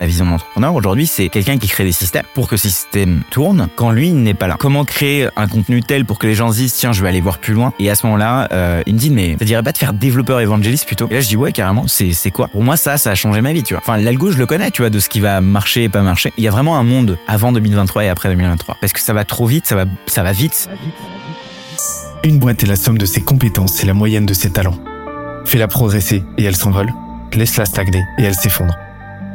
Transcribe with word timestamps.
La 0.00 0.06
vision 0.06 0.24
d'entrepreneur 0.24 0.74
aujourd'hui, 0.74 1.06
c'est 1.06 1.28
quelqu'un 1.28 1.58
qui 1.58 1.68
crée 1.68 1.84
des 1.84 1.92
systèmes 1.92 2.24
pour 2.32 2.48
que 2.48 2.56
ces 2.56 2.70
systèmes 2.70 3.22
tournent 3.30 3.68
quand 3.76 3.90
lui 3.90 4.12
n'est 4.12 4.32
pas 4.32 4.46
là. 4.46 4.56
Comment 4.58 4.86
créer 4.86 5.28
un 5.36 5.46
contenu 5.46 5.82
tel 5.82 6.06
pour 6.06 6.18
que 6.18 6.26
les 6.26 6.34
gens 6.34 6.52
se 6.52 6.56
disent 6.56 6.74
tiens 6.74 6.92
je 6.92 7.02
vais 7.02 7.08
aller 7.08 7.20
voir 7.20 7.38
plus 7.38 7.52
loin? 7.52 7.74
Et 7.78 7.90
à 7.90 7.94
ce 7.94 8.06
moment-là 8.06 8.48
euh, 8.50 8.82
il 8.86 8.94
me 8.94 8.98
dit 8.98 9.10
mais 9.10 9.36
ça 9.38 9.44
dirait 9.44 9.62
pas 9.62 9.72
de 9.72 9.78
faire 9.78 9.92
développeur 9.92 10.40
évangéliste 10.40 10.86
plutôt? 10.86 11.06
Et 11.10 11.14
là 11.14 11.20
je 11.20 11.28
dis 11.28 11.36
ouais 11.36 11.52
carrément 11.52 11.86
c'est 11.86 12.12
c'est 12.14 12.30
quoi? 12.30 12.48
Pour 12.48 12.62
moi 12.62 12.78
ça 12.78 12.96
ça 12.96 13.10
a 13.10 13.14
changé 13.14 13.42
ma 13.42 13.52
vie 13.52 13.62
tu 13.62 13.74
vois 13.74 13.82
enfin 13.82 13.98
l'algo 13.98 14.30
je 14.30 14.38
le 14.38 14.46
connais 14.46 14.70
tu 14.70 14.80
vois 14.80 14.88
de 14.88 14.98
ce 14.98 15.10
qui 15.10 15.20
va 15.20 15.42
marcher 15.42 15.84
et 15.84 15.88
pas 15.90 16.00
marcher 16.00 16.32
il 16.38 16.44
y 16.44 16.48
a 16.48 16.50
vraiment 16.50 16.78
un 16.78 16.82
monde 16.82 17.18
avant 17.28 17.52
2023 17.52 18.04
et 18.04 18.08
après 18.08 18.30
2023 18.30 18.78
parce 18.80 18.94
que 18.94 19.00
ça 19.00 19.12
va 19.12 19.26
trop 19.26 19.44
vite 19.44 19.66
ça 19.66 19.76
va 19.76 19.84
ça 20.06 20.22
va 20.22 20.32
vite 20.32 20.70
Une 22.24 22.38
boîte 22.38 22.62
est 22.62 22.66
la 22.66 22.76
somme 22.76 22.96
de 22.96 23.06
ses 23.06 23.20
compétences 23.20 23.82
et 23.82 23.86
la 23.86 23.94
moyenne 23.94 24.24
de 24.24 24.34
ses 24.34 24.50
talents. 24.50 24.78
Fais-la 25.44 25.68
progresser 25.68 26.22
et 26.38 26.44
elle 26.44 26.56
s'envole. 26.56 26.90
Laisse-la 27.34 27.66
stagner 27.66 28.02
et 28.18 28.24
elle 28.24 28.34
s'effondre. 28.34 28.74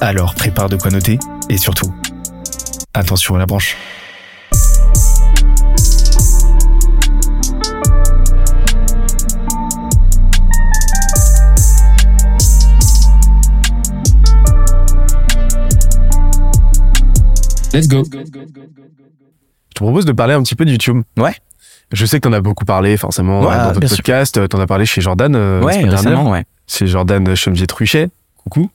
Alors 0.00 0.34
prépare 0.34 0.68
de 0.68 0.76
quoi 0.76 0.90
noter, 0.90 1.18
et 1.48 1.56
surtout, 1.58 1.92
attention 2.94 3.34
à 3.34 3.38
la 3.38 3.46
branche. 3.46 3.76
Let's 17.72 17.88
go. 17.88 18.02
Je 18.04 18.20
te 19.74 19.84
propose 19.84 20.06
de 20.06 20.12
parler 20.12 20.34
un 20.34 20.42
petit 20.42 20.54
peu 20.54 20.64
de 20.64 20.70
YouTube. 20.70 21.02
Ouais. 21.18 21.34
Je 21.92 22.06
sais 22.06 22.18
que 22.18 22.26
t'en 22.28 22.32
as 22.32 22.40
beaucoup 22.40 22.64
parlé, 22.64 22.96
forcément, 22.96 23.40
Ouais, 23.42 23.56
dans 23.56 23.72
sûr. 23.74 23.96
podcast. 23.98 24.38
euh, 24.38 24.48
T'en 24.48 24.58
as 24.60 24.66
parlé 24.66 24.86
chez 24.86 25.00
Jordan. 25.00 25.34
euh, 25.36 25.60
ouais 25.62 25.74
dernière. 25.82 25.98
récemment 25.98 26.30
ouais 26.30 26.44
C'est 26.66 26.86
Jordan 26.86 27.34
Chomzier-Truchet. 27.36 28.08
Coucou. 28.38 28.70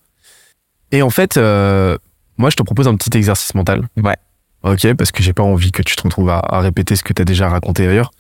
Et 0.92 1.02
en 1.02 1.10
fait, 1.10 1.38
euh, 1.38 1.98
moi, 2.38 2.50
je 2.50 2.56
te 2.56 2.64
propose 2.64 2.88
un 2.88 2.96
petit 2.96 3.16
exercice 3.18 3.54
mental. 3.56 3.88
Ouais. 3.98 4.16
Ok, 4.64 4.94
parce 4.96 5.12
que 5.12 5.24
j'ai 5.24 5.34
pas 5.34 5.44
envie 5.44 5.72
que 5.72 5.82
tu 5.82 5.96
te 5.96 6.04
retrouves 6.04 6.30
à, 6.30 6.40
à 6.40 6.60
répéter 6.60 6.96
ce 6.96 7.04
que 7.04 7.14
t'as 7.14 7.24
déjà 7.24 7.50
raconté 7.50 7.88
ailleurs. 7.88 8.12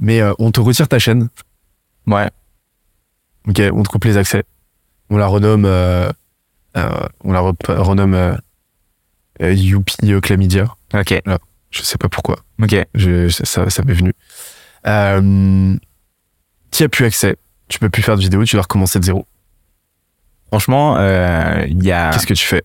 Mais 0.00 0.20
euh, 0.20 0.32
on 0.38 0.50
te 0.50 0.60
retire 0.60 0.88
ta 0.88 0.98
chaîne. 0.98 1.28
ouais 2.06 2.28
Ok, 3.48 3.62
on 3.72 3.82
te 3.82 3.88
coupe 3.88 4.04
les 4.04 4.16
accès. 4.16 4.44
On 5.10 5.16
la 5.16 5.26
renomme, 5.26 5.64
euh, 5.64 6.10
euh, 6.76 6.90
on 7.24 7.32
la 7.32 7.40
rep- 7.40 7.66
renomme 7.68 8.14
euh, 8.14 8.34
euh, 9.40 9.52
Youpi 9.54 9.96
Chlamydia. 10.22 10.66
ok 10.92 11.22
Je 11.70 11.82
sais 11.82 11.96
pas 11.98 12.08
pourquoi. 12.10 12.40
ok 12.62 12.76
Je, 12.94 13.28
ça, 13.30 13.44
ça, 13.46 13.70
ça 13.70 13.82
m'est 13.84 13.94
venu. 13.94 14.12
Euh, 14.86 15.74
tu 16.70 16.82
as 16.82 16.88
plus 16.90 17.06
accès. 17.06 17.36
Tu 17.68 17.78
peux 17.78 17.88
plus 17.88 18.02
faire 18.02 18.16
de 18.16 18.20
vidéo. 18.20 18.44
Tu 18.44 18.56
dois 18.56 18.62
recommencer 18.62 18.98
de 18.98 19.04
zéro. 19.04 19.26
Franchement 20.48 20.96
euh, 20.98 21.64
il 21.68 21.84
y 21.84 21.92
a 21.92 22.10
Qu'est-ce 22.10 22.26
que 22.26 22.34
tu 22.34 22.46
fais? 22.46 22.62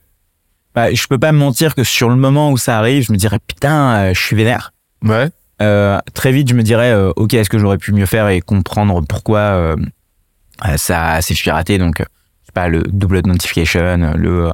Bah, 0.76 0.92
je 0.94 1.06
peux 1.08 1.20
pas 1.20 1.32
me 1.32 1.38
mentir 1.38 1.76
que 1.76 1.84
sur 1.84 2.10
le 2.10 2.16
moment 2.16 2.52
où 2.52 2.58
ça 2.58 2.78
arrive 2.78 3.04
je 3.06 3.12
me 3.12 3.18
dirais 3.18 3.40
putain 3.46 3.96
euh, 3.96 4.14
je 4.14 4.20
suis 4.22 4.36
vénère 4.36 4.74
Ouais. 5.04 5.30
Euh, 5.62 6.00
très 6.14 6.32
vite, 6.32 6.50
je 6.50 6.56
me 6.56 6.64
dirais, 6.64 6.94
ok, 7.16 7.34
est-ce 7.34 7.50
que 7.50 7.60
j'aurais 7.60 7.78
pu 7.78 7.92
mieux 7.92 8.06
faire 8.06 8.28
et 8.30 8.42
comprendre 8.42 9.02
pourquoi 9.08 9.76
ça 10.78 11.22
s'est 11.22 11.52
raté? 11.52 11.78
Donc, 11.78 11.96
je 12.00 12.04
sais 12.04 12.52
pas, 12.54 12.68
le 12.70 12.84
double 12.84 13.22
notification, 13.26 14.14
le, 14.18 14.52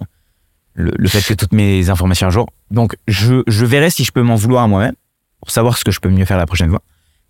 le, 0.73 0.91
le 0.95 1.07
fait 1.07 1.21
que 1.21 1.33
toutes 1.33 1.53
mes 1.53 1.89
informations 1.89 2.27
à 2.27 2.29
jour. 2.31 2.47
Donc, 2.71 2.95
je, 3.07 3.43
je 3.47 3.65
verrai 3.65 3.89
si 3.89 4.03
je 4.03 4.11
peux 4.11 4.21
m'en 4.23 4.35
vouloir 4.35 4.63
à 4.63 4.67
moi-même 4.67 4.95
pour 5.39 5.51
savoir 5.51 5.77
ce 5.77 5.83
que 5.83 5.91
je 5.91 5.99
peux 5.99 6.09
mieux 6.09 6.25
faire 6.25 6.37
la 6.37 6.45
prochaine 6.45 6.69
fois. 6.69 6.81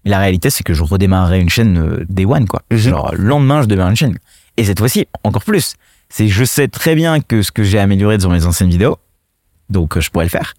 Mais 0.06 0.12
la 0.12 0.20
réalité, 0.20 0.50
c'est 0.50 0.64
que 0.64 0.74
je 0.74 0.84
redémarrerai 0.84 1.40
une 1.40 1.50
chaîne 1.50 2.06
day 2.10 2.26
one, 2.26 2.48
quoi. 2.48 2.62
Genre, 2.72 3.14
le 3.16 3.24
lendemain, 3.26 3.62
je 3.62 3.68
démarre 3.68 3.90
une 3.90 3.96
chaîne. 3.98 4.18
Et 4.60 4.66
cette 4.66 4.80
fois-ci, 4.80 5.08
encore 5.24 5.46
plus. 5.46 5.76
C'est, 6.10 6.28
je 6.28 6.44
sais 6.44 6.68
très 6.68 6.94
bien 6.94 7.22
que 7.22 7.42
ce 7.42 7.50
que 7.50 7.64
j'ai 7.64 7.80
amélioré 7.80 8.18
dans 8.18 8.30
mes 8.30 8.46
anciennes 8.46 8.70
vidéos, 8.70 8.98
donc 9.70 9.96
euh, 9.96 10.02
je 10.02 10.10
pourrais 10.10 10.26
le 10.26 10.30
faire. 10.30 10.54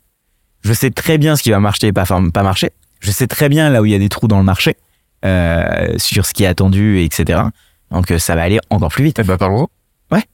Je 0.63 0.73
sais 0.73 0.91
très 0.91 1.19
bien 1.19 1.37
ce 1.37 1.43
qui 1.43 1.51
va 1.51 1.61
marcher 1.61 1.89
et 1.89 1.93
pas, 1.93 2.07
pas 2.07 2.43
marcher. 2.43 2.71
Je 3.01 3.11
sais 3.11 3.27
très 3.27 3.51
bien 3.51 3.69
là 3.69 3.83
où 3.83 3.85
il 3.85 3.93
y 3.93 3.95
a 3.95 3.99
des 3.99 4.09
trous 4.09 4.27
dans 4.27 4.39
le 4.39 4.45
marché, 4.45 4.79
euh, 5.27 5.99
sur 5.99 6.25
ce 6.25 6.33
qui 6.33 6.45
est 6.45 6.47
attendu, 6.47 6.99
et 6.99 7.05
etc. 7.05 7.43
Donc 7.91 8.11
euh, 8.11 8.19
ça 8.19 8.35
va 8.35 8.43
aller 8.43 8.59
encore 8.71 8.89
plus 8.91 9.05
vite. 9.05 9.19
Eh 9.19 9.23
ben, 9.23 9.37
parlons-en. 9.37 9.69
Ouais. 10.17 10.25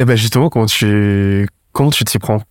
Eh 0.00 0.04
ben, 0.04 0.16
justement, 0.16 0.48
comment 0.48 0.66
tu, 0.66 1.48
comment 1.70 1.90
tu 1.90 2.02
t'y 2.02 2.18
prends? 2.18 2.42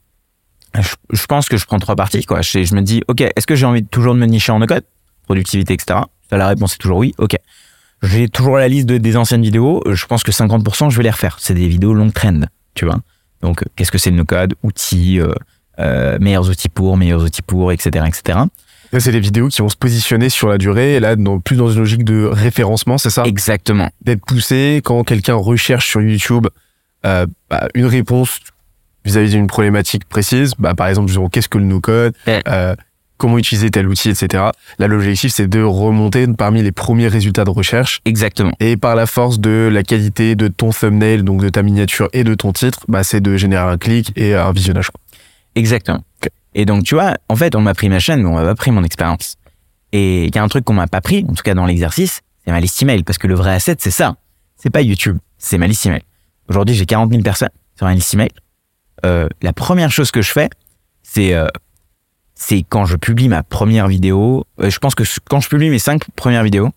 Je, 0.80 0.94
je 1.12 1.26
pense 1.26 1.50
que 1.50 1.58
je 1.58 1.66
prends 1.66 1.80
trois 1.80 1.98
parties. 1.98 2.24
Quoi. 2.24 2.42
Je, 2.44 2.64
je 2.64 2.76
me 2.76 2.82
dis, 2.82 3.02
ok, 3.10 3.20
est-ce 3.20 3.46
que 3.46 3.56
j'ai 3.56 3.66
envie 3.66 3.84
toujours 3.84 4.14
de 4.14 4.20
me 4.20 4.26
nicher 4.26 4.54
en 4.54 4.60
no-code, 4.60 4.86
productivité, 5.26 5.74
etc. 5.74 6.00
Ça, 6.30 6.38
la 6.38 6.48
réponse 6.48 6.76
est 6.76 6.78
toujours 6.78 7.00
oui. 7.00 7.14
Ok. 7.18 7.36
J'ai 8.04 8.30
toujours 8.30 8.58
la 8.58 8.68
liste 8.68 8.88
de, 8.88 8.98
des 8.98 9.18
anciennes 9.18 9.44
vidéos. 9.44 9.84
Je 9.90 10.06
pense 10.06 10.24
que 10.24 10.32
50%, 10.32 10.90
je 10.90 10.98
vais 10.98 11.04
les 11.04 11.10
refaire. 11.12 11.38
C'est 11.40 11.54
des 11.54 11.68
vidéos 11.68 11.94
long 11.94 12.10
trend, 12.10 12.42
tu 12.74 12.86
vois. 12.86 13.00
Donc, 13.42 13.62
euh, 13.62 13.66
qu'est-ce 13.76 13.92
que 13.92 13.98
c'est 13.98 14.12
le 14.12 14.18
no-code, 14.18 14.56
outils, 14.64 15.20
euh, 15.20 15.34
euh, 15.80 16.18
meilleurs 16.20 16.50
outils 16.50 16.70
pour, 16.70 16.98
meilleurs 16.98 17.24
outils 17.24 17.42
pour, 17.42 17.72
etc., 17.72 18.06
etc. 18.08 18.40
Là, 18.94 19.00
c'est 19.00 19.12
des 19.12 19.20
vidéos 19.20 19.48
qui 19.48 19.62
vont 19.62 19.70
se 19.70 19.78
positionner 19.78 20.30
sur 20.30 20.50
la 20.50 20.58
durée, 20.58 20.96
et 20.96 21.00
là, 21.00 21.16
dans, 21.16 21.40
plus 21.40 21.56
dans 21.56 21.70
une 21.72 21.80
logique 21.80 22.04
de 22.04 22.26
référencement, 22.26 22.98
c'est 22.98 23.10
ça? 23.10 23.24
Exactement. 23.24 23.90
D'être 24.02 24.26
poussé 24.26 24.82
quand 24.84 25.04
quelqu'un 25.04 25.36
recherche 25.36 25.88
sur 25.88 26.02
YouTube, 26.02 26.48
euh, 27.06 27.26
bah, 27.50 27.70
une 27.74 27.86
réponse 27.86 28.40
vis-à-vis 29.06 29.32
d'une 29.32 29.48
problématique 29.48 30.06
précise, 30.06 30.54
bah, 30.60 30.76
par 30.76 30.88
exemple, 30.88 31.12
qu'est-ce 31.32 31.50
que 31.50 31.58
le 31.58 31.64
no-code, 31.64 32.14
Ouais. 32.28 32.44
Comment 33.22 33.38
utiliser 33.38 33.70
tel 33.70 33.88
outil, 33.88 34.10
etc. 34.10 34.46
Là, 34.80 34.88
l'objectif, 34.88 35.32
c'est 35.32 35.48
de 35.48 35.62
remonter 35.62 36.26
parmi 36.26 36.64
les 36.64 36.72
premiers 36.72 37.08
résultats 37.08 37.46
de 37.46 37.52
recherche 37.52 38.02
Exactement. 38.04 38.52
Et 38.60 38.78
par 38.78 38.96
la 38.96 39.06
force 39.06 39.40
de 39.40 39.70
la 39.72 39.84
qualité 39.84 40.36
de 40.36 40.48
ton 40.48 40.72
thumbnail, 40.72 41.22
donc 41.22 41.40
de 41.44 41.50
ta 41.50 41.62
miniature 41.62 42.10
et 42.14 42.24
de 42.24 42.34
ton 42.34 42.52
titre, 42.52 42.80
bah, 42.88 43.04
c'est 43.04 43.22
de 43.22 43.38
générer 43.38 43.62
un 43.62 43.78
clic 43.78 44.12
et 44.16 44.34
un 44.34 44.52
visionnage. 44.52 44.90
Exactement. 45.54 46.04
Et 46.56 46.66
donc, 46.66 46.84
tu 46.84 46.96
vois, 46.96 47.16
en 47.30 47.36
fait, 47.36 47.56
on 47.56 47.62
m'a 47.62 47.76
pris 47.76 47.90
ma 47.90 48.00
chaîne, 48.00 48.24
mais 48.24 48.28
on 48.28 48.34
m'a 48.34 48.44
pas 48.44 48.56
pris 48.56 48.72
mon 48.72 48.84
expérience. 48.84 49.36
Et 49.92 50.26
il 50.26 50.36
y 50.36 50.40
a 50.40 50.44
un 50.44 50.48
truc 50.48 50.66
qu'on 50.66 50.74
m'a 50.74 50.88
pas 50.88 51.02
pris, 51.02 51.24
en 51.30 51.34
tout 51.34 51.44
cas 51.44 51.54
dans 51.54 51.68
l'exercice, 51.68 52.22
c'est 52.44 52.52
ma 52.52 52.60
liste 52.60 52.82
email. 52.82 53.04
Parce 53.04 53.20
que 53.20 53.28
le 53.28 53.36
vrai 53.36 53.54
asset, 53.54 53.76
c'est 53.78 53.92
ça. 53.92 54.16
C'est 54.58 54.72
pas 54.72 54.82
YouTube, 54.82 55.20
c'est 55.38 55.60
ma 55.60 55.68
liste 55.68 55.86
email. 55.86 56.02
Aujourd'hui, 56.50 56.74
j'ai 56.74 56.88
40 56.88 57.12
000 57.12 57.22
personnes 57.22 57.52
sur 57.78 57.86
ma 57.86 57.94
liste 57.94 58.16
email. 58.16 58.32
Euh, 59.06 59.30
la 59.44 59.54
première 59.54 59.92
chose 59.92 60.10
que 60.10 60.24
je 60.24 60.32
fais, 60.32 60.50
c'est 61.04 61.36
euh, 61.36 61.48
c'est 62.44 62.66
quand 62.68 62.86
je 62.86 62.96
publie 62.98 63.30
ma 63.30 63.44
première 63.44 63.88
vidéo. 63.88 64.46
euh, 64.60 64.70
je 64.72 64.80
pense 64.80 64.96
que 64.96 65.04
quand 65.30 65.40
je 65.42 65.48
publie 65.50 65.70
mes 65.70 65.78
cinq 65.80 66.06
premières 66.16 66.44
vidéos, 66.44 66.70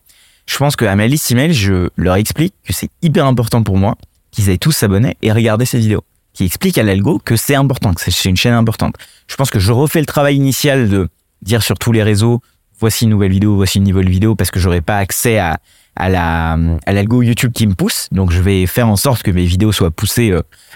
je 0.45 0.57
pense 0.57 0.75
qu'à 0.75 0.95
ma 0.95 1.07
liste 1.07 1.31
email, 1.31 1.53
je 1.53 1.89
leur 1.95 2.15
explique 2.17 2.53
que 2.63 2.71
c'est 2.71 2.89
hyper 3.01 3.25
important 3.25 3.63
pour 3.63 3.77
moi 3.77 3.95
qu'ils 4.31 4.49
aillent 4.49 4.59
tous 4.59 4.73
s'abonner 4.73 5.17
et 5.23 5.31
regarder 5.31 5.65
ces 5.65 5.79
vidéos. 5.79 6.03
Qui 6.33 6.45
explique 6.45 6.77
à 6.77 6.83
l'algo 6.83 7.19
que 7.23 7.35
c'est 7.35 7.55
important, 7.55 7.93
que 7.95 8.01
c'est- 8.01 8.29
une 8.29 8.37
chaîne 8.37 8.53
importante. 8.53 8.95
Je 9.27 9.35
pense 9.37 9.49
que 9.49 9.59
je 9.59 9.71
refais 9.71 10.01
le 10.01 10.05
travail 10.05 10.35
initial 10.35 10.87
de 10.89 11.07
dire 11.41 11.63
sur 11.63 11.79
tous 11.79 11.91
les 11.93 12.03
réseaux, 12.03 12.41
voici 12.79 13.05
une 13.05 13.11
nouvelle 13.11 13.31
vidéo, 13.31 13.55
voici 13.55 13.79
une 13.79 13.85
nouvelle 13.85 14.09
vidéo, 14.09 14.35
parce 14.35 14.51
que 14.51 14.59
j'aurai 14.59 14.81
pas 14.81 14.97
accès 14.99 15.39
à, 15.39 15.57
à 15.95 16.09
la 16.09 16.57
à 16.85 16.91
l'algo 16.93 17.21
YouTube 17.23 17.53
qui 17.53 17.65
me 17.65 17.73
pousse. 17.73 18.07
Donc 18.11 18.31
je 18.31 18.41
vais 18.41 18.67
faire 18.67 18.87
en 18.89 18.97
sorte 18.97 19.23
que 19.23 19.31
mes 19.31 19.45
vidéos 19.45 19.71
soient 19.71 19.91
poussées 19.91 20.31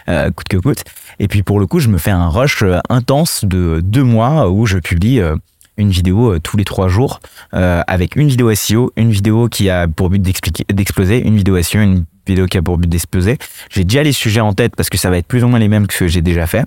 euh, 0.10 0.32
coûte 0.32 0.48
que 0.48 0.58
coûte. 0.58 0.84
Et 1.20 1.28
puis 1.28 1.44
pour 1.44 1.60
le 1.60 1.68
coup, 1.68 1.80
je 1.80 1.88
me 1.88 2.00
fais 2.00 2.10
un 2.10 2.30
rush 2.30 2.64
euh, 2.64 2.80
intense 2.90 3.46
de 3.46 3.80
deux 3.84 4.04
mois 4.04 4.50
où 4.50 4.66
je 4.66 4.80
publie 4.80 5.20
euh, 5.20 5.36
une 5.78 5.92
vidéo 5.92 6.40
tous 6.40 6.58
les 6.58 6.66
trois 6.66 6.90
jours 6.90 7.22
avec 7.54 8.18
une 8.18 8.28
vidéo 8.28 8.54
SEO, 8.54 8.92
une 8.98 9.12
vidéo 9.12 9.48
qui 9.48 9.70
a 9.70 9.88
pour 9.88 10.10
but 10.10 10.22
d'exploser, 10.22 11.26
une 11.26 11.38
vidéo 11.38 11.62
SEO, 11.64 11.80
une 11.80 12.06
vidéo 12.28 12.48
qui 12.48 12.58
a 12.58 12.62
pour 12.62 12.78
but 12.78 12.90
d'exploser. 12.90 13.38
J'ai 13.70 13.86
déjà 13.86 14.04
les 14.04 14.12
sujets 14.12 14.42
en 14.42 14.52
tête 14.52 14.76
parce 14.76 14.90
que 14.90 14.98
ça 14.98 15.10
va 15.10 15.18
être 15.18 15.28
plus 15.28 15.42
ou 15.42 15.48
moins 15.48 15.58
les 15.58 15.70
mêmes 15.70 15.88
que 15.88 15.94
ce 15.94 16.00
que 16.00 16.08
j'ai 16.08 16.22
déjà 16.22 16.48
fait. 16.48 16.66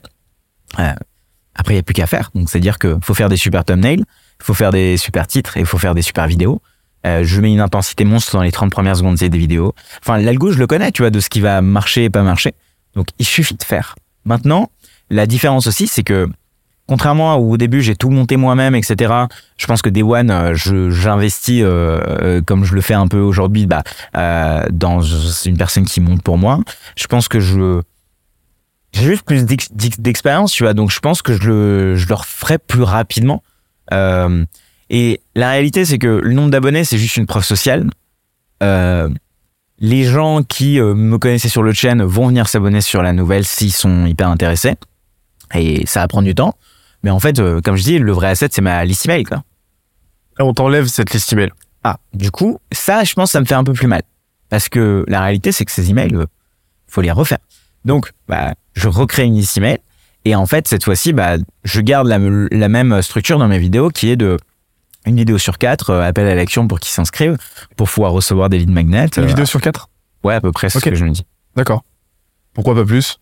Après, 0.78 1.74
il 1.74 1.74
n'y 1.74 1.80
a 1.80 1.82
plus 1.82 1.92
qu'à 1.92 2.06
faire. 2.06 2.30
Donc, 2.34 2.48
c'est-à-dire 2.48 2.78
que 2.78 2.96
faut 3.02 3.12
faire 3.12 3.28
des 3.28 3.36
super 3.36 3.66
thumbnails, 3.66 4.00
il 4.00 4.44
faut 4.44 4.54
faire 4.54 4.70
des 4.70 4.96
super 4.96 5.26
titres 5.26 5.58
et 5.58 5.60
il 5.60 5.66
faut 5.66 5.76
faire 5.76 5.94
des 5.94 6.00
super 6.00 6.26
vidéos. 6.26 6.62
Je 7.04 7.40
mets 7.42 7.52
une 7.52 7.60
intensité 7.60 8.06
monstre 8.06 8.32
dans 8.32 8.42
les 8.42 8.52
30 8.52 8.72
premières 8.72 8.96
secondes 8.96 9.16
des 9.16 9.28
vidéos. 9.28 9.74
Enfin, 10.02 10.16
l'algo, 10.16 10.52
je 10.52 10.58
le 10.58 10.66
connais, 10.66 10.90
tu 10.90 11.02
vois, 11.02 11.10
de 11.10 11.20
ce 11.20 11.28
qui 11.28 11.40
va 11.40 11.60
marcher 11.60 12.04
et 12.04 12.10
pas 12.10 12.22
marcher. 12.22 12.54
Donc, 12.94 13.08
il 13.18 13.24
suffit 13.26 13.54
de 13.54 13.62
faire. 13.62 13.94
Maintenant, 14.24 14.70
la 15.10 15.26
différence 15.26 15.66
aussi, 15.66 15.86
c'est 15.86 16.02
que 16.02 16.28
contrairement 16.86 17.32
à 17.32 17.36
où 17.36 17.52
au 17.52 17.56
début 17.56 17.80
j'ai 17.80 17.96
tout 17.96 18.10
monté 18.10 18.36
moi-même, 18.36 18.74
etc. 18.74 19.12
Je 19.56 19.66
pense 19.66 19.82
que 19.82 19.88
Day 19.88 20.02
One, 20.02 20.30
euh, 20.30 20.54
j'investis 20.90 21.62
euh, 21.62 22.00
euh, 22.06 22.40
comme 22.42 22.64
je 22.64 22.74
le 22.74 22.80
fais 22.80 22.94
un 22.94 23.08
peu 23.08 23.18
aujourd'hui, 23.20 23.66
bah, 23.66 23.82
dans 24.70 25.00
une 25.00 25.56
personne 25.56 25.84
qui 25.84 26.00
monte 26.00 26.22
pour 26.22 26.38
moi. 26.38 26.60
Je 26.96 27.06
pense 27.06 27.28
que 27.28 27.40
je 27.40 27.80
j'ai 28.92 29.04
juste 29.04 29.22
plus 29.22 29.46
d'ex- 29.46 29.72
d'ex- 29.72 30.00
d'expérience, 30.00 30.52
tu 30.52 30.64
vois. 30.64 30.74
Donc 30.74 30.90
je 30.90 31.00
pense 31.00 31.22
que 31.22 31.32
je 31.34 31.48
le, 31.48 31.96
je 31.96 32.06
le 32.08 32.14
referai 32.14 32.58
plus 32.58 32.82
rapidement. 32.82 33.42
Et 34.90 35.20
la 35.34 35.50
réalité, 35.50 35.86
c'est 35.86 35.98
que 35.98 36.20
le 36.22 36.32
nombre 36.34 36.50
d'abonnés, 36.50 36.84
c'est 36.84 36.98
juste 36.98 37.16
une 37.16 37.26
preuve 37.26 37.44
sociale. 37.44 37.88
Les 39.82 40.04
gens 40.04 40.44
qui 40.44 40.78
euh, 40.78 40.94
me 40.94 41.18
connaissaient 41.18 41.48
sur 41.48 41.64
le 41.64 41.72
chaîne 41.72 42.04
vont 42.04 42.28
venir 42.28 42.48
s'abonner 42.48 42.80
sur 42.80 43.02
la 43.02 43.12
nouvelle 43.12 43.44
s'ils 43.44 43.72
sont 43.72 44.06
hyper 44.06 44.28
intéressés. 44.28 44.74
Et 45.56 45.84
ça 45.86 46.00
va 46.00 46.08
prendre 46.08 46.24
du 46.24 46.36
temps. 46.36 46.54
Mais 47.02 47.10
en 47.10 47.18
fait, 47.18 47.40
euh, 47.40 47.60
comme 47.60 47.74
je 47.74 47.82
dis, 47.82 47.98
le 47.98 48.12
vrai 48.12 48.28
asset, 48.28 48.48
c'est 48.52 48.62
ma 48.62 48.84
liste 48.84 49.06
email, 49.06 49.24
quoi. 49.24 49.42
Là, 50.38 50.44
on 50.44 50.54
t'enlève 50.54 50.86
cette 50.86 51.12
liste 51.12 51.32
email. 51.32 51.50
Ah, 51.82 51.98
du 52.14 52.30
coup, 52.30 52.60
ça, 52.70 53.02
je 53.02 53.12
pense, 53.14 53.32
ça 53.32 53.40
me 53.40 53.44
fait 53.44 53.56
un 53.56 53.64
peu 53.64 53.72
plus 53.72 53.88
mal. 53.88 54.02
Parce 54.50 54.68
que 54.68 55.04
la 55.08 55.20
réalité, 55.20 55.50
c'est 55.50 55.64
que 55.64 55.72
ces 55.72 55.90
emails, 55.90 56.14
euh, 56.14 56.26
faut 56.86 57.00
les 57.00 57.10
refaire. 57.10 57.38
Donc, 57.84 58.12
bah, 58.28 58.54
je 58.74 58.86
recrée 58.86 59.24
une 59.24 59.34
liste 59.34 59.56
email. 59.56 59.78
Et 60.24 60.36
en 60.36 60.46
fait, 60.46 60.68
cette 60.68 60.84
fois-ci, 60.84 61.12
bah, 61.12 61.38
je 61.64 61.80
garde 61.80 62.06
la, 62.06 62.20
la 62.20 62.68
même 62.68 63.02
structure 63.02 63.40
dans 63.40 63.48
mes 63.48 63.58
vidéos 63.58 63.88
qui 63.88 64.10
est 64.10 64.16
de 64.16 64.36
une 65.06 65.16
vidéo 65.16 65.38
sur 65.38 65.58
quatre, 65.58 65.90
euh, 65.90 66.02
appel 66.02 66.26
à 66.26 66.34
l'action 66.34 66.68
pour 66.68 66.80
qu'ils 66.80 66.92
s'inscrivent, 66.92 67.36
pour 67.76 67.88
pouvoir 67.88 68.12
recevoir 68.12 68.48
des 68.48 68.58
leads 68.58 68.72
magnets. 68.72 69.08
Une 69.16 69.24
Euh, 69.24 69.26
vidéo 69.26 69.44
sur 69.44 69.60
quatre? 69.60 69.88
Ouais, 70.24 70.34
à 70.34 70.40
peu 70.40 70.52
près, 70.52 70.68
c'est 70.70 70.78
ce 70.78 70.84
que 70.84 70.94
je 70.94 71.04
me 71.04 71.10
dis. 71.10 71.26
D'accord. 71.56 71.84
Pourquoi 72.54 72.74
pas 72.74 72.84
plus? 72.84 73.18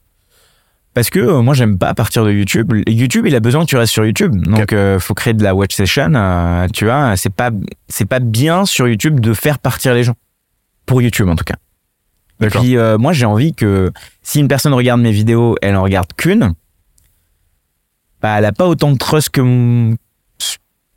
Parce 0.93 1.09
que 1.09 1.21
euh, 1.21 1.41
moi, 1.41 1.55
j'aime 1.55 1.79
pas 1.79 1.95
partir 1.95 2.25
de 2.25 2.33
YouTube. 2.33 2.73
YouTube, 2.89 3.25
il 3.27 3.35
a 3.37 3.41
besoin 3.41 3.65
que 3.65 3.71
tu 3.71 3.77
restes 3.77 3.93
sur 3.93 4.05
YouTube. 4.05 4.35
Donc, 4.37 4.73
euh, 4.73 4.99
faut 4.99 5.15
créer 5.15 5.35
de 5.35 5.43
la 5.45 5.55
watch 5.55 5.75
session. 5.75 6.13
euh, 6.15 6.67
tu 6.73 6.85
vois, 6.85 7.17
c'est 7.17 7.33
pas, 7.33 7.51
c'est 7.89 8.07
pas 8.07 8.19
bien 8.19 8.67
sur 8.67 8.89
YouTube 8.89 9.21
de 9.21 9.33
faire 9.33 9.61
partir 9.61 9.95
les 9.95 10.03
gens. 10.05 10.17
Pour 10.87 11.01
YouTube, 11.01 11.29
en 11.29 11.37
tout 11.37 11.45
cas. 11.45 11.55
Et 12.43 12.49
puis, 12.49 12.77
moi, 12.99 13.13
j'ai 13.13 13.27
envie 13.27 13.55
que 13.55 13.93
si 14.23 14.41
une 14.41 14.49
personne 14.49 14.75
regarde 14.75 15.01
mes 15.01 15.13
vidéos, 15.13 15.57
elle 15.63 15.77
en 15.77 15.83
regarde 15.83 16.13
qu'une, 16.17 16.55
bah, 18.21 18.37
elle 18.39 18.45
a 18.45 18.53
pas 18.53 18.67
autant 18.67 18.91
de 18.91 18.99
trust 18.99 19.29
que 19.31 19.95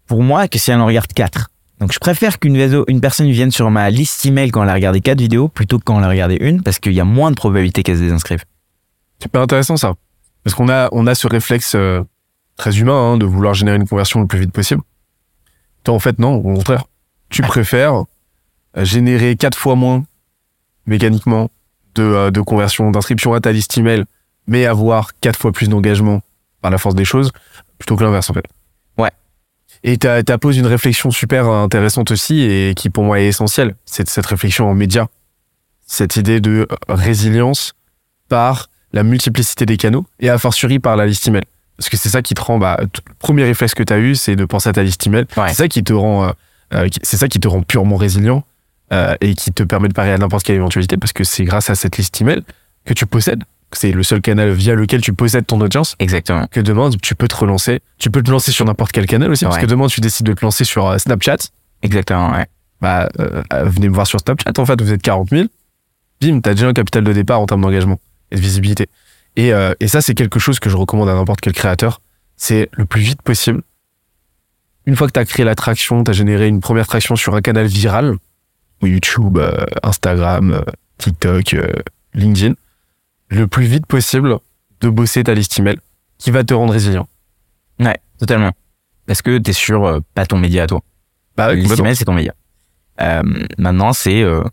pour 0.08 0.24
moi 0.24 0.48
que 0.48 0.58
si 0.60 0.72
elle 0.72 0.80
en 0.80 0.86
regarde 0.86 1.12
quatre. 1.14 1.50
Donc, 1.80 1.92
je 1.92 2.00
préfère 2.00 2.40
qu'une 2.40 2.56
une 2.88 3.02
personne 3.02 3.30
vienne 3.30 3.52
sur 3.52 3.70
ma 3.70 3.90
liste 3.90 4.26
email 4.26 4.52
quand 4.52 4.64
elle 4.64 4.70
a 4.70 4.74
regardé 4.74 5.02
quatre 5.02 5.20
vidéos 5.20 5.50
plutôt 5.50 5.80
que 5.80 5.84
quand 5.84 5.98
elle 5.98 6.06
a 6.06 6.10
regardé 6.10 6.38
une 6.40 6.62
parce 6.62 6.80
qu'il 6.80 6.94
y 6.94 7.00
a 7.00 7.06
moins 7.06 7.32
de 7.32 7.36
probabilité 7.36 7.84
qu'elle 7.84 7.98
se 7.98 8.02
désinscrive. 8.02 8.44
Super 9.22 9.42
intéressant 9.42 9.78
ça. 9.78 9.94
Parce 10.44 10.56
qu'on 10.56 10.70
a, 10.70 10.90
on 10.92 11.08
a 11.08 11.16
ce 11.16 11.28
réflexe 11.28 11.74
euh, 11.76 12.02
très 12.56 12.78
humain 12.80 13.14
hein, 13.14 13.18
de 13.18 13.26
vouloir 13.26 13.54
générer 13.54 13.78
une 13.78 13.88
conversion 13.88 14.22
le 14.22 14.28
plus 14.28 14.40
vite 14.40 14.52
possible. 14.52 14.82
Toi, 15.84 15.96
en 15.96 16.00
fait, 16.00 16.20
non, 16.20 16.36
au 16.36 16.42
contraire. 16.42 16.86
Tu 17.30 17.42
préfères 17.42 18.04
euh, 18.78 18.86
générer 18.86 19.36
quatre 19.36 19.58
fois 19.58 19.76
moins 19.76 20.06
mécaniquement 20.86 21.50
de, 21.96 22.04
euh, 22.04 22.32
de 22.32 22.42
conversion, 22.42 22.92
d'inscription 22.92 23.34
à 23.34 23.42
ta 23.42 23.52
liste 23.52 23.78
email, 23.78 24.06
mais 24.48 24.66
avoir 24.66 25.12
quatre 25.20 25.40
fois 25.40 25.52
plus 25.52 25.70
d'engagement 25.70 26.22
par 26.62 26.72
la 26.72 26.78
force 26.78 26.96
des 26.96 27.06
choses, 27.06 27.32
plutôt 27.78 27.96
que 27.96 28.04
l'inverse 28.04 28.30
en 28.30 28.34
fait. 28.34 28.46
Et 29.84 29.98
tu 29.98 30.08
as 30.08 30.38
posé 30.38 30.60
une 30.60 30.68
réflexion 30.68 31.12
super 31.12 31.48
intéressante 31.48 32.12
aussi 32.12 32.42
et 32.42 32.74
qui 32.76 32.90
pour 32.90 33.04
moi 33.04 33.20
est 33.20 33.28
essentielle. 33.28 33.76
C'est 33.86 34.10
cette 34.10 34.26
réflexion 34.26 34.70
en 34.70 34.74
média. 34.74 35.08
Cette 35.86 36.16
idée 36.16 36.40
de 36.40 36.68
résilience 36.88 37.74
par 38.30 38.70
la 38.94 39.04
multiplicité 39.04 39.66
des 39.66 39.76
canaux 39.76 40.06
et 40.20 40.30
a 40.30 40.38
fortiori 40.38 40.80
par 40.80 40.96
la 40.96 41.06
liste 41.06 41.28
email. 41.28 41.44
Parce 41.78 41.90
que 41.90 41.98
c'est 41.98 42.10
ça 42.10 42.22
qui 42.22 42.34
te 42.34 42.42
rend, 42.42 42.60
bah, 42.60 42.78
le 42.80 42.88
premier 43.20 43.44
réflexe 43.44 43.74
que 43.74 43.84
tu 43.84 43.92
as 43.92 44.00
eu, 44.00 44.16
c'est 44.16 44.36
de 44.36 44.46
penser 44.46 44.70
à 44.70 44.74
ta 44.74 44.84
liste 44.84 45.06
email. 45.08 45.26
Ouais. 45.36 45.50
C'est 45.50 45.56
ça 45.56 45.68
qui 45.68 45.84
te 45.84 45.92
rend, 45.92 46.26
euh, 46.26 46.32
euh, 46.74 46.88
c'est 47.02 47.18
ça 47.18 47.28
qui 47.28 47.40
te 47.40 47.48
rend 47.48 47.62
purement 47.62 47.96
résilient 47.96 48.44
euh, 48.94 49.16
et 49.22 49.34
qui 49.34 49.52
te 49.52 49.64
permet 49.64 49.88
de 49.88 49.94
parer 49.94 50.14
à 50.14 50.18
n'importe 50.18 50.46
quelle 50.46 50.56
éventualité 50.56 50.98
parce 50.98 51.14
que 51.14 51.24
c'est 51.24 51.44
grâce 51.44 51.70
à 51.70 51.76
cette 51.76 51.98
liste 51.98 52.22
email 52.22 52.44
que 52.86 52.94
tu 52.94 53.06
possèdes. 53.06 53.44
C'est 53.76 53.92
le 53.92 54.04
seul 54.04 54.22
canal 54.22 54.52
via 54.52 54.76
lequel 54.76 55.02
tu 55.02 55.14
possèdes 55.14 55.46
ton 55.46 55.60
audience 55.62 55.96
Exactement. 56.00 56.48
que 56.48 56.60
demain 56.60 56.90
tu 57.02 57.16
peux 57.16 57.28
te 57.28 57.36
relancer. 57.36 57.82
Tu 57.98 58.10
peux 58.10 58.22
te 58.22 58.32
lancer 58.32 58.52
sur 58.52 58.66
n'importe 58.66 58.92
quel 58.92 59.06
canal 59.06 59.32
aussi 59.32 59.46
parce 59.46 59.58
que 59.58 59.66
demain 59.66 59.88
tu 59.88 60.02
décides 60.02 60.26
de 60.26 60.34
te 60.34 60.44
lancer 60.44 60.64
sur 60.64 60.88
euh, 60.88 60.98
Snapchat. 60.98 61.38
Exactement, 61.82 62.32
ouais. 62.32 62.46
Bah, 62.82 63.10
euh, 63.20 63.42
euh, 63.54 63.64
venez 63.64 63.88
me 63.88 63.94
voir 63.94 64.08
sur 64.08 64.20
Snapchat. 64.20 64.52
En 64.58 64.66
fait, 64.66 64.82
vous 64.82 64.92
êtes 64.92 65.02
40 65.02 65.30
000. 65.30 65.48
Bim, 66.22 66.42
t'as 66.42 66.54
déjà 66.54 66.68
un 66.68 66.74
capital 66.74 67.04
de 67.04 67.14
départ 67.14 67.40
en 67.40 67.46
termes 67.46 67.62
d'engagement 67.62 68.00
et 68.32 68.36
de 68.36 68.42
visibilité. 68.42 68.88
Et, 69.36 69.54
euh, 69.54 69.74
et 69.80 69.88
ça, 69.88 70.02
c'est 70.02 70.14
quelque 70.14 70.40
chose 70.40 70.60
que 70.60 70.70
je 70.70 70.76
recommande 70.76 71.10
à 71.10 71.14
n'importe 71.14 71.42
quel 71.42 71.54
créateur. 71.54 72.02
C'est 72.36 72.70
le 72.74 72.86
plus 72.86 73.02
vite 73.02 73.22
possible. 73.22 73.62
Une 74.86 74.96
fois 74.96 75.08
que 75.08 75.14
t'as 75.14 75.26
créé 75.26 75.46
la 75.46 75.56
traction, 75.56 76.04
t'as 76.04 76.12
généré 76.12 76.48
une 76.48 76.60
première 76.60 76.88
traction 76.88 77.16
sur 77.16 77.36
un 77.36 77.42
canal 77.42 77.68
viral, 77.68 78.18
ou 78.82 78.88
YouTube, 78.88 79.38
euh, 79.38 79.66
Instagram, 79.82 80.62
TikTok, 80.98 81.56
LinkedIn, 82.14 82.56
le 83.34 83.48
plus 83.48 83.66
vite 83.66 83.86
possible 83.86 84.38
de 84.82 84.90
bosser 84.90 85.24
ta 85.24 85.34
liste 85.34 85.58
email 85.60 85.78
qui 86.18 86.32
va 86.32 86.44
te 86.44 86.54
rendre 86.54 86.74
résilient. 86.74 87.08
Ouais, 87.80 87.98
totalement. 88.20 88.52
Parce 89.06 89.22
que 89.22 89.38
t'es 89.38 89.54
sur 89.54 89.86
euh, 89.86 90.00
pas 90.14 90.26
ton 90.26 90.38
média 90.38 90.64
à 90.64 90.68
toi. 90.68 90.82
Bah, 91.36 91.54
liste 91.54 91.80
email, 91.80 91.96
c'est 91.96 92.06
ton 92.06 92.14
média. 92.14 92.34
Euh, 93.02 93.24
maintenant, 93.58 93.92
c'est 93.94 94.22
euh, 94.22 94.44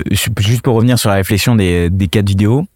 euh, 0.00 0.14
juste 0.38 0.62
pour 0.62 0.74
revenir 0.74 0.98
sur 0.98 1.10
la 1.10 1.16
réflexion 1.16 1.54
des, 1.54 1.88
des 1.90 2.08
quatre 2.08 2.28
vidéos. 2.28 2.66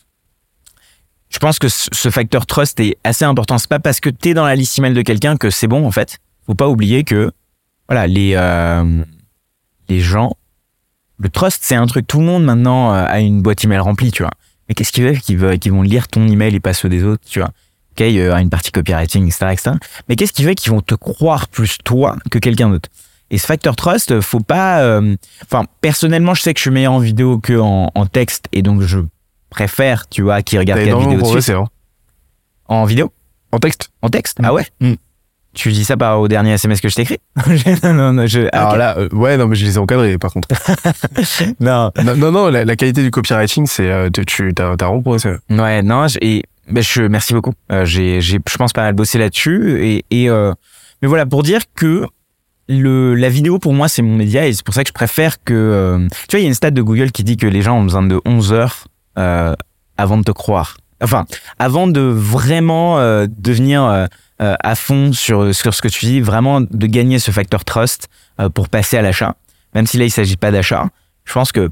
Je 1.28 1.38
pense 1.38 1.58
que 1.58 1.68
ce 1.68 2.10
facteur 2.10 2.46
trust 2.46 2.80
est 2.80 2.96
assez 3.04 3.24
important. 3.24 3.58
C'est 3.58 3.68
pas 3.68 3.78
parce 3.78 4.00
que 4.00 4.10
t'es 4.10 4.34
dans 4.34 4.44
la 4.44 4.56
liste 4.56 4.78
email 4.78 4.94
de 4.94 5.02
quelqu'un 5.02 5.36
que 5.36 5.50
c'est 5.50 5.68
bon 5.68 5.86
en 5.86 5.92
fait. 5.92 6.18
Faut 6.46 6.54
pas 6.56 6.68
oublier 6.68 7.04
que 7.04 7.30
voilà 7.88 8.08
les 8.08 8.32
euh, 8.34 9.04
les 9.88 10.00
gens, 10.00 10.36
le 11.18 11.28
trust 11.28 11.60
c'est 11.62 11.76
un 11.76 11.86
truc. 11.86 12.08
Tout 12.08 12.18
le 12.18 12.26
monde 12.26 12.44
maintenant 12.44 12.92
a 12.92 13.20
une 13.20 13.42
boîte 13.42 13.62
email 13.62 13.78
remplie, 13.78 14.10
tu 14.10 14.24
vois. 14.24 14.32
Mais 14.70 14.74
qu'est-ce 14.74 14.92
qu'ils 14.92 15.02
veulent 15.04 15.18
qu'ils 15.20 15.36
veulent 15.36 15.58
qu'ils 15.58 15.72
vont 15.72 15.82
lire 15.82 16.06
ton 16.06 16.24
email 16.28 16.54
et 16.54 16.60
pas 16.60 16.72
ceux 16.72 16.88
des 16.88 17.02
autres, 17.02 17.24
tu 17.28 17.40
vois. 17.40 17.48
Ok, 17.48 18.00
il 18.00 18.12
y 18.12 18.22
a 18.22 18.40
une 18.40 18.50
partie 18.50 18.70
copywriting, 18.70 19.26
etc., 19.26 19.46
etc. 19.50 19.70
Mais 20.08 20.14
qu'est-ce 20.14 20.32
qui 20.32 20.44
fait 20.44 20.54
qu'ils 20.54 20.70
vont 20.70 20.80
te 20.80 20.94
croire 20.94 21.48
plus 21.48 21.76
toi 21.84 22.16
que 22.30 22.38
quelqu'un 22.38 22.70
d'autre? 22.70 22.88
Et 23.32 23.38
ce 23.38 23.46
facteur 23.46 23.74
trust, 23.74 24.20
faut 24.20 24.38
pas. 24.40 24.80
euh, 24.82 25.16
Enfin, 25.44 25.64
personnellement, 25.80 26.34
je 26.34 26.42
sais 26.42 26.54
que 26.54 26.58
je 26.58 26.62
suis 26.62 26.70
meilleur 26.70 26.92
en 26.92 27.00
vidéo 27.00 27.38
que 27.40 27.58
en, 27.58 27.90
en 27.92 28.06
texte, 28.06 28.46
et 28.52 28.62
donc 28.62 28.82
je 28.82 29.00
préfère, 29.50 30.08
tu 30.08 30.22
vois, 30.22 30.40
qui 30.42 30.56
regarde 30.56 30.78
T'as 30.80 30.86
quatre 30.86 30.96
énormément 31.00 31.10
vidéos 31.22 31.34
de 31.34 31.40
suite. 31.40 31.52
progressé, 31.54 31.72
hein. 31.72 31.76
En 32.66 32.84
vidéo? 32.84 33.12
En 33.50 33.58
texte? 33.58 33.90
En 34.02 34.08
texte 34.08 34.38
Mm. 34.38 34.44
Ah 34.44 34.54
ouais? 34.54 34.66
Mm. 34.80 34.94
Tu 35.52 35.72
dis 35.72 35.84
ça 35.84 35.96
par 35.96 36.20
au 36.20 36.28
dernier 36.28 36.52
SMS 36.52 36.80
que 36.80 36.88
je 36.88 36.94
t'écris 36.94 37.18
Non, 37.82 37.92
non, 37.92 38.12
non, 38.12 38.26
je. 38.26 38.48
Alors 38.52 38.76
là, 38.76 38.96
euh, 38.98 39.08
ouais, 39.12 39.36
non, 39.36 39.48
mais 39.48 39.56
je 39.56 39.64
les 39.64 39.74
ai 39.74 39.78
encadrés, 39.78 40.16
par 40.16 40.32
contre. 40.32 40.48
non. 41.60 41.90
non, 42.04 42.16
non, 42.16 42.30
non, 42.30 42.48
la, 42.50 42.64
la 42.64 42.76
qualité 42.76 43.02
du 43.02 43.10
copywriting, 43.10 43.66
c'est, 43.66 43.90
euh, 43.90 44.10
tu, 44.10 44.54
t'as, 44.54 44.76
t'as 44.76 44.86
progressé. 44.86 45.34
Ouais, 45.50 45.82
non, 45.82 46.06
et 46.20 46.44
ben 46.70 46.82
je 46.82 47.02
merci 47.02 47.34
beaucoup. 47.34 47.52
Euh, 47.72 47.84
j'ai, 47.84 48.20
j'ai, 48.20 48.38
je 48.48 48.56
pense 48.56 48.72
pas 48.72 48.82
mal 48.82 48.94
bossé 48.94 49.18
là-dessus 49.18 49.82
et, 49.82 50.04
et 50.10 50.30
euh, 50.30 50.52
mais 51.02 51.08
voilà 51.08 51.26
pour 51.26 51.42
dire 51.42 51.62
que 51.74 52.06
le 52.68 53.14
la 53.14 53.28
vidéo 53.28 53.58
pour 53.58 53.72
moi 53.72 53.88
c'est 53.88 54.02
mon 54.02 54.14
média 54.14 54.46
et 54.46 54.52
c'est 54.52 54.64
pour 54.64 54.74
ça 54.74 54.84
que 54.84 54.88
je 54.88 54.92
préfère 54.94 55.42
que 55.42 55.54
euh, 55.54 56.06
tu 56.28 56.36
vois 56.36 56.40
il 56.40 56.42
y 56.42 56.46
a 56.46 56.48
une 56.48 56.54
stat 56.54 56.70
de 56.70 56.82
Google 56.82 57.10
qui 57.10 57.24
dit 57.24 57.36
que 57.36 57.46
les 57.46 57.62
gens 57.62 57.78
ont 57.78 57.82
besoin 57.82 58.02
de 58.02 58.20
11 58.24 58.52
heures 58.52 58.84
euh, 59.18 59.54
avant 59.96 60.18
de 60.18 60.22
te 60.22 60.30
croire. 60.30 60.76
Enfin, 61.02 61.24
avant 61.58 61.86
de 61.86 62.00
vraiment 62.00 62.98
euh, 62.98 63.26
devenir 63.28 63.84
euh, 63.84 64.06
euh, 64.42 64.54
à 64.60 64.74
fond 64.74 65.12
sur 65.12 65.54
sur 65.54 65.74
ce 65.74 65.80
que 65.82 65.88
tu 65.88 66.04
dis, 66.06 66.20
vraiment 66.20 66.60
de 66.60 66.86
gagner 66.86 67.18
ce 67.18 67.30
facteur 67.30 67.64
trust 67.64 68.08
euh, 68.40 68.48
pour 68.48 68.68
passer 68.68 68.96
à 68.98 69.02
l'achat. 69.02 69.36
Même 69.74 69.86
si 69.86 69.96
là 69.98 70.04
il 70.04 70.10
s'agit 70.10 70.36
pas 70.36 70.50
d'achat, 70.50 70.88
je 71.24 71.32
pense 71.32 71.52
que 71.52 71.70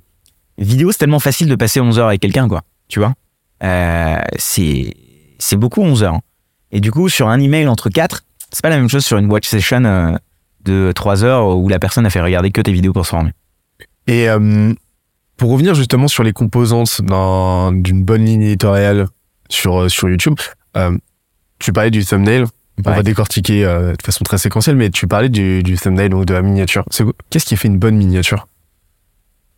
vidéo 0.57 0.93
c'est 0.93 0.99
tellement 0.99 1.19
facile 1.21 1.49
de 1.49 1.55
passer 1.57 1.81
11 1.81 1.99
heures 1.99 2.09
avec 2.09 2.21
quelqu'un 2.21 2.49
quoi, 2.49 2.63
tu 2.89 2.99
vois. 3.01 3.13
C'est 4.39 4.95
c'est 5.39 5.57
beaucoup 5.57 5.83
11 5.83 6.03
heures. 6.05 6.15
hein. 6.15 6.21
Et 6.71 6.81
du 6.81 6.91
coup, 6.91 7.09
sur 7.09 7.29
un 7.29 7.41
email 7.41 7.67
entre 7.69 7.89
4, 7.89 8.23
c'est 8.53 8.63
pas 8.63 8.69
la 8.71 8.77
même 8.77 8.89
chose 8.89 9.05
sur 9.05 9.19
une 9.19 9.31
watch 9.31 9.47
session 9.49 10.19
de 10.65 10.93
3 10.93 11.25
heures 11.25 11.57
où 11.57 11.69
la 11.69 11.79
personne 11.79 12.05
a 12.07 12.11
fait 12.11 12.21
regarder 12.21 12.51
que 12.51 12.61
tes 12.61 12.73
vidéos 12.73 12.93
pour 12.93 13.05
se 13.07 13.11
former. 13.11 13.31
Et 14.07 14.27
pour 15.37 15.51
revenir 15.53 15.75
justement 15.75 16.09
sur 16.09 16.25
les 16.25 16.33
composantes 16.33 17.01
d'un- 17.03 17.73
d'une 17.73 18.03
bonne 18.05 18.25
ligne 18.25 18.43
éditoriale 18.43 19.07
sur, 19.49 19.81
euh, 19.83 19.89
sur 19.89 20.09
YouTube, 20.09 20.39
euh, 20.77 20.97
tu 21.59 21.73
parlais 21.73 21.91
du 21.91 22.05
thumbnail. 22.05 22.45
On 22.85 22.89
Ouais. 22.91 22.97
va 22.97 23.03
décortiquer 23.03 23.65
euh, 23.65 23.95
de 23.97 24.03
façon 24.03 24.23
très 24.23 24.39
séquentielle, 24.39 24.77
mais 24.77 24.91
tu 24.91 25.09
parlais 25.09 25.29
du, 25.29 25.65
du 25.65 25.77
thumbnail, 25.77 26.11
donc 26.11 26.27
de 26.27 26.35
la 26.35 26.43
miniature. 26.43 26.85
C'est 26.91 27.03
quoi- 27.03 27.13
Qu'est-ce 27.29 27.45
qui 27.47 27.57
fait 27.57 27.67
une 27.67 27.79
bonne 27.79 27.97
miniature? 27.97 28.47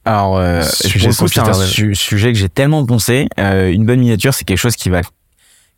Alors, 0.07 0.39
euh, 0.39 0.63
c'est 0.63 1.39
un 1.39 1.55
su- 1.67 1.95
sujet 1.95 2.33
que 2.33 2.39
j'ai 2.39 2.49
tellement 2.49 2.85
pensé. 2.87 3.29
Euh, 3.39 3.71
une 3.71 3.85
bonne 3.85 4.01
miniature, 4.01 4.33
c'est 4.33 4.47
quelque 4.47 4.57
chose 4.59 4.77
qui 4.77 4.89
va, 4.89 5.03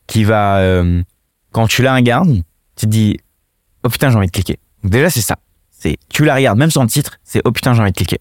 qui 0.07 0.23
va, 0.23 0.59
euh, 0.59 1.03
quand 1.51 1.67
tu 1.67 1.83
la 1.83 1.95
regardes, 1.97 2.33
tu 2.77 2.87
te 2.87 2.91
dis, 2.91 3.19
oh 3.83 3.89
putain, 3.89 4.11
j'ai 4.11 4.17
envie 4.17 4.29
de 4.29 4.33
cliquer. 4.33 4.59
Donc 4.85 4.93
déjà, 4.93 5.11
c'est 5.11 5.21
ça. 5.21 5.37
C'est, 5.71 5.97
tu 6.09 6.25
la 6.25 6.37
regardes, 6.37 6.59
même 6.59 6.71
sans 6.71 6.83
le 6.85 6.89
titre, 6.89 7.19
c'est, 7.25 7.43
oh 7.45 7.51
putain, 7.51 7.75
j'ai 7.75 7.81
envie 7.83 7.91
de 7.91 7.97
cliquer. 7.97 8.21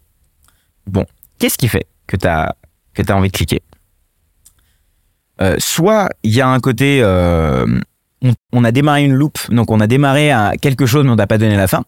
Bon. 0.88 1.06
Qu'est-ce 1.38 1.60
qui 1.60 1.68
fait 1.68 1.86
que 2.08 2.18
t'as, 2.18 2.54
que 2.96 3.04
t'as 3.04 3.14
envie 3.14 3.30
de 3.30 3.38
cliquer? 3.38 3.62
Euh, 5.42 5.56
soit 5.60 6.10
il 6.24 6.32
y 6.32 6.42
a 6.42 6.48
un 6.48 6.60
côté, 6.60 7.02
euh, 7.02 7.66
on, 8.54 8.64
a 8.64 8.72
démarré 8.72 9.04
une 9.04 9.14
loupe, 9.14 9.40
donc 9.50 9.72
on 9.72 9.80
a 9.80 9.88
démarré 9.88 10.32
à 10.32 10.54
quelque 10.62 10.86
chose, 10.86 11.04
mais 11.04 11.12
on 11.12 11.16
t'a 11.16 11.28
pas 11.28 11.38
donné 11.38 11.58
la 11.58 11.68
fin. 11.68 11.84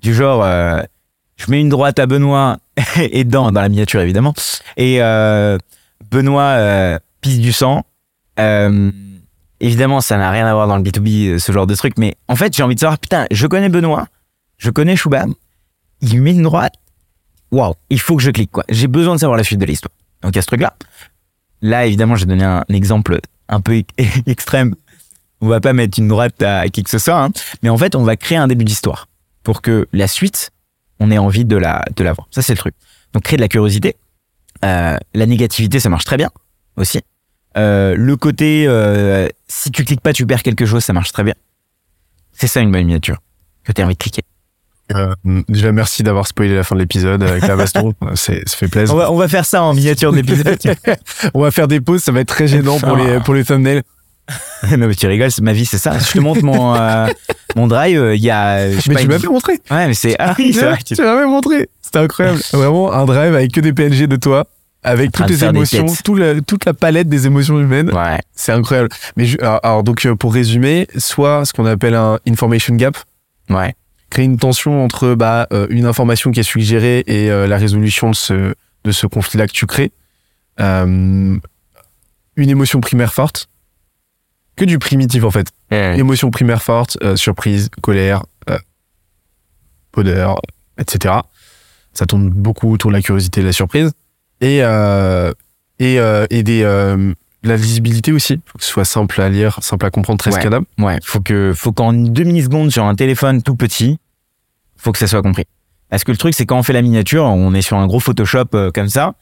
Du 0.00 0.14
genre, 0.14 0.42
euh, 0.44 0.82
je 1.36 1.50
mets 1.50 1.60
une 1.60 1.68
droite 1.68 1.98
à 1.98 2.06
Benoît 2.06 2.58
et 2.96 3.24
dans, 3.24 3.50
dans 3.50 3.60
la 3.60 3.68
miniature 3.68 4.00
évidemment. 4.00 4.34
Et 4.76 5.00
Benoît 6.10 6.98
pisse 7.20 7.38
du 7.38 7.52
sang 7.52 7.84
évidemment, 9.60 10.00
ça 10.00 10.16
n'a 10.16 10.30
rien 10.30 10.46
à 10.46 10.54
voir 10.54 10.66
dans 10.66 10.76
le 10.76 10.82
B2B, 10.82 11.28
euh, 11.28 11.38
ce 11.38 11.52
genre 11.52 11.66
de 11.66 11.74
truc, 11.74 11.94
mais 11.98 12.16
en 12.28 12.36
fait, 12.36 12.56
j'ai 12.56 12.62
envie 12.62 12.74
de 12.74 12.80
savoir, 12.80 12.98
putain, 12.98 13.26
je 13.30 13.46
connais 13.46 13.68
Benoît, 13.68 14.08
je 14.58 14.70
connais 14.70 14.96
Choubam, 14.96 15.34
il 16.00 16.20
met 16.20 16.32
une 16.32 16.42
droite, 16.42 16.74
waouh, 17.52 17.74
il 17.90 18.00
faut 18.00 18.16
que 18.16 18.22
je 18.22 18.30
clique, 18.30 18.50
quoi. 18.50 18.64
J'ai 18.68 18.88
besoin 18.88 19.14
de 19.14 19.20
savoir 19.20 19.36
la 19.36 19.44
suite 19.44 19.60
de 19.60 19.66
l'histoire. 19.66 19.92
Donc, 20.22 20.32
il 20.32 20.36
y 20.36 20.38
a 20.38 20.42
ce 20.42 20.46
truc-là. 20.46 20.74
Là, 21.62 21.86
évidemment, 21.86 22.16
j'ai 22.16 22.26
donné 22.26 22.44
un 22.44 22.64
exemple 22.68 23.20
un 23.48 23.60
peu 23.60 23.82
extrême. 24.26 24.74
On 25.40 25.48
va 25.48 25.60
pas 25.60 25.72
mettre 25.72 25.98
une 25.98 26.08
droite 26.08 26.42
à 26.42 26.68
qui 26.68 26.82
que 26.82 26.90
ce 26.90 26.98
soit, 26.98 27.22
hein. 27.22 27.30
mais 27.62 27.68
en 27.68 27.78
fait, 27.78 27.94
on 27.94 28.02
va 28.02 28.16
créer 28.16 28.38
un 28.38 28.48
début 28.48 28.64
d'histoire 28.64 29.08
pour 29.42 29.62
que 29.62 29.88
la 29.92 30.06
suite, 30.06 30.50
on 30.98 31.10
ait 31.10 31.18
envie 31.18 31.44
de 31.44 31.56
la, 31.56 31.84
de 31.96 32.04
la 32.04 32.12
voir. 32.12 32.28
Ça, 32.30 32.42
c'est 32.42 32.52
le 32.52 32.58
truc. 32.58 32.74
Donc, 33.12 33.22
créer 33.24 33.36
de 33.36 33.42
la 33.42 33.48
curiosité. 33.48 33.96
Euh, 34.64 34.98
la 35.14 35.26
négativité, 35.26 35.80
ça 35.80 35.88
marche 35.88 36.04
très 36.04 36.18
bien 36.18 36.30
aussi. 36.76 37.00
Euh, 37.56 37.94
le 37.96 38.16
côté, 38.16 38.66
euh, 38.66 39.28
si 39.48 39.70
tu 39.70 39.84
cliques 39.84 40.02
pas, 40.02 40.12
tu 40.12 40.26
perds 40.26 40.42
quelque 40.42 40.66
chose, 40.66 40.84
ça 40.84 40.92
marche 40.92 41.12
très 41.12 41.24
bien. 41.24 41.34
C'est 42.32 42.46
ça 42.46 42.60
une 42.60 42.70
bonne 42.70 42.84
miniature, 42.84 43.18
que 43.64 43.72
tu 43.72 43.82
envie 43.82 43.94
de 43.94 43.98
cliquer. 43.98 44.22
Euh, 44.94 45.14
déjà, 45.48 45.72
merci 45.72 46.02
d'avoir 46.02 46.26
spoilé 46.26 46.54
la 46.54 46.64
fin 46.64 46.74
de 46.74 46.80
l'épisode 46.80 47.22
avec 47.22 47.46
la 47.46 47.56
baston. 47.56 47.92
c'est, 48.14 48.48
ça 48.48 48.56
fait 48.56 48.68
plaisir. 48.68 48.94
On 48.94 48.98
va, 48.98 49.12
on 49.12 49.16
va 49.16 49.28
faire 49.28 49.44
ça 49.44 49.62
en 49.62 49.74
miniature 49.74 50.10
de 50.12 50.16
l'épisode. 50.16 50.58
On 51.34 51.40
va 51.42 51.50
faire 51.50 51.68
des 51.68 51.80
pauses, 51.80 52.02
ça 52.02 52.12
va 52.12 52.20
être 52.20 52.28
très 52.28 52.46
gênant 52.48 52.78
pour 52.78 52.96
les, 52.96 53.20
pour 53.20 53.34
les 53.34 53.44
thumbnails. 53.44 53.82
non 54.78 54.86
mais 54.86 54.94
tu 54.94 55.06
rigoles, 55.08 55.30
c'est 55.32 55.42
ma 55.42 55.52
vie, 55.52 55.66
c'est 55.66 55.78
ça. 55.78 55.98
Je 55.98 56.12
te 56.12 56.18
montre 56.20 56.44
mon, 56.44 56.74
euh, 56.76 57.08
mon 57.56 57.66
drive, 57.66 57.98
euh, 58.00 58.14
il 58.14 58.22
y 58.22 58.30
a... 58.30 58.70
je 58.70 58.76
Mais 58.88 58.94
pas, 58.94 59.00
tu 59.00 59.06
une- 59.06 59.12
m'as 59.12 59.18
fait 59.18 59.26
montrer. 59.26 59.52
Ouais, 59.70 59.86
mais 59.88 59.94
c'est... 59.94 60.14
Ah 60.20 60.34
oui, 60.38 60.52
c'est 60.52 60.64
vrai. 60.66 60.78
Tu 60.86 60.94
m'as 61.02 61.26
montrer. 61.26 61.68
C'était 61.82 61.98
incroyable. 61.98 62.38
Vraiment, 62.52 62.92
un 62.92 63.04
drive 63.06 63.34
avec 63.34 63.50
que 63.52 63.60
des 63.60 63.72
PNG 63.72 64.06
de 64.06 64.14
toi, 64.16 64.44
avec 64.84 65.10
toutes 65.12 65.28
les 65.28 65.44
émotions, 65.44 65.86
têtes. 65.86 66.02
tout 66.04 66.14
la- 66.14 66.40
toute 66.40 66.64
la 66.64 66.74
palette 66.74 67.08
des 67.08 67.26
émotions 67.26 67.58
humaines. 67.58 67.90
Ouais, 67.92 68.20
C'est 68.34 68.52
incroyable. 68.52 68.88
Mais 69.16 69.24
je- 69.26 69.38
alors, 69.40 69.60
alors, 69.64 69.82
donc 69.82 70.06
euh, 70.06 70.14
pour 70.14 70.32
résumer, 70.32 70.86
soit 70.96 71.44
ce 71.44 71.52
qu'on 71.52 71.66
appelle 71.66 71.94
un 71.96 72.18
information 72.28 72.74
gap, 72.76 72.96
ouais, 73.48 73.74
créer 74.10 74.24
une 74.24 74.38
tension 74.38 74.84
entre 74.84 75.14
bah, 75.14 75.46
euh, 75.52 75.66
une 75.70 75.86
information 75.86 76.30
qui 76.30 76.40
est 76.40 76.44
suggérée 76.44 77.04
et 77.06 77.30
euh, 77.30 77.46
la 77.46 77.56
résolution 77.56 78.10
de 78.10 78.16
ce, 78.16 78.54
de 78.84 78.92
ce 78.92 79.06
conflit-là 79.06 79.46
que 79.46 79.52
tu 79.52 79.66
crées. 79.66 79.92
Euh, 80.60 81.38
une 82.36 82.50
émotion 82.50 82.80
primaire 82.80 83.12
forte. 83.12 83.48
Que 84.56 84.64
du 84.64 84.78
primitif 84.78 85.24
en 85.24 85.30
fait. 85.30 85.48
Émotion 85.70 86.30
primaire 86.30 86.62
forte, 86.62 86.98
euh, 87.02 87.16
surprise, 87.16 87.70
colère, 87.80 88.24
euh, 88.50 88.58
bonheur, 89.92 90.40
etc. 90.76 91.14
Ça 91.94 92.06
tourne 92.06 92.28
beaucoup 92.28 92.72
autour 92.72 92.90
de 92.90 92.96
la 92.96 93.02
curiosité 93.02 93.40
et 93.40 93.42
de 93.42 93.48
la 93.48 93.52
surprise. 93.52 93.92
Et, 94.40 94.62
euh, 94.62 95.32
et, 95.78 95.96
et 96.30 96.42
des, 96.42 96.64
la 97.42 97.56
visibilité 97.56 98.12
aussi. 98.12 98.40
Faut 98.46 98.58
que 98.58 98.64
ce 98.64 98.70
soit 98.70 98.84
simple 98.84 99.20
à 99.20 99.28
lire, 99.28 99.58
simple 99.62 99.86
à 99.86 99.90
comprendre, 99.90 100.18
très 100.18 100.32
Ouais. 100.32 100.40
scannable. 100.40 100.66
ouais. 100.78 100.98
Faut 101.04 101.20
que, 101.20 101.52
faut 101.54 101.72
qu'en 101.72 101.92
deux 101.92 102.24
millisecondes 102.24 102.70
sur 102.70 102.84
un 102.84 102.94
téléphone 102.94 103.42
tout 103.42 103.56
petit, 103.56 103.98
faut 104.76 104.92
que 104.92 104.98
ça 104.98 105.06
soit 105.06 105.22
compris. 105.22 105.44
Parce 105.88 106.04
que 106.04 106.12
le 106.12 106.16
truc, 106.18 106.34
c'est 106.34 106.46
quand 106.46 106.58
on 106.58 106.62
fait 106.62 106.72
la 106.72 106.82
miniature, 106.82 107.24
on 107.24 107.52
est 107.54 107.62
sur 107.62 107.76
un 107.76 107.86
gros 107.86 107.98
Photoshop 108.00 108.44
euh, 108.54 108.70
comme 108.70 108.88
ça, 108.88 109.14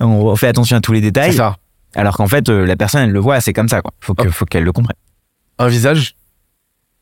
on 0.00 0.34
fait 0.36 0.48
attention 0.48 0.76
à 0.76 0.80
tous 0.80 0.92
les 0.92 0.98
C'est 1.00 1.06
détails, 1.10 1.32
ça. 1.34 1.56
alors 1.94 2.16
qu'en 2.16 2.26
fait, 2.28 2.48
euh, 2.48 2.64
la 2.64 2.76
personne, 2.76 3.02
elle 3.02 3.10
le 3.12 3.20
voit, 3.20 3.40
c'est 3.40 3.52
comme 3.52 3.68
ça, 3.68 3.82
quoi. 3.82 3.92
Faut 4.00 4.14
que, 4.14 4.28
faut 4.30 4.44
qu'elle 4.44 4.64
le 4.64 4.72
comprenne. 4.72 4.96
Un 5.58 5.68
visage, 5.68 6.14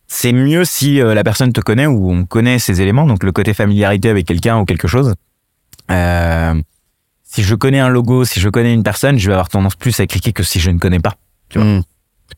c'est 0.08 0.32
mieux 0.32 0.64
si 0.64 1.00
euh, 1.00 1.14
la 1.14 1.22
personne 1.24 1.52
te 1.52 1.60
connaît 1.60 1.86
ou 1.86 2.10
on 2.10 2.24
connaît 2.24 2.58
ces 2.58 2.80
éléments, 2.82 3.06
donc 3.06 3.22
le 3.22 3.32
côté 3.32 3.54
familiarité 3.54 4.08
avec 4.08 4.26
quelqu'un 4.26 4.58
ou 4.58 4.64
quelque 4.64 4.88
chose. 4.88 5.14
Euh, 5.90 6.54
si 7.32 7.42
je 7.42 7.54
connais 7.54 7.80
un 7.80 7.88
logo, 7.88 8.26
si 8.26 8.40
je 8.40 8.48
connais 8.50 8.74
une 8.74 8.82
personne, 8.82 9.18
je 9.18 9.26
vais 9.26 9.32
avoir 9.32 9.48
tendance 9.48 9.74
plus 9.74 9.98
à 10.00 10.06
cliquer 10.06 10.34
que 10.34 10.42
si 10.42 10.60
je 10.60 10.70
ne 10.70 10.78
connais 10.78 11.00
pas. 11.00 11.14
Tu 11.48 11.58
vois. 11.58 11.66
Mm. 11.66 11.82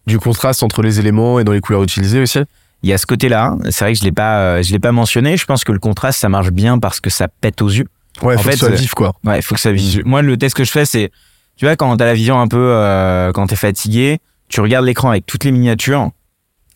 Du 0.06 0.18
contraste 0.20 0.62
entre 0.62 0.82
les 0.82 1.00
éléments 1.00 1.40
et 1.40 1.44
dans 1.44 1.52
les 1.52 1.60
couleurs 1.60 1.82
utilisées 1.82 2.20
aussi. 2.20 2.38
Il 2.84 2.90
y 2.90 2.92
a 2.92 2.98
ce 2.98 3.06
côté-là. 3.06 3.56
C'est 3.70 3.84
vrai 3.84 3.94
que 3.94 3.98
je 3.98 4.04
l'ai 4.04 4.12
pas, 4.12 4.38
euh, 4.38 4.62
je 4.62 4.70
l'ai 4.70 4.78
pas 4.78 4.92
mentionné. 4.92 5.36
Je 5.36 5.46
pense 5.46 5.64
que 5.64 5.72
le 5.72 5.80
contraste, 5.80 6.20
ça 6.20 6.28
marche 6.28 6.50
bien 6.50 6.78
parce 6.78 7.00
que 7.00 7.10
ça 7.10 7.26
pète 7.26 7.60
aux 7.60 7.68
yeux. 7.68 7.88
Ouais, 8.22 8.36
En 8.36 8.38
faut 8.38 8.50
fait, 8.50 8.60
que 8.60 8.66
euh, 8.66 8.76
vif, 8.76 8.94
quoi. 8.94 9.14
Ouais, 9.24 9.42
faut 9.42 9.56
que 9.56 9.60
ça 9.60 9.72
vise. 9.72 10.00
Moi, 10.04 10.22
le 10.22 10.36
test 10.36 10.54
que 10.54 10.62
je 10.62 10.70
fais, 10.70 10.84
c'est, 10.84 11.10
tu 11.56 11.64
vois, 11.64 11.74
quand 11.74 11.96
t'as 11.96 12.04
la 12.04 12.14
vision 12.14 12.40
un 12.40 12.46
peu, 12.46 12.58
euh, 12.70 13.32
quand 13.32 13.48
t'es 13.48 13.56
fatigué, 13.56 14.20
tu 14.48 14.60
regardes 14.60 14.84
l'écran 14.84 15.10
avec 15.10 15.26
toutes 15.26 15.42
les 15.42 15.50
miniatures, 15.50 16.10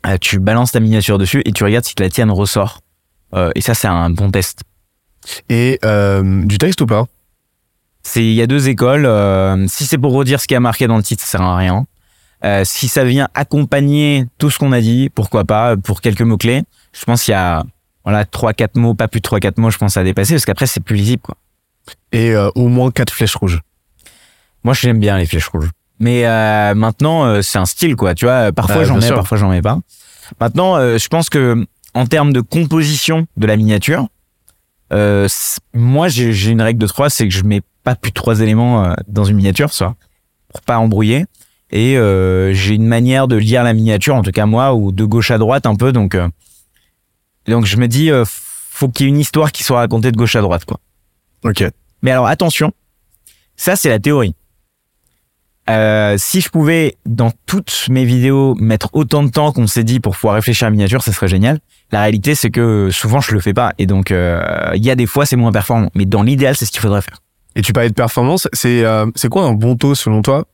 euh, 0.06 0.16
tu 0.20 0.40
balances 0.40 0.72
ta 0.72 0.80
miniature 0.80 1.18
dessus 1.18 1.42
et 1.44 1.52
tu 1.52 1.62
regardes 1.62 1.84
si 1.84 1.94
la 1.98 2.08
tienne 2.08 2.32
ressort. 2.32 2.80
Euh, 3.34 3.52
et 3.54 3.60
ça, 3.60 3.74
c'est 3.74 3.88
un 3.88 4.10
bon 4.10 4.30
test. 4.32 4.62
Et 5.48 5.78
du 5.82 6.58
texte 6.58 6.80
ou 6.80 6.86
pas? 6.86 7.06
C'est, 8.08 8.24
il 8.24 8.32
y 8.32 8.40
a 8.40 8.46
deux 8.46 8.70
écoles. 8.70 9.04
euh, 9.04 9.66
si 9.68 9.84
c'est 9.84 9.98
pour 9.98 10.12
redire 10.14 10.40
ce 10.40 10.46
qui 10.46 10.54
a 10.54 10.60
marqué 10.60 10.86
dans 10.86 10.96
le 10.96 11.02
titre, 11.02 11.22
ça 11.22 11.38
sert 11.38 11.42
à 11.42 11.56
rien. 11.56 11.84
Euh, 12.42 12.62
si 12.64 12.88
ça 12.88 13.04
vient 13.04 13.28
accompagner 13.34 14.24
tout 14.38 14.48
ce 14.48 14.58
qu'on 14.58 14.72
a 14.72 14.80
dit, 14.80 15.10
pourquoi 15.14 15.44
pas, 15.44 15.76
pour 15.76 16.00
quelques 16.00 16.22
mots-clés. 16.22 16.62
Je 16.92 17.04
pense 17.04 17.24
qu'il 17.24 17.32
y 17.32 17.34
a, 17.34 17.64
voilà, 18.04 18.24
trois, 18.24 18.54
quatre 18.54 18.76
mots, 18.76 18.94
pas 18.94 19.08
plus 19.08 19.20
de 19.20 19.24
trois, 19.24 19.40
quatre 19.40 19.58
mots, 19.58 19.70
je 19.70 19.76
pense 19.76 19.98
à 19.98 20.04
dépasser, 20.04 20.34
parce 20.34 20.46
qu'après, 20.46 20.66
c'est 20.66 20.80
plus 20.80 20.96
lisible, 20.96 21.20
quoi. 21.20 21.36
Et 22.12 22.30
euh, 22.30 22.48
au 22.54 22.68
moins 22.68 22.90
quatre 22.90 23.12
flèches 23.12 23.34
rouges. 23.36 23.60
Moi, 24.64 24.72
j'aime 24.72 25.00
bien 25.00 25.18
les 25.18 25.26
flèches 25.26 25.48
rouges. 25.48 25.68
Mais 26.00 26.24
euh, 26.24 26.74
maintenant, 26.74 27.26
euh, 27.26 27.42
c'est 27.42 27.58
un 27.58 27.66
style, 27.66 27.94
quoi. 27.94 28.14
Tu 28.14 28.24
vois, 28.24 28.52
parfois 28.52 28.84
j'en 28.84 28.96
mets, 28.96 29.08
parfois 29.10 29.36
j'en 29.36 29.50
mets 29.50 29.62
pas. 29.62 29.78
Maintenant, 30.40 30.76
euh, 30.76 30.96
je 30.96 31.08
pense 31.08 31.28
que 31.28 31.66
en 31.92 32.06
termes 32.06 32.32
de 32.32 32.40
composition 32.40 33.26
de 33.36 33.46
la 33.46 33.56
miniature, 33.56 34.08
euh, 34.92 35.28
moi, 35.74 36.08
j'ai 36.08 36.50
une 36.50 36.62
règle 36.62 36.78
de 36.80 36.86
trois, 36.86 37.10
c'est 37.10 37.28
que 37.28 37.34
je 37.34 37.42
mets 37.42 37.60
pas 37.88 37.96
plus 37.96 38.10
de 38.10 38.14
trois 38.14 38.40
éléments 38.40 38.84
euh, 38.84 38.94
dans 39.06 39.24
une 39.24 39.36
miniature, 39.36 39.72
ça, 39.72 39.94
pour 40.52 40.60
pas 40.60 40.76
embrouiller. 40.76 41.24
Et 41.70 41.96
euh, 41.96 42.52
j'ai 42.52 42.74
une 42.74 42.86
manière 42.86 43.28
de 43.28 43.36
lire 43.36 43.64
la 43.64 43.72
miniature, 43.72 44.14
en 44.14 44.20
tout 44.20 44.30
cas 44.30 44.44
moi, 44.44 44.74
ou 44.74 44.92
de 44.92 45.06
gauche 45.06 45.30
à 45.30 45.38
droite 45.38 45.64
un 45.64 45.74
peu. 45.74 45.90
Donc, 45.90 46.14
euh, 46.14 46.28
donc 47.46 47.64
je 47.64 47.78
me 47.78 47.88
dis, 47.88 48.10
euh, 48.10 48.26
faut 48.26 48.90
qu'il 48.90 49.06
y 49.06 49.08
ait 49.08 49.12
une 49.12 49.18
histoire 49.18 49.52
qui 49.52 49.64
soit 49.64 49.78
racontée 49.78 50.12
de 50.12 50.18
gauche 50.18 50.36
à 50.36 50.42
droite, 50.42 50.66
quoi. 50.66 50.80
Ok. 51.44 51.64
Mais 52.02 52.10
alors 52.10 52.26
attention, 52.26 52.72
ça 53.56 53.74
c'est 53.74 53.88
la 53.88 53.98
théorie. 53.98 54.34
Si 56.18 56.40
je 56.40 56.48
pouvais 56.48 56.96
dans 57.04 57.30
toutes 57.46 57.88
mes 57.90 58.04
vidéos 58.04 58.54
mettre 58.54 58.88
autant 58.92 59.22
de 59.22 59.30
temps 59.30 59.52
qu'on 59.52 59.66
s'est 59.66 59.84
dit 59.84 60.00
pour 60.00 60.14
pouvoir 60.14 60.34
réfléchir 60.34 60.66
à 60.66 60.70
la 60.70 60.72
miniature, 60.72 61.02
ça 61.02 61.12
serait 61.12 61.28
génial. 61.28 61.58
La 61.90 62.00
réalité 62.00 62.34
c'est 62.34 62.50
que 62.50 62.88
souvent 62.90 63.20
je 63.20 63.32
le 63.32 63.40
fais 63.40 63.52
pas 63.52 63.72
et 63.76 63.84
donc 63.86 64.08
il 64.10 64.82
y 64.82 64.90
a 64.90 64.94
des 64.94 65.06
fois 65.06 65.26
c'est 65.26 65.36
moins 65.36 65.52
performant. 65.52 65.90
Mais 65.94 66.06
dans 66.06 66.22
l'idéal 66.22 66.56
c'est 66.56 66.64
ce 66.64 66.70
qu'il 66.70 66.80
faudrait 66.80 67.02
faire. 67.02 67.18
Et 67.58 67.62
tu 67.62 67.72
parlais 67.72 67.88
de 67.88 67.94
performance, 67.94 68.46
c'est 68.52 68.84
euh, 68.84 69.06
c'est 69.16 69.28
quoi 69.28 69.42
un 69.42 69.52
bon 69.52 69.74
taux 69.74 69.96
selon 69.96 70.22
toi 70.22 70.46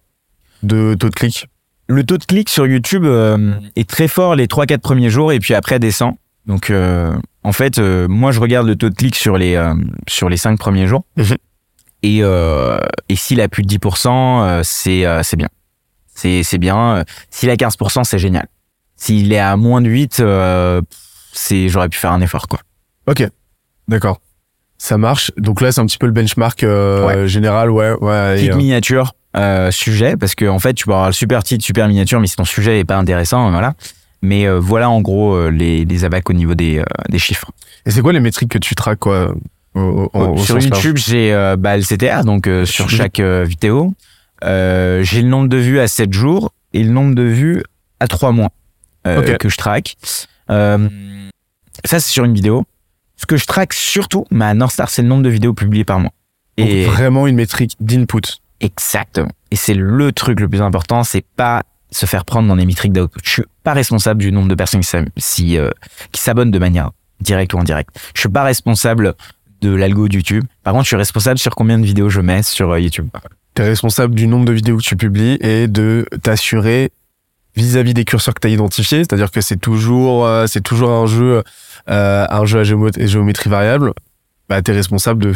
de 0.62 0.96
taux 0.98 1.10
de 1.10 1.14
clic? 1.14 1.48
Le 1.86 2.02
taux 2.02 2.16
de 2.16 2.24
clic 2.24 2.48
sur 2.48 2.66
YouTube 2.66 3.04
euh, 3.04 3.52
est 3.76 3.86
très 3.86 4.08
fort 4.08 4.34
les 4.34 4.46
3-4 4.46 4.78
premiers 4.78 5.10
jours 5.10 5.30
et 5.30 5.38
puis 5.38 5.52
après 5.52 5.78
descend. 5.78 6.14
Donc 6.46 6.70
euh, 6.70 7.14
en 7.42 7.52
fait 7.52 7.78
euh, 7.78 8.08
moi 8.08 8.32
je 8.32 8.40
regarde 8.40 8.66
le 8.66 8.74
taux 8.74 8.88
de 8.88 8.94
clic 8.94 9.16
sur 9.16 9.36
les 9.36 9.54
euh, 9.54 9.74
sur 10.08 10.30
les 10.30 10.38
5 10.38 10.58
premiers 10.58 10.86
jours. 10.86 11.04
Mhm. 11.18 11.36
Et, 12.04 12.20
euh, 12.22 12.78
et 13.10 13.16
s'il 13.16 13.42
a 13.42 13.48
plus 13.48 13.64
de 13.64 13.68
10%, 13.68 14.08
euh, 14.08 14.60
c'est 14.64 15.04
euh, 15.04 15.22
c'est 15.22 15.36
bien. 15.36 15.48
C'est 16.14 16.42
c'est 16.42 16.58
bien. 16.58 17.04
S'il 17.28 17.50
a 17.50 17.56
15%, 17.56 18.04
c'est 18.04 18.18
génial. 18.18 18.46
S'il 18.96 19.30
est 19.30 19.38
à 19.38 19.58
moins 19.58 19.82
de 19.82 19.90
8, 19.90 20.20
euh, 20.20 20.80
c'est 21.34 21.68
j'aurais 21.68 21.90
pu 21.90 21.98
faire 21.98 22.12
un 22.12 22.22
effort 22.22 22.48
quoi. 22.48 22.60
Ok. 23.06 23.28
D'accord. 23.88 24.20
Ça 24.78 24.98
marche. 24.98 25.30
Donc 25.36 25.60
là, 25.60 25.72
c'est 25.72 25.80
un 25.80 25.86
petit 25.86 25.98
peu 25.98 26.06
le 26.06 26.12
benchmark 26.12 26.62
euh, 26.62 27.26
général, 27.26 27.70
ouais, 27.70 27.92
ouais. 28.00 28.36
et, 28.36 28.40
Titre 28.42 28.54
euh, 28.54 28.58
miniature, 28.58 29.14
euh, 29.36 29.70
sujet, 29.70 30.16
parce 30.16 30.34
que 30.34 30.44
en 30.46 30.58
fait 30.58 30.74
tu 30.74 30.84
peux 30.86 30.92
avoir 30.92 31.06
le 31.08 31.12
super 31.12 31.42
titre, 31.42 31.64
super 31.64 31.88
miniature, 31.88 32.20
mais 32.20 32.26
si 32.26 32.36
ton 32.36 32.44
sujet 32.44 32.80
est 32.80 32.84
pas 32.84 32.96
intéressant, 32.96 33.50
voilà. 33.50 33.74
Mais 34.22 34.46
euh, 34.46 34.58
voilà 34.58 34.90
en 34.90 35.00
gros 35.00 35.48
les, 35.50 35.84
les 35.84 36.04
abacs 36.04 36.28
au 36.30 36.32
niveau 36.32 36.54
des, 36.54 36.82
des 37.08 37.18
chiffres. 37.18 37.50
Et 37.86 37.90
c'est 37.90 38.00
quoi 38.02 38.12
les 38.12 38.20
métriques 38.20 38.50
que 38.50 38.58
tu 38.58 38.74
traques, 38.74 38.98
quoi 39.00 39.34
au- 39.74 39.80
au- 39.80 40.10
au- 40.12 40.28
au 40.34 40.36
sur 40.38 40.54
YouTube, 40.76 40.96
j'ai 40.98 41.32
bah, 41.58 41.76
le 41.76 41.82
CTR, 41.82 42.24
donc 42.24 42.48
sur 42.64 42.88
chaque 42.90 43.20
vidéo. 43.20 43.94
J'ai 44.42 45.22
le 45.22 45.28
nombre 45.28 45.48
de 45.48 45.56
vues 45.56 45.80
à 45.80 45.88
7 45.88 46.12
jours 46.12 46.52
et 46.72 46.82
le 46.82 46.90
nombre 46.90 47.14
de 47.14 47.22
vues 47.22 47.62
à 48.00 48.06
3 48.06 48.32
mois 48.32 48.50
que 49.38 49.48
je 49.48 49.56
traque. 49.56 49.96
Ça, 50.48 52.00
c'est 52.00 52.10
sur 52.10 52.24
une 52.24 52.34
vidéo. 52.34 52.64
Ce 53.24 53.26
que 53.26 53.38
je 53.38 53.46
traque 53.46 53.72
surtout, 53.72 54.26
ma 54.30 54.52
North 54.52 54.74
Star, 54.74 54.90
c'est 54.90 55.00
le 55.00 55.08
nombre 55.08 55.22
de 55.22 55.30
vidéos 55.30 55.54
publiées 55.54 55.86
par 55.86 55.98
mois. 55.98 56.12
Donc, 56.58 56.68
Et 56.68 56.84
vraiment 56.84 57.26
une 57.26 57.36
métrique 57.36 57.74
d'input. 57.80 58.20
exactement. 58.60 59.30
Et 59.50 59.56
c'est 59.56 59.72
le 59.72 60.12
truc 60.12 60.40
le 60.40 60.48
plus 60.50 60.60
important, 60.60 61.04
c'est 61.04 61.24
pas 61.34 61.62
se 61.90 62.04
faire 62.04 62.26
prendre 62.26 62.48
dans 62.48 62.56
des 62.56 62.66
métriques 62.66 62.92
d'output. 62.92 63.22
Je 63.24 63.30
suis 63.30 63.42
pas 63.62 63.72
responsable 63.72 64.20
du 64.20 64.30
nombre 64.30 64.48
de 64.48 64.54
personnes 64.54 64.82
qui 64.82 64.90
si, 65.16 65.56
euh, 65.56 65.70
qui 66.12 66.20
s'abonnent 66.20 66.50
de 66.50 66.58
manière 66.58 66.90
directe 67.20 67.54
ou 67.54 67.58
indirecte. 67.58 67.88
Je 68.14 68.20
suis 68.20 68.28
pas 68.28 68.42
responsable 68.44 69.14
de 69.62 69.74
l'algo 69.74 70.06
de 70.06 70.16
YouTube. 70.16 70.44
Par 70.62 70.74
contre, 70.74 70.84
je 70.84 70.88
suis 70.88 70.96
responsable 70.96 71.38
sur 71.38 71.54
combien 71.54 71.78
de 71.78 71.86
vidéos 71.86 72.10
je 72.10 72.20
mets 72.20 72.42
sur 72.42 72.72
euh, 72.72 72.78
YouTube. 72.78 73.08
Tu 73.54 73.62
es 73.62 73.64
responsable 73.64 74.14
du 74.14 74.26
nombre 74.26 74.44
de 74.44 74.52
vidéos 74.52 74.76
que 74.76 74.82
tu 74.82 74.96
publies 74.96 75.38
et 75.40 75.66
de 75.66 76.06
t'assurer 76.22 76.92
vis-à-vis 77.56 77.94
des 77.94 78.04
curseurs 78.04 78.34
que 78.34 78.40
tu 78.40 78.48
as 78.48 78.50
identifiés, 78.50 78.98
c'est-à-dire 78.98 79.30
que 79.30 79.40
c'est 79.40 79.60
toujours 79.60 80.26
euh, 80.26 80.46
c'est 80.46 80.60
toujours 80.60 80.90
un 80.90 81.06
jeu 81.06 81.42
euh, 81.88 82.26
un 82.28 82.44
jeu 82.44 82.60
à 82.60 82.64
géométrie 82.64 83.50
variable, 83.50 83.92
bah 84.48 84.62
tu 84.62 84.70
es 84.70 84.74
responsable 84.74 85.22
de 85.22 85.34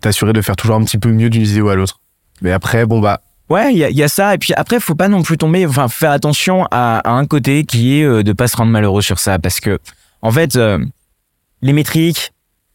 t'assurer 0.00 0.32
de 0.32 0.40
faire 0.40 0.56
toujours 0.56 0.76
un 0.76 0.84
petit 0.84 0.98
peu 0.98 1.10
mieux 1.10 1.30
d'une 1.30 1.42
vidéo 1.42 1.68
à 1.68 1.74
l'autre. 1.74 2.00
Mais 2.42 2.52
après 2.52 2.86
bon 2.86 3.00
bah 3.00 3.20
Ouais, 3.50 3.74
il 3.74 3.78
y 3.78 4.02
a, 4.04 4.08
ça. 4.08 4.32
Et 4.32 4.38
puis 4.38 4.54
après, 4.54 4.78
faut 4.78 4.94
pas 4.94 5.08
non 5.08 5.22
plus 5.22 5.36
tomber, 5.36 5.66
enfin, 5.66 5.88
faire 5.88 6.12
attention 6.12 6.66
à, 6.70 6.98
à 6.98 7.10
un 7.10 7.26
côté 7.26 7.64
qui 7.64 7.98
est 7.98 8.04
euh, 8.04 8.22
de 8.22 8.32
pas 8.32 8.46
se 8.46 8.56
rendre 8.56 8.70
malheureux 8.70 9.02
sur 9.02 9.18
ça. 9.18 9.40
Parce 9.40 9.58
que, 9.58 9.80
en 10.22 10.30
fait, 10.30 10.54
euh, 10.54 10.78
les 11.60 11.72
métriques, 11.72 12.30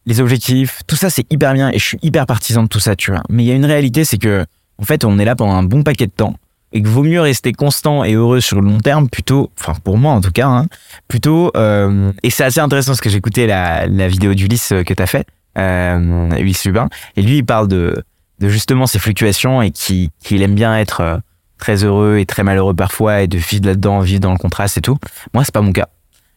les 0.06 0.20
objectifs, 0.20 0.82
tout 0.86 0.98
ça, 0.98 1.10
c'est 1.10 1.26
hyper 1.32 1.54
bien. 1.54 1.70
Et 1.70 1.80
je 1.80 1.86
suis 1.86 2.00
hyper 2.02 2.26
partisan 2.26 2.64
de 2.64 2.68
tout 2.68 2.82
ça, 2.82 2.98
tu 2.98 3.12
vois. 3.12 3.24
Mais 3.30 3.44
il 3.44 3.46
y 3.48 3.52
a 3.52 3.56
une 3.56 3.66
réalité, 3.66 4.04
c'est 4.04 4.18
que, 4.18 4.46
en 4.78 4.84
fait, 4.84 5.06
on 5.06 5.18
est 5.18 5.24
là 5.24 5.38
pendant 5.38 5.54
un 5.54 5.64
bon 5.64 5.82
paquet 5.82 6.08
de 6.08 6.12
temps. 6.12 6.36
Et 6.76 6.82
que 6.82 6.90
vaut 6.90 7.04
mieux 7.04 7.22
rester 7.22 7.54
constant 7.54 8.04
et 8.04 8.16
heureux 8.16 8.42
sur 8.42 8.60
le 8.60 8.68
long 8.68 8.80
terme 8.80 9.08
plutôt, 9.10 9.50
enfin 9.58 9.74
pour 9.82 9.98
moi 9.98 10.12
en 10.12 10.20
tout 10.20 10.32
cas, 10.34 10.48
hein, 10.48 10.68
plutôt. 11.08 11.50
euh, 11.56 12.12
et 12.22 12.30
c'est 12.30 12.44
assez 12.44 12.60
intéressant 12.60 12.92
parce 12.92 13.00
que 13.00 13.10
j'ai 13.10 13.18
écouté 13.18 13.48
la, 13.48 13.88
la 13.88 14.10
vidéo 14.10 14.34
d'Ulysse 14.34 14.74
euh, 14.74 14.84
que 14.84 14.94
t'as 14.94 15.06
fait, 15.06 15.26
euh, 15.58 16.30
Ulysse 16.38 16.66
Lubin, 16.66 16.90
et 17.16 17.22
lui 17.22 17.38
il 17.38 17.46
parle 17.46 17.70
de, 17.70 18.04
de 18.40 18.50
justement 18.50 18.88
ces 18.88 19.00
fluctuations 19.00 19.62
et 19.62 19.72
qui 19.72 20.12
qu'il 20.20 20.42
aime 20.42 20.54
bien 20.54 20.78
être 20.78 21.00
euh, 21.00 21.18
très 21.58 21.86
heureux 21.86 22.18
et 22.18 22.26
très 22.26 22.44
malheureux 22.44 22.74
parfois 22.74 23.22
et 23.22 23.28
de 23.28 23.38
vivre 23.38 23.68
là-dedans, 23.68 24.02
vivre 24.02 24.20
dans 24.20 24.34
le 24.34 24.38
contraste 24.38 24.78
et 24.78 24.82
tout. 24.82 24.98
Moi 25.34 25.46
c'est 25.46 25.54
pas 25.54 25.62
mon 25.62 25.72
cas. 25.72 25.88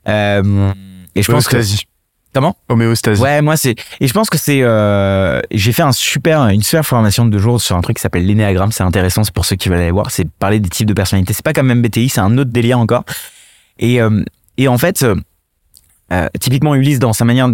Euh, 0.06 0.72
et 1.16 1.22
je 1.24 1.32
pense 1.32 1.48
que. 1.48 1.56
Comment? 2.34 2.56
Homéostasie. 2.68 3.20
Ouais, 3.22 3.42
moi 3.42 3.56
c'est 3.56 3.74
et 4.00 4.06
je 4.06 4.12
pense 4.12 4.30
que 4.30 4.38
c'est 4.38 4.60
euh, 4.62 5.40
j'ai 5.50 5.72
fait 5.72 5.82
un 5.82 5.92
super 5.92 6.48
une 6.48 6.62
super 6.62 6.84
formation 6.86 7.24
de 7.26 7.30
deux 7.30 7.38
jours 7.38 7.60
sur 7.60 7.76
un 7.76 7.80
truc 7.80 7.96
qui 7.96 8.02
s'appelle 8.02 8.26
l'énéagramme, 8.26 8.72
c'est 8.72 8.82
intéressant, 8.84 9.24
c'est 9.24 9.34
pour 9.34 9.44
ceux 9.44 9.56
qui 9.56 9.68
veulent 9.68 9.78
aller 9.80 9.90
voir, 9.90 10.10
c'est 10.10 10.28
parler 10.28 10.60
des 10.60 10.68
types 10.68 10.86
de 10.88 10.94
personnalités, 10.94 11.32
c'est 11.32 11.44
pas 11.44 11.52
comme 11.52 11.72
MBTI, 11.72 12.08
c'est 12.08 12.20
un 12.20 12.36
autre 12.38 12.50
délire 12.50 12.78
encore. 12.78 13.04
Et 13.78 14.00
euh, 14.00 14.22
et 14.56 14.68
en 14.68 14.78
fait 14.78 15.02
euh, 16.12 16.28
typiquement 16.40 16.74
Ulysse 16.74 16.98
dans 16.98 17.12
sa 17.12 17.24
manière 17.24 17.48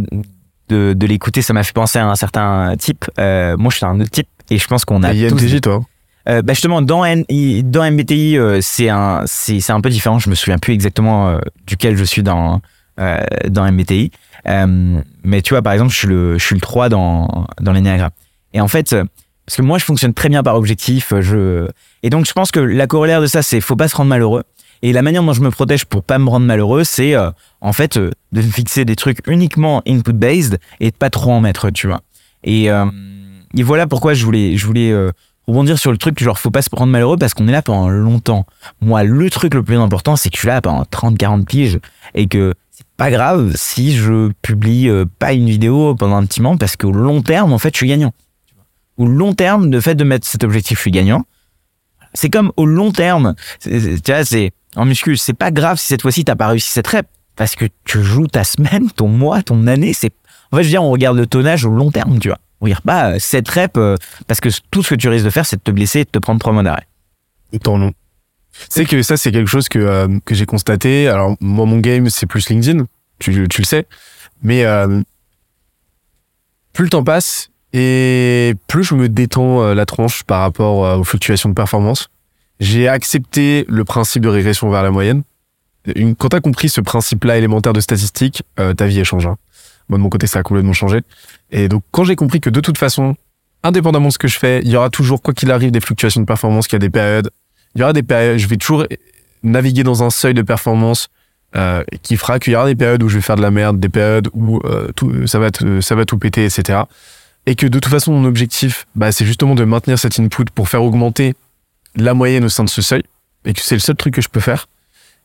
de 0.69 0.93
de 0.95 1.07
l'écouter, 1.07 1.43
ça 1.43 1.53
m'a 1.53 1.63
fait 1.63 1.73
penser 1.73 1.99
à 1.99 2.07
un 2.07 2.17
certain 2.17 2.75
type. 2.79 3.05
Moi 3.19 3.71
je 3.71 3.77
suis 3.77 3.85
un 3.87 4.01
autre 4.01 4.11
type 4.11 4.29
et 4.51 4.59
je 4.59 4.67
pense 4.67 4.85
qu'on 4.85 5.03
a 5.03 5.13
Et 5.15 5.29
tous 5.29 5.37
INTJ, 5.43 5.61
toi. 5.61 5.75
hein? 5.75 5.85
euh, 6.29 6.43
bah 6.43 6.53
justement 6.55 6.81
dans 6.83 7.05
N- 7.05 7.25
dans 7.71 7.91
MBTI 7.91 8.39
c'est 8.61 8.89
un 8.89 9.23
c'est 9.27 9.61
c'est 9.61 9.73
un 9.73 9.81
peu 9.81 9.91
différent 9.91 10.19
je 10.19 10.31
me 10.31 10.35
souviens 10.35 10.59
plus 10.59 10.73
exactement 10.75 11.39
duquel 11.67 11.97
je 11.97 12.05
suis 12.05 12.23
dans 12.23 12.61
euh, 13.01 13.21
dans 13.49 13.71
MBTI 13.71 14.11
Euh, 14.47 15.01
mais 15.23 15.41
tu 15.41 15.55
vois 15.55 15.63
par 15.63 15.73
exemple 15.73 15.91
je 15.91 15.97
suis 15.97 16.07
le 16.07 16.37
je 16.39 16.45
suis 16.45 16.55
le 16.55 16.61
3 16.61 16.91
dans 16.91 17.47
dans 17.63 17.73
l'énéagramme 17.73 18.11
et 18.53 18.61
en 18.61 18.69
fait 18.69 18.95
parce 19.47 19.57
que 19.57 19.63
moi 19.63 19.79
je 19.79 19.85
fonctionne 19.87 20.13
très 20.13 20.29
bien 20.29 20.43
par 20.43 20.55
objectif 20.57 21.15
je 21.21 21.67
et 22.03 22.11
donc 22.11 22.27
je 22.27 22.33
pense 22.33 22.51
que 22.51 22.61
la 22.61 22.87
corollaire 22.87 23.23
de 23.23 23.27
ça 23.27 23.43
c'est 23.43 23.63
faut 23.63 23.77
pas 23.77 23.89
se 23.89 23.97
rendre 23.97 24.11
malheureux. 24.11 24.45
Et 24.83 24.93
la 24.93 25.01
manière 25.01 25.23
dont 25.23 25.33
je 25.33 25.41
me 25.41 25.51
protège 25.51 25.87
pour 25.87 26.03
pas 26.03 26.19
me 26.19 26.29
rendre 26.29 26.45
malheureux 26.45 26.85
c'est 26.85 27.15
euh, 27.15 27.31
en 27.63 27.73
fait 27.73 27.99
de 27.99 28.43
fixer 28.43 28.85
des 28.85 28.97
trucs 28.97 29.27
uniquement 29.27 29.81
input 29.89 30.13
based 30.13 30.59
et 30.81 30.91
de 30.91 30.97
pas 30.97 31.09
trop 31.09 31.33
en 31.33 31.41
mettre 31.41 31.71
tu 31.71 31.87
vois. 31.87 32.03
Et 32.43 32.67
et 32.67 33.63
voilà 33.63 33.87
pourquoi 33.87 34.13
je 34.13 34.27
voulais 34.27 34.59
je 34.59 34.67
voulais 34.67 34.93
rebondir 35.47 35.79
sur 35.79 35.91
le 35.91 35.99
truc, 35.99 36.23
genre 36.23 36.39
faut 36.39 36.51
pas 36.51 36.63
se 36.63 36.69
rendre 36.73 36.93
malheureux 36.93 37.17
parce 37.17 37.35
qu'on 37.35 37.49
est 37.49 37.53
là 37.53 37.63
pendant 37.63 37.89
longtemps. 37.89 38.47
Moi, 38.81 39.05
le 39.05 39.31
truc 39.31 39.55
le 39.55 39.63
plus 39.63 39.77
important, 39.77 40.17
c'est 40.17 40.31
que 40.31 40.37
je 40.37 40.41
suis 40.41 40.49
là 40.49 40.61
pendant 40.61 40.85
30, 40.85 41.19
40 41.19 41.47
piges 41.47 41.79
et 42.15 42.27
que 42.27 42.55
c'est 42.77 42.87
pas 42.97 43.09
grave 43.09 43.53
si 43.55 43.95
je 43.95 44.33
publie 44.43 44.89
euh, 44.89 45.05
pas 45.21 45.33
une 45.33 45.49
vidéo 45.49 45.95
pendant 45.95 46.17
un 46.17 46.27
petit 46.27 46.43
moment 46.43 46.57
parce 46.57 46.75
qu'au 46.75 46.91
long 46.91 47.23
terme, 47.23 47.53
en 47.53 47.59
fait, 47.59 47.73
je 47.73 47.77
suis 47.77 47.87
gagnant. 47.87 48.13
Au 48.97 49.07
long 49.07 49.33
terme, 49.33 49.71
le 49.71 49.81
fait 49.81 49.95
de 49.95 50.03
mettre 50.03 50.27
cet 50.27 50.43
objectif, 50.43 50.79
je 50.79 50.83
suis 50.83 50.91
gagnant. 50.91 51.25
C'est 52.15 52.31
comme 52.31 52.51
au 52.57 52.67
long 52.67 52.91
terme, 52.91 53.37
tu 53.63 54.01
vois, 54.09 54.25
c'est 54.25 54.51
en 54.75 54.87
muscu, 54.87 55.17
c'est 55.17 55.35
pas 55.35 55.53
grave 55.53 55.79
si 55.79 55.87
cette 55.87 56.03
fois-ci 56.03 56.25
t'as 56.25 56.35
pas 56.35 56.49
réussi 56.49 56.69
cette 56.69 56.89
rep 56.89 57.07
parce 57.37 57.55
que 57.55 57.67
tu 57.85 58.03
joues 58.03 58.27
ta 58.27 58.43
semaine, 58.43 58.91
ton 58.91 59.07
mois, 59.07 59.43
ton 59.43 59.69
année, 59.69 59.93
c'est 59.93 60.13
en 60.51 60.57
fait, 60.57 60.65
je 60.65 60.69
veux 60.69 60.73
dire, 60.73 60.83
on 60.83 60.91
regarde 60.91 61.17
le 61.17 61.27
tonnage 61.27 61.65
au 61.65 61.71
long 61.71 61.93
terme, 61.93 62.19
tu 62.19 62.29
vois. 62.29 62.39
On 62.61 62.65
regarde 62.65 62.83
pas 62.83 63.13
euh, 63.13 63.17
cette 63.21 63.49
rep 63.49 63.77
euh, 63.77 63.97
parce 64.27 64.41
que 64.41 64.49
tout 64.73 64.83
ce 64.83 64.91
que 64.91 64.95
tu 64.97 65.09
risques 65.09 65.25
de 65.25 65.31
faire, 65.31 65.47
c'est 65.47 65.57
de 65.57 65.63
te 65.63 65.71
blesser 65.71 66.01
et 66.01 66.05
de 66.05 66.11
te 66.11 66.19
prendre 66.19 66.41
trois 66.41 66.53
mois 66.53 66.65
d'arrêt. 66.65 66.87
Temps 67.63 67.79
long. 67.79 67.93
C'est 68.69 68.85
que 68.85 69.03
ça, 69.03 69.17
c'est 69.17 69.33
quelque 69.33 69.49
chose 69.49 69.69
que, 69.69 69.79
euh, 69.79 70.09
que 70.25 70.35
j'ai 70.35 70.47
constaté. 70.47 71.09
Alors, 71.09 71.37
moi, 71.41 71.67
mon 71.67 71.79
game, 71.79 72.09
c'est 72.11 72.27
plus 72.27 72.49
LinkedIn. 72.49 72.85
Tu, 73.19 73.49
tu 73.49 73.61
le 73.61 73.67
sais. 73.67 73.87
Mais 74.43 74.65
euh, 74.65 75.01
plus 76.73 76.85
le 76.85 76.91
temps 76.91 77.05
passe 77.05 77.51
et 77.73 78.55
plus 78.69 78.85
je 78.85 78.95
me 78.95 79.09
détends 79.09 79.63
euh, 79.63 79.75
la 79.75 79.87
tranche 79.87 80.23
par 80.25 80.41
rapport 80.41 80.85
euh, 80.85 80.97
aux 80.99 81.05
fluctuations 81.05 81.49
de 81.49 81.55
performance. 81.55 82.09
J'ai 82.61 82.89
accepté 82.89 83.65
le 83.69 83.85
principe 83.85 84.23
de 84.23 84.29
régression 84.29 84.71
vers 84.71 84.83
la 84.83 84.91
moyenne. 84.91 85.23
Une, 85.97 86.15
quand 86.15 86.29
tu 86.31 86.37
as 86.37 86.41
compris 86.41 86.69
ce 86.69 86.81
principe-là 86.81 87.37
élémentaire 87.37 87.73
de 87.73 87.81
statistique, 87.81 88.43
euh, 88.61 88.75
ta 88.75 88.87
vie 88.87 88.99
elle 89.01 89.05
change. 89.05 89.27
hein. 89.27 89.37
Moi, 89.89 89.99
de 89.99 90.03
mon 90.03 90.09
côté, 90.09 90.27
ça 90.27 90.39
a 90.39 90.43
complètement 90.43 90.73
changé. 90.73 91.01
Et 91.51 91.69
donc, 91.69 91.83
quand 91.91 92.05
j'ai 92.05 92.17
compris 92.17 92.41
que 92.41 92.49
de 92.49 92.61
toute 92.61 92.79
façon, 92.79 93.17
indépendamment 93.63 94.09
de 94.09 94.13
ce 94.13 94.19
que 94.19 94.29
je 94.29 94.39
fais, 94.39 94.61
il 94.63 94.69
y 94.69 94.77
aura 94.77 94.89
toujours, 94.89 95.21
quoi 95.21 95.35
qu'il 95.35 95.51
arrive, 95.51 95.71
des 95.73 95.81
fluctuations 95.81 96.21
de 96.21 96.27
performance, 96.27 96.69
qu'il 96.69 96.77
y 96.77 96.77
a 96.77 96.81
des 96.81 96.91
périodes. 96.91 97.31
Il 97.75 97.81
y 97.81 97.85
aura 97.85 97.93
des 97.93 98.03
périodes, 98.03 98.39
je 98.39 98.47
vais 98.47 98.57
toujours 98.57 98.87
naviguer 99.43 99.83
dans 99.83 100.03
un 100.03 100.11
seuil 100.11 100.35
de 100.35 100.43
performance 100.43 101.09
euh, 101.57 101.85
qui 102.03 102.17
fera 102.17 102.39
qu'il 102.39 102.53
y 102.53 102.57
aura 102.57 102.67
des 102.67 102.75
périodes 102.75 103.03
où 103.03 103.09
je 103.09 103.17
vais 103.17 103.23
faire 103.23 103.37
de 103.37 103.43
la 103.43 103.51
merde, 103.51 103.79
des 103.79 103.89
périodes 103.89 104.29
où 104.33 104.61
euh, 104.65 104.89
tout, 104.97 105.27
ça, 105.27 105.39
va 105.39 105.49
ça 105.81 105.95
va 105.95 106.05
tout 106.05 106.19
péter, 106.19 106.45
etc. 106.45 106.81
Et 107.47 107.55
que 107.55 107.67
de 107.67 107.79
toute 107.79 107.91
façon, 107.91 108.13
mon 108.13 108.27
objectif, 108.27 108.87
bah, 108.95 109.13
c'est 109.13 109.27
justement 109.27 109.55
de 109.55 109.65
maintenir 109.65 109.99
cet 109.99 110.19
input 110.19 110.45
pour 110.55 110.69
faire 110.69 110.83
augmenter 110.83 111.35
la 111.97 112.15
moyenne 112.15 112.45
au 112.45 112.49
sein 112.49 112.65
de 112.65 112.71
ce 112.71 112.83
seuil, 112.83 113.03
et 113.45 113.53
que 113.53 113.61
c'est 113.61 113.75
le 113.75 113.81
seul 113.81 113.97
truc 113.97 114.15
que 114.15 114.23
je 114.23 114.29
peux 114.29 114.41
faire. 114.41 114.67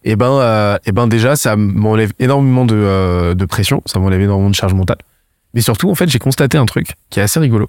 Et 0.04 0.16
ben, 0.16 0.32
euh, 0.32 0.78
et 0.86 0.92
ben 0.92 1.08
déjà, 1.08 1.36
ça 1.36 1.56
m'enlève 1.56 2.14
énormément 2.20 2.66
de, 2.66 2.76
euh, 2.76 3.34
de 3.34 3.46
pression, 3.46 3.82
ça 3.86 4.00
m'enlève 4.00 4.22
énormément 4.22 4.50
de 4.50 4.56
charge 4.56 4.74
mentale. 4.74 4.98
Mais 5.54 5.62
surtout, 5.62 5.90
en 5.90 5.96
fait, 5.96 6.10
j'ai 6.10 6.20
constaté 6.20 6.58
un 6.58 6.66
truc 6.66 6.94
qui 7.10 7.20
est 7.20 7.24
assez 7.24 7.40
rigolo. 7.40 7.68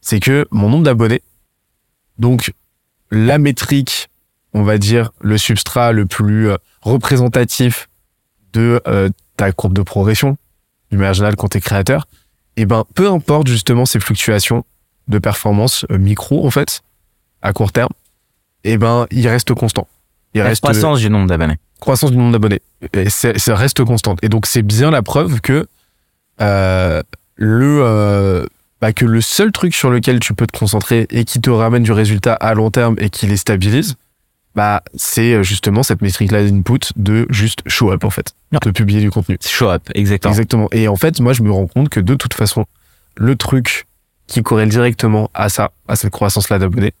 C'est 0.00 0.20
que 0.20 0.46
mon 0.50 0.68
nombre 0.68 0.84
d'abonnés, 0.84 1.22
donc 2.18 2.52
la 3.10 3.38
métrique, 3.38 4.08
on 4.54 4.62
va 4.62 4.78
dire, 4.78 5.12
le 5.20 5.38
substrat 5.38 5.92
le 5.92 6.06
plus 6.06 6.50
euh, 6.50 6.56
représentatif 6.82 7.88
de 8.52 8.80
euh, 8.86 9.08
ta 9.36 9.52
courbe 9.52 9.74
de 9.74 9.82
progression, 9.82 10.36
du 10.90 10.96
manière 10.96 11.14
générale 11.14 11.36
quand 11.36 11.48
t'es 11.48 11.60
créateur, 11.60 12.06
et 12.56 12.66
ben, 12.66 12.84
peu 12.94 13.08
importe 13.10 13.46
justement 13.46 13.86
ces 13.86 14.00
fluctuations 14.00 14.64
de 15.08 15.18
performance 15.18 15.86
euh, 15.90 15.98
micro, 15.98 16.46
en 16.46 16.50
fait, 16.50 16.82
à 17.42 17.52
court 17.52 17.72
terme, 17.72 17.92
et 18.64 18.76
ben, 18.76 19.06
il 19.10 19.26
reste 19.28 19.54
constant. 19.54 19.86
Il 20.34 20.38
La 20.38 20.48
reste 20.48 20.62
croissance 20.62 21.00
du 21.00 21.10
nombre 21.10 21.26
d'abonnés. 21.26 21.58
croissance 21.80 22.10
du 22.10 22.16
nombre 22.16 22.32
d'abonnés. 22.32 22.60
Et 22.92 23.10
ça 23.10 23.56
reste 23.56 23.84
constante. 23.84 24.20
Et 24.22 24.28
donc, 24.28 24.46
c'est 24.46 24.62
bien 24.62 24.90
la 24.92 25.02
preuve 25.02 25.40
que 25.40 25.66
le 27.36 28.46
bah, 28.80 28.92
que 28.92 29.04
le 29.04 29.20
seul 29.20 29.52
truc 29.52 29.74
sur 29.74 29.90
lequel 29.90 30.20
tu 30.20 30.34
peux 30.34 30.46
te 30.46 30.56
concentrer 30.56 31.06
et 31.10 31.24
qui 31.24 31.40
te 31.40 31.50
ramène 31.50 31.82
du 31.82 31.92
résultat 31.92 32.34
à 32.34 32.54
long 32.54 32.70
terme 32.70 32.96
et 32.98 33.10
qui 33.10 33.26
les 33.26 33.36
stabilise, 33.36 33.96
bah 34.54 34.82
c'est 34.94 35.34
euh, 35.34 35.42
justement 35.42 35.82
cette 35.82 36.02
métrique-là 36.02 36.44
d'input 36.44 36.80
de 36.96 37.26
juste 37.30 37.60
show 37.66 37.92
up 37.92 38.04
en 38.04 38.10
fait, 38.10 38.34
Non. 38.52 38.58
de 38.62 38.70
publier 38.70 39.00
du 39.00 39.10
contenu. 39.10 39.38
Show 39.44 39.68
up, 39.70 39.82
exactement. 39.94 40.32
Exactement. 40.32 40.68
Et 40.72 40.88
en 40.88 40.96
fait, 40.96 41.20
moi, 41.20 41.32
je 41.32 41.42
me 41.42 41.50
rends 41.52 41.66
compte 41.68 41.88
que 41.88 42.00
de 42.00 42.14
toute 42.14 42.34
façon, 42.34 42.64
le 43.16 43.36
truc 43.36 43.86
qui 44.26 44.42
corrèle 44.42 44.68
directement 44.68 45.30
à 45.34 45.48
ça, 45.48 45.70
à 45.88 45.96
cette 45.96 46.10
croissance-là 46.10 46.58
d'abonnés, 46.58 46.92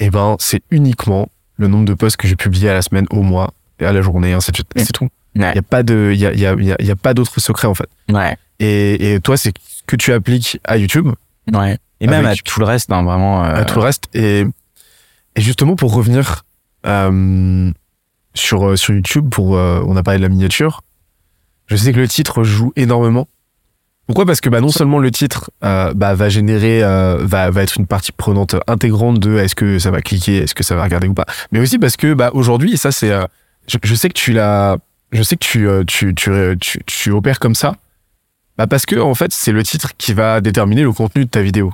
eh 0.00 0.10
ben, 0.10 0.36
c'est 0.40 0.62
uniquement 0.70 1.28
le 1.56 1.68
nombre 1.68 1.84
de 1.84 1.94
posts 1.94 2.16
que 2.16 2.26
j'ai 2.28 2.36
publiés 2.36 2.68
à 2.70 2.74
la 2.74 2.82
semaine, 2.82 3.06
au 3.10 3.22
mois, 3.22 3.52
et 3.78 3.86
à 3.86 3.92
la 3.92 4.02
journée, 4.02 4.32
ainsi 4.32 4.50
de 4.50 4.56
suite. 4.56 4.68
C'est 4.76 4.92
tout. 4.92 5.08
Il 5.36 5.42
Ouais. 5.42 5.54
y 5.54 5.58
a 5.58 5.62
pas 5.62 5.82
de, 5.82 6.10
il 6.12 6.18
y 6.20 6.26
a, 6.26 6.32
y 6.32 6.46
a, 6.46 6.54
y 6.54 6.72
a, 6.72 6.76
il 6.80 6.86
y 6.86 6.90
a 6.90 6.96
pas 6.96 7.14
d'autre 7.14 7.40
secret, 7.40 7.66
en 7.68 7.74
fait. 7.74 7.88
Ouais. 8.08 8.36
Et, 8.60 9.14
et 9.14 9.20
toi, 9.20 9.36
c'est 9.36 9.52
ce 9.68 9.82
que 9.86 9.96
tu 9.96 10.12
appliques 10.12 10.60
à 10.64 10.76
YouTube, 10.76 11.08
Ouais. 11.52 11.76
Et 12.00 12.06
même 12.06 12.24
à 12.26 12.34
tout 12.34 12.58
le 12.60 12.66
reste, 12.66 12.90
hein, 12.92 13.02
vraiment. 13.02 13.44
euh, 13.44 13.54
à 13.54 13.64
tout 13.64 13.76
le 13.78 13.84
reste. 13.84 14.04
Et, 14.14 14.44
et 15.36 15.40
justement, 15.40 15.76
pour 15.76 15.92
revenir, 15.94 16.44
sur, 16.84 18.68
euh, 18.68 18.76
sur 18.76 18.94
YouTube, 18.94 19.30
pour, 19.30 19.56
euh, 19.56 19.82
on 19.86 19.96
a 19.96 20.02
parlé 20.02 20.18
de 20.18 20.22
la 20.22 20.28
miniature. 20.28 20.82
Je 21.66 21.76
sais 21.76 21.92
que 21.92 21.98
le 21.98 22.08
titre 22.08 22.44
joue 22.44 22.72
énormément. 22.76 23.26
Pourquoi? 24.06 24.26
Parce 24.26 24.42
que 24.42 24.50
bah, 24.50 24.60
non 24.60 24.68
seulement 24.68 24.98
le 24.98 25.10
titre 25.10 25.50
euh, 25.64 25.94
bah, 25.94 26.14
va 26.14 26.28
générer, 26.28 26.84
euh, 26.84 27.16
va, 27.22 27.50
va 27.50 27.62
être 27.62 27.78
une 27.78 27.86
partie 27.86 28.12
prenante 28.12 28.54
intégrante 28.66 29.18
de 29.18 29.38
est-ce 29.38 29.54
que 29.54 29.78
ça 29.78 29.90
va 29.90 30.02
cliquer, 30.02 30.38
est-ce 30.38 30.54
que 30.54 30.62
ça 30.62 30.74
va 30.74 30.84
regarder 30.84 31.08
ou 31.08 31.14
pas. 31.14 31.24
Mais 31.52 31.58
aussi 31.58 31.78
parce 31.78 31.96
que 31.96 32.12
bah, 32.12 32.30
aujourd'hui, 32.34 32.74
et 32.74 32.76
ça 32.76 32.92
c'est, 32.92 33.10
euh, 33.10 33.24
je, 33.66 33.78
je 33.82 33.94
sais 33.94 34.08
que 34.08 34.14
tu 34.14 34.34
l'as, 34.34 34.76
je 35.12 35.22
sais 35.22 35.36
que 35.36 35.44
tu, 35.44 35.66
euh, 35.66 35.84
tu, 35.86 36.14
tu, 36.14 36.30
euh, 36.30 36.54
tu, 36.60 36.80
tu 36.84 37.10
opères 37.12 37.38
comme 37.38 37.54
ça. 37.54 37.76
Bah 38.58 38.66
parce 38.66 38.84
que 38.84 38.96
en 38.96 39.14
fait, 39.14 39.32
c'est 39.32 39.52
le 39.52 39.62
titre 39.62 39.92
qui 39.96 40.12
va 40.12 40.42
déterminer 40.42 40.82
le 40.82 40.92
contenu 40.92 41.24
de 41.24 41.30
ta 41.30 41.40
vidéo. 41.40 41.72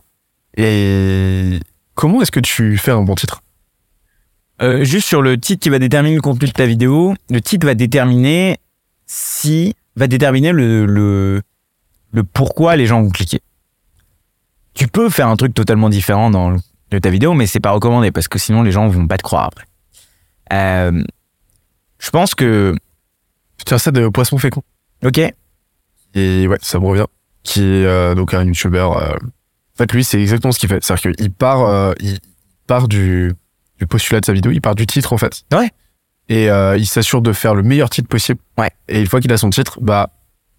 Et 0.56 1.58
comment 1.94 2.22
est-ce 2.22 2.30
que 2.30 2.40
tu 2.40 2.78
fais 2.78 2.92
un 2.92 3.02
bon 3.02 3.16
titre? 3.16 3.42
Euh, 4.62 4.84
juste 4.84 5.06
sur 5.08 5.22
le 5.22 5.38
titre 5.38 5.62
qui 5.62 5.70
va 5.70 5.78
déterminer 5.78 6.16
le 6.16 6.20
contenu 6.20 6.46
de 6.48 6.52
ta 6.52 6.66
vidéo, 6.66 7.14
le 7.30 7.40
titre 7.40 7.66
va 7.66 7.74
déterminer 7.74 8.58
si 9.06 9.74
va 9.96 10.06
déterminer 10.06 10.52
le 10.52 10.84
le, 10.86 11.40
le 12.12 12.24
pourquoi 12.24 12.76
les 12.76 12.86
gens 12.86 13.00
vont 13.02 13.08
cliquer. 13.10 13.40
Tu 14.74 14.86
peux 14.86 15.08
faire 15.10 15.28
un 15.28 15.36
truc 15.36 15.54
totalement 15.54 15.88
différent 15.88 16.30
dans 16.30 16.50
le- 16.50 16.58
de 16.90 16.98
ta 16.98 17.10
vidéo, 17.10 17.34
mais 17.34 17.46
c'est 17.46 17.60
pas 17.60 17.70
recommandé 17.70 18.10
parce 18.10 18.28
que 18.28 18.38
sinon 18.38 18.62
les 18.62 18.72
gens 18.72 18.86
vont 18.88 19.06
pas 19.06 19.16
te 19.16 19.22
croire 19.22 19.44
après. 19.44 19.64
Euh, 20.52 21.02
je 21.98 22.10
pense 22.10 22.34
que 22.34 22.74
Tu 23.58 23.64
tiens 23.64 23.78
ça 23.78 23.90
de 23.90 24.08
poisson 24.08 24.38
fécond. 24.38 24.62
ok, 25.04 25.18
Et 26.14 26.46
ouais, 26.48 26.56
ça 26.62 26.78
me 26.78 26.86
revient. 26.86 27.04
Qui 27.42 27.60
est 27.60 27.84
euh, 27.84 28.14
donc 28.14 28.32
un 28.34 28.42
youtubeur. 28.44 28.96
euh, 28.98 29.14
En 29.14 29.76
fait, 29.76 29.92
lui, 29.92 30.02
c'est 30.02 30.20
exactement 30.20 30.50
ce 30.52 30.58
qu'il 30.58 30.68
fait. 30.68 30.82
C'est-à-dire 30.82 31.12
qu'il 31.12 31.30
part, 31.30 31.62
euh, 31.66 31.92
il 32.00 32.18
part 32.66 32.88
du, 32.88 33.32
du 33.80 33.86
postulat 33.86 34.20
de 34.20 34.26
sa 34.26 34.32
vidéo, 34.32 34.52
il 34.52 34.60
part 34.60 34.74
du 34.76 34.86
titre 34.86 35.12
en 35.12 35.18
fait. 35.18 35.42
Ouais. 35.52 35.70
Et 36.28 36.48
euh, 36.50 36.76
il 36.76 36.86
s'assure 36.86 37.22
de 37.22 37.32
faire 37.32 37.54
le 37.56 37.62
meilleur 37.64 37.90
titre 37.90 38.06
possible. 38.08 38.38
Ouais. 38.56 38.70
Et 38.88 39.00
une 39.00 39.06
fois 39.06 39.20
qu'il 39.20 39.32
a 39.32 39.36
son 39.36 39.50
titre, 39.50 39.78
bah, 39.80 40.10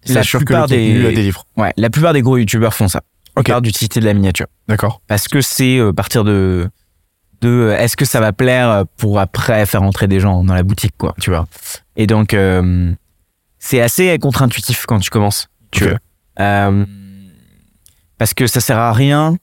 il 0.04 0.12
s'assure 0.12 0.40
que 0.40 0.44
le 0.44 0.46
plupart 0.46 0.66
des- 0.66 0.76
contenu 0.98 1.14
délivre. 1.14 1.46
Ouais, 1.56 1.72
la 1.78 1.88
plupart 1.88 2.12
des 2.12 2.20
gros 2.20 2.36
youtubeurs 2.36 2.74
font 2.74 2.88
ça. 2.88 3.00
Ils 3.36 3.40
Ok. 3.40 3.46
partent 3.46 3.64
du 3.64 3.72
titre 3.72 3.96
et 3.96 4.00
de 4.00 4.04
la 4.04 4.12
miniature. 4.12 4.46
D'accord. 4.68 5.00
Parce 5.06 5.28
que 5.28 5.40
c'est 5.40 5.78
euh, 5.78 5.92
partir 5.92 6.24
de 6.24 6.68
de 7.40 7.48
euh, 7.48 7.78
est-ce 7.78 7.96
que 7.96 8.04
ça 8.04 8.20
va 8.20 8.32
plaire 8.32 8.84
pour 8.98 9.18
après 9.18 9.64
faire 9.66 9.82
entrer 9.82 10.06
des 10.08 10.20
gens 10.20 10.44
dans 10.44 10.54
la 10.54 10.62
boutique 10.62 10.94
quoi, 10.98 11.14
tu 11.20 11.30
vois. 11.30 11.46
Et 11.96 12.06
donc 12.06 12.34
euh, 12.34 12.92
c'est 13.58 13.80
assez 13.80 14.18
contre-intuitif 14.18 14.84
quand 14.86 14.98
tu 14.98 15.10
commences. 15.10 15.48
Tu 15.70 15.86
parce 18.18 18.34
que 18.34 18.46
ça 18.46 18.60
sert 18.60 18.78
à 18.78 18.92
rien 18.92 19.36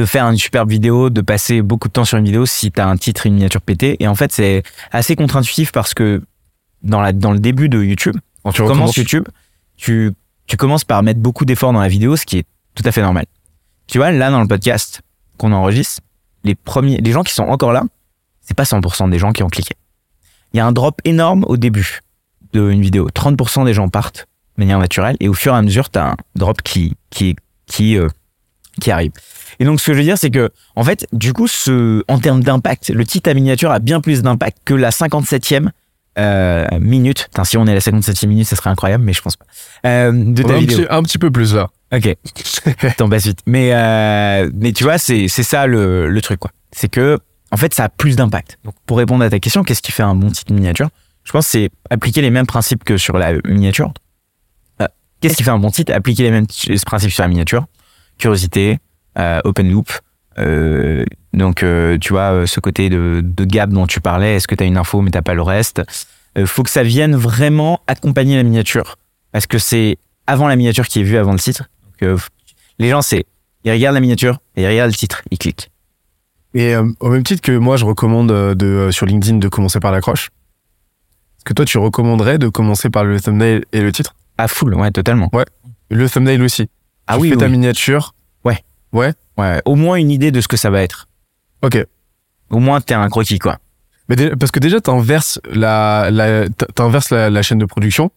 de 0.00 0.06
faire 0.06 0.24
une 0.24 0.38
superbe 0.38 0.70
vidéo, 0.70 1.10
de 1.10 1.20
passer 1.20 1.60
beaucoup 1.60 1.88
de 1.88 1.92
temps 1.92 2.06
sur 2.06 2.16
une 2.16 2.24
vidéo 2.24 2.46
si 2.46 2.72
t'as 2.72 2.86
un 2.86 2.96
titre 2.96 3.26
et 3.26 3.28
une 3.28 3.34
miniature 3.34 3.60
pété. 3.60 4.02
Et 4.02 4.08
en 4.08 4.14
fait, 4.14 4.32
c'est 4.32 4.62
assez 4.92 5.14
contre-intuitif 5.14 5.72
parce 5.72 5.92
que 5.92 6.22
dans 6.82 7.02
la 7.02 7.12
dans 7.12 7.32
le 7.32 7.38
début 7.38 7.68
de 7.68 7.82
YouTube, 7.82 8.16
quand 8.42 8.52
tu 8.52 8.62
commences 8.62 8.72
recommences. 8.72 8.96
YouTube, 8.96 9.24
tu 9.76 10.12
tu 10.46 10.56
commences 10.56 10.84
par 10.84 11.02
mettre 11.02 11.20
beaucoup 11.20 11.44
d'efforts 11.44 11.74
dans 11.74 11.80
la 11.80 11.88
vidéo, 11.88 12.16
ce 12.16 12.24
qui 12.24 12.38
est 12.38 12.46
tout 12.74 12.82
à 12.86 12.92
fait 12.92 13.02
normal. 13.02 13.26
Tu 13.88 13.98
vois, 13.98 14.10
là 14.10 14.30
dans 14.30 14.40
le 14.40 14.48
podcast 14.48 15.02
qu'on 15.36 15.52
enregistre, 15.52 16.00
les 16.44 16.54
premiers, 16.54 16.96
les 16.96 17.12
gens 17.12 17.22
qui 17.22 17.34
sont 17.34 17.42
encore 17.42 17.72
là, 17.72 17.82
c'est 18.40 18.56
pas 18.56 18.62
100% 18.62 19.10
des 19.10 19.18
gens 19.18 19.32
qui 19.32 19.42
ont 19.42 19.48
cliqué. 19.48 19.74
Il 20.54 20.56
y 20.56 20.60
a 20.60 20.66
un 20.66 20.72
drop 20.72 20.98
énorme 21.04 21.44
au 21.46 21.58
début 21.58 22.00
d'une 22.54 22.80
vidéo. 22.80 23.08
30% 23.10 23.66
des 23.66 23.74
gens 23.74 23.90
partent 23.90 24.26
de 24.56 24.62
manière 24.62 24.78
naturelle 24.78 25.16
et 25.20 25.28
au 25.28 25.34
fur 25.34 25.52
et 25.52 25.56
à 25.58 25.62
mesure, 25.62 25.90
t'as 25.90 26.12
un 26.12 26.16
drop 26.36 26.62
qui 26.62 26.96
qui 27.10 27.36
qui 27.66 27.98
euh, 27.98 28.08
qui 28.80 28.90
arrive. 28.90 29.12
Et 29.58 29.64
donc 29.64 29.80
ce 29.80 29.86
que 29.86 29.92
je 29.92 29.98
veux 29.98 30.04
dire, 30.04 30.18
c'est 30.18 30.30
que 30.30 30.50
en 30.74 30.84
fait, 30.84 31.06
du 31.12 31.32
coup, 31.32 31.46
ce 31.46 32.02
en 32.08 32.18
termes 32.18 32.42
d'impact, 32.42 32.90
le 32.90 33.04
titre 33.04 33.30
à 33.30 33.34
miniature 33.34 33.70
a 33.70 33.78
bien 33.78 34.00
plus 34.00 34.22
d'impact 34.22 34.58
que 34.64 34.74
la 34.74 34.90
57e 34.90 35.68
euh, 36.18 36.66
minute. 36.80 37.24
Putain, 37.24 37.44
si 37.44 37.56
on 37.56 37.66
est 37.66 37.70
à 37.70 37.74
la 37.74 37.80
57e 37.80 38.26
minute, 38.26 38.46
ça 38.46 38.56
serait 38.56 38.70
incroyable, 38.70 39.04
mais 39.04 39.12
je 39.12 39.22
pense 39.22 39.36
pas. 39.36 39.46
Euh, 39.86 40.12
de 40.12 40.42
ta 40.42 40.54
a 40.54 40.56
un 40.56 40.60
vidéo. 40.60 40.78
petit, 40.78 40.86
un 40.90 41.02
petit 41.02 41.18
peu 41.18 41.30
plus 41.30 41.54
là. 41.54 41.68
Ok. 41.92 42.16
T'en 42.96 43.08
passes 43.08 43.26
vite. 43.26 43.40
Mais, 43.46 43.70
euh, 43.72 44.50
mais 44.54 44.72
tu 44.72 44.84
vois, 44.84 44.98
c'est, 44.98 45.28
c'est 45.28 45.42
ça 45.42 45.66
le, 45.66 46.08
le 46.08 46.20
truc, 46.20 46.40
quoi. 46.40 46.50
C'est 46.72 46.88
que, 46.88 47.18
en 47.52 47.56
fait, 47.56 47.74
ça 47.74 47.84
a 47.84 47.88
plus 47.88 48.16
d'impact. 48.16 48.58
Donc, 48.64 48.74
pour 48.86 48.98
répondre 48.98 49.24
à 49.24 49.30
ta 49.30 49.38
question, 49.38 49.62
qu'est-ce 49.62 49.82
qui 49.82 49.92
fait 49.92 50.02
un 50.02 50.14
bon 50.14 50.30
titre 50.30 50.52
miniature? 50.52 50.88
Je 51.24 51.32
pense 51.32 51.46
que 51.46 51.52
c'est 51.52 51.70
appliquer 51.90 52.22
les 52.22 52.30
mêmes 52.30 52.46
principes 52.46 52.82
que 52.84 52.96
sur 52.96 53.16
la 53.16 53.34
miniature. 53.44 53.92
Qu'est-ce 55.20 55.36
qui 55.36 55.42
fait 55.42 55.50
un 55.50 55.58
bon 55.58 55.70
titre? 55.70 55.92
Appliquer 55.92 56.22
les 56.22 56.30
mêmes 56.30 56.46
principes 56.46 57.10
sur 57.10 57.22
la 57.22 57.28
miniature. 57.28 57.66
Curiosité, 58.20 58.78
euh, 59.18 59.40
open 59.44 59.70
loop. 59.70 59.90
Euh, 60.38 61.06
donc, 61.32 61.62
euh, 61.62 61.96
tu 61.98 62.12
vois, 62.12 62.46
ce 62.46 62.60
côté 62.60 62.90
de, 62.90 63.22
de 63.24 63.44
gap 63.44 63.70
dont 63.70 63.86
tu 63.86 64.00
parlais, 64.00 64.36
est-ce 64.36 64.46
que 64.46 64.54
tu 64.54 64.62
as 64.62 64.66
une 64.66 64.76
info 64.76 65.00
mais 65.00 65.10
t'as 65.10 65.22
pas 65.22 65.32
le 65.32 65.40
reste? 65.40 65.82
Faut 66.44 66.62
que 66.62 66.70
ça 66.70 66.82
vienne 66.82 67.16
vraiment 67.16 67.80
accompagner 67.86 68.36
la 68.36 68.42
miniature. 68.42 68.96
Parce 69.32 69.46
que 69.46 69.58
c'est 69.58 69.96
avant 70.26 70.48
la 70.48 70.56
miniature 70.56 70.86
qui 70.86 71.00
est 71.00 71.02
vue 71.02 71.16
avant 71.16 71.32
le 71.32 71.38
titre. 71.38 71.64
Donc, 72.00 72.20
les 72.78 72.90
gens, 72.90 73.00
c'est, 73.00 73.24
ils 73.64 73.72
regardent 73.72 73.94
la 73.94 74.00
miniature 74.00 74.38
et 74.54 74.62
ils 74.62 74.68
regardent 74.68 74.90
le 74.90 74.96
titre, 74.96 75.22
ils 75.30 75.38
cliquent. 75.38 75.70
Et 76.52 76.76
au 76.76 77.08
même 77.08 77.22
titre 77.22 77.40
que 77.42 77.56
moi, 77.56 77.78
je 77.78 77.86
recommande 77.86 78.28
de, 78.28 78.90
sur 78.90 79.06
LinkedIn 79.06 79.38
de 79.38 79.48
commencer 79.48 79.80
par 79.80 79.92
l'accroche. 79.92 80.30
Est-ce 81.38 81.44
que 81.44 81.54
toi, 81.54 81.64
tu 81.64 81.78
recommanderais 81.78 82.36
de 82.38 82.48
commencer 82.48 82.90
par 82.90 83.04
le 83.04 83.18
thumbnail 83.18 83.64
et 83.72 83.80
le 83.80 83.92
titre? 83.92 84.14
À 84.36 84.46
full, 84.46 84.74
ouais, 84.74 84.90
totalement. 84.90 85.30
Le 85.90 86.08
thumbnail 86.08 86.42
aussi. 86.42 86.68
Ah 87.10 87.14
tu 87.16 87.20
oui, 87.22 87.30
fais 87.30 87.36
ta 87.36 87.46
oui. 87.46 87.52
miniature. 87.52 88.14
Ouais. 88.44 88.58
Ouais. 88.92 89.12
Ouais, 89.38 89.62
au 89.64 89.74
moins 89.74 89.96
une 89.96 90.10
idée 90.10 90.30
de 90.32 90.40
ce 90.40 90.48
que 90.48 90.56
ça 90.56 90.70
va 90.70 90.82
être. 90.82 91.08
Ok. 91.62 91.84
Au 92.50 92.58
moins, 92.58 92.80
t'es 92.80 92.94
un 92.94 93.08
croquis, 93.08 93.38
quoi. 93.38 93.58
Mais 94.08 94.16
parce 94.36 94.50
que 94.50 94.58
déjà, 94.58 94.80
t'inverses 94.80 95.38
la, 95.50 96.08
la, 96.10 96.48
t'inverses 96.74 97.10
la, 97.10 97.30
la 97.30 97.42
chaîne 97.42 97.58
de 97.58 97.64
production, 97.64 98.10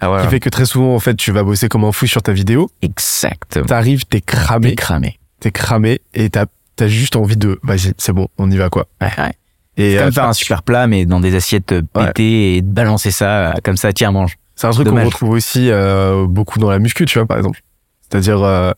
Ah 0.00 0.18
qui 0.22 0.28
fait 0.28 0.40
que 0.40 0.48
très 0.48 0.66
souvent, 0.66 0.94
en 0.94 0.98
fait, 0.98 1.14
tu 1.14 1.30
vas 1.30 1.44
bosser 1.44 1.68
comme 1.68 1.84
un 1.84 1.92
fou 1.92 2.06
sur 2.06 2.20
ta 2.22 2.32
vidéo. 2.32 2.68
Exactement. 2.82 3.64
T'arrives, 3.66 4.04
t'es 4.06 4.18
T'es 4.18 4.20
cramé, 4.22 4.74
cramé. 4.74 5.18
t'es 5.40 5.52
cramé, 5.52 6.00
et 6.14 6.30
t'as, 6.30 6.46
t'as 6.74 6.88
juste 6.88 7.14
envie 7.16 7.36
de, 7.36 7.58
vas-y, 7.62 7.92
c'est 7.96 8.12
bon, 8.12 8.26
on 8.38 8.50
y 8.50 8.56
va, 8.56 8.68
quoi. 8.70 8.86
Ouais, 9.00 9.10
ouais. 9.18 9.32
Et 9.78 9.92
C'est 9.92 9.98
euh, 9.98 10.04
comme 10.04 10.12
faire 10.12 10.24
un 10.24 10.32
super 10.32 10.62
plat, 10.62 10.86
mais 10.88 11.06
dans 11.06 11.20
des 11.20 11.34
assiettes 11.36 11.72
euh, 11.72 11.82
Ouais. 11.94 12.06
pétées 12.08 12.56
et 12.56 12.62
de 12.62 12.66
balancer 12.68 13.10
ça 13.12 13.50
euh, 13.50 13.52
comme 13.62 13.76
ça, 13.76 13.92
tiens, 13.92 14.10
mange. 14.10 14.36
C'est 14.56 14.66
un 14.66 14.70
truc 14.70 14.88
qu'on 14.88 15.04
retrouve 15.04 15.30
aussi 15.30 15.70
euh, 15.70 16.26
beaucoup 16.26 16.58
dans 16.58 16.70
la 16.70 16.78
muscu, 16.78 17.04
tu 17.04 17.18
vois, 17.18 17.26
par 17.26 17.36
exemple. 17.36 17.60
C'est-à-dire, 18.10 18.42
euh, 18.42 18.72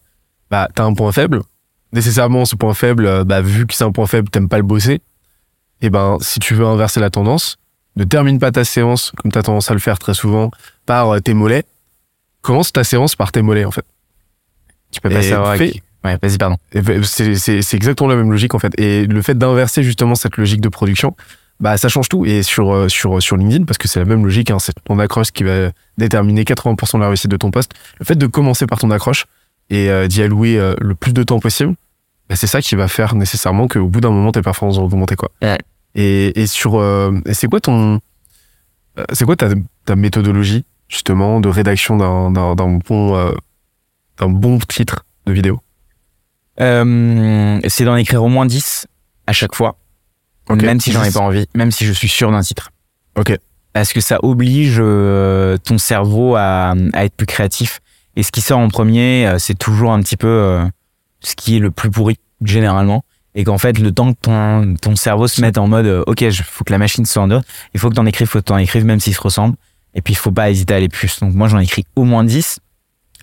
bah, 0.50 0.68
t'as 0.74 0.84
un 0.84 0.94
point 0.94 1.12
faible. 1.12 1.42
Nécessairement, 1.92 2.44
ce 2.44 2.54
point 2.56 2.74
faible, 2.74 3.06
euh, 3.06 3.24
bah, 3.24 3.40
vu 3.40 3.66
que 3.66 3.74
c'est 3.74 3.84
un 3.84 3.92
point 3.92 4.06
faible, 4.06 4.28
t'aimes 4.30 4.48
pas 4.48 4.56
le 4.58 4.62
bosser. 4.64 5.00
Et 5.80 5.90
ben, 5.90 6.18
si 6.20 6.38
tu 6.40 6.54
veux 6.54 6.66
inverser 6.66 7.00
la 7.00 7.10
tendance, 7.10 7.56
ne 7.96 8.04
termine 8.04 8.38
pas 8.38 8.50
ta 8.50 8.64
séance, 8.64 9.12
comme 9.16 9.30
t'as 9.32 9.42
tendance 9.42 9.70
à 9.70 9.74
le 9.74 9.80
faire 9.80 9.98
très 9.98 10.14
souvent, 10.14 10.50
par 10.86 11.10
euh, 11.14 11.20
tes 11.20 11.34
mollets. 11.34 11.64
Commence 12.42 12.72
ta 12.72 12.84
séance 12.84 13.16
par 13.16 13.32
tes 13.32 13.42
mollets, 13.42 13.64
en 13.64 13.70
fait. 13.70 13.84
Tu 14.90 15.00
peux 15.00 15.08
pas 15.10 15.22
savoir. 15.28 15.56
qui- 15.72 15.82
Ouais, 16.04 16.16
vas-y, 16.22 16.38
pardon. 16.38 16.56
Fait- 16.72 17.02
c'est 17.02 17.74
exactement 17.76 18.08
la 18.08 18.16
même 18.16 18.30
logique, 18.30 18.54
en 18.54 18.58
fait. 18.60 18.72
Et 18.78 19.06
le 19.06 19.20
fait 19.20 19.36
d'inverser 19.36 19.82
justement 19.82 20.14
cette 20.14 20.36
logique 20.36 20.60
de 20.60 20.68
production, 20.68 21.16
bah, 21.60 21.76
ça 21.76 21.88
change 21.88 22.08
tout. 22.08 22.24
Et 22.24 22.42
sur, 22.42 22.72
euh, 22.72 22.88
sur, 22.88 23.22
sur 23.22 23.36
LinkedIn, 23.36 23.64
parce 23.64 23.78
que 23.78 23.88
c'est 23.88 23.98
la 23.98 24.04
même 24.04 24.24
logique, 24.24 24.50
hein, 24.50 24.58
c'est 24.58 24.74
ton 24.84 24.98
accroche 24.98 25.30
qui 25.30 25.44
va 25.44 25.70
déterminer 25.96 26.44
80% 26.44 26.94
de 26.94 27.02
la 27.02 27.08
réussite 27.08 27.30
de 27.30 27.36
ton 27.36 27.50
poste. 27.50 27.72
Le 27.98 28.04
fait 28.04 28.16
de 28.16 28.26
commencer 28.26 28.66
par 28.66 28.78
ton 28.78 28.90
accroche 28.90 29.26
et 29.70 29.90
euh, 29.90 30.06
d'y 30.06 30.22
allouer 30.22 30.58
euh, 30.58 30.74
le 30.80 30.94
plus 30.94 31.12
de 31.12 31.22
temps 31.22 31.40
possible, 31.40 31.74
bah, 32.28 32.36
c'est 32.36 32.46
ça 32.46 32.60
qui 32.60 32.74
va 32.74 32.88
faire 32.88 33.14
nécessairement 33.14 33.68
qu'au 33.68 33.86
bout 33.86 34.00
d'un 34.00 34.10
moment, 34.10 34.32
tes 34.32 34.42
performances 34.42 34.76
vont 34.76 34.84
augmenter, 34.84 35.16
quoi. 35.16 35.30
Ouais. 35.42 35.58
Et, 35.94 36.40
et 36.40 36.46
sur, 36.46 36.76
euh, 36.76 37.12
et 37.26 37.34
c'est 37.34 37.48
quoi 37.48 37.60
ton, 37.60 38.00
euh, 38.98 39.04
c'est 39.12 39.24
quoi 39.24 39.36
ta, 39.36 39.48
ta 39.84 39.96
méthodologie, 39.96 40.64
justement, 40.88 41.40
de 41.40 41.48
rédaction 41.48 41.96
d'un, 41.96 42.30
bon, 42.30 43.16
euh, 43.16 43.32
d'un 44.18 44.28
bon 44.28 44.58
titre 44.58 45.04
de 45.26 45.32
vidéo? 45.32 45.60
Euh, 46.60 47.60
c'est 47.68 47.84
d'en 47.84 47.96
écrire 47.96 48.22
au 48.22 48.28
moins 48.28 48.46
10 48.46 48.86
à 49.26 49.32
chaque 49.32 49.54
fois. 49.54 49.76
Même 50.50 50.80
si 50.80 50.92
j'en 50.92 51.02
ai 51.02 51.08
10. 51.08 51.14
pas 51.14 51.20
envie, 51.20 51.46
même 51.54 51.70
si 51.70 51.84
je 51.84 51.92
suis 51.92 52.08
sûr 52.08 52.30
d'un 52.30 52.40
titre. 52.40 52.70
Ok. 53.16 53.36
Parce 53.72 53.92
que 53.92 54.00
ça 54.00 54.18
oblige 54.22 54.78
euh, 54.78 55.56
ton 55.58 55.78
cerveau 55.78 56.36
à, 56.36 56.74
à 56.92 57.04
être 57.04 57.14
plus 57.14 57.26
créatif. 57.26 57.80
Et 58.16 58.22
ce 58.22 58.32
qui 58.32 58.40
sort 58.40 58.58
en 58.58 58.68
premier, 58.68 59.26
euh, 59.26 59.38
c'est 59.38 59.56
toujours 59.56 59.92
un 59.92 60.00
petit 60.02 60.16
peu 60.16 60.26
euh, 60.26 60.64
ce 61.20 61.36
qui 61.36 61.56
est 61.56 61.60
le 61.60 61.70
plus 61.70 61.90
pourri, 61.90 62.18
généralement. 62.42 63.04
Et 63.34 63.44
qu'en 63.44 63.58
fait, 63.58 63.78
le 63.78 63.92
temps 63.92 64.12
que 64.12 64.18
ton, 64.20 64.74
ton 64.74 64.96
cerveau 64.96 65.28
se 65.28 65.40
mette 65.40 65.58
en 65.58 65.68
mode, 65.68 65.86
euh, 65.86 66.02
ok, 66.08 66.22
il 66.22 66.32
faut 66.32 66.64
que 66.64 66.72
la 66.72 66.78
machine 66.78 67.06
soit 67.06 67.22
en 67.22 67.30
ordre, 67.30 67.46
il 67.74 67.78
faut 67.78 67.88
que 67.88 67.94
t'en 67.94 68.06
écrives, 68.06 68.26
faut 68.26 68.40
que 68.40 68.44
t'en 68.44 68.56
écrives, 68.56 68.84
même 68.84 68.98
s'ils 68.98 69.14
se 69.14 69.20
ressemblent. 69.20 69.54
Et 69.94 70.02
puis, 70.02 70.14
il 70.14 70.16
faut 70.16 70.32
pas 70.32 70.50
hésiter 70.50 70.74
à 70.74 70.78
aller 70.78 70.88
plus. 70.88 71.20
Donc, 71.20 71.34
moi, 71.34 71.46
j'en 71.46 71.60
écris 71.60 71.84
au 71.94 72.02
moins 72.02 72.24
10. 72.24 72.58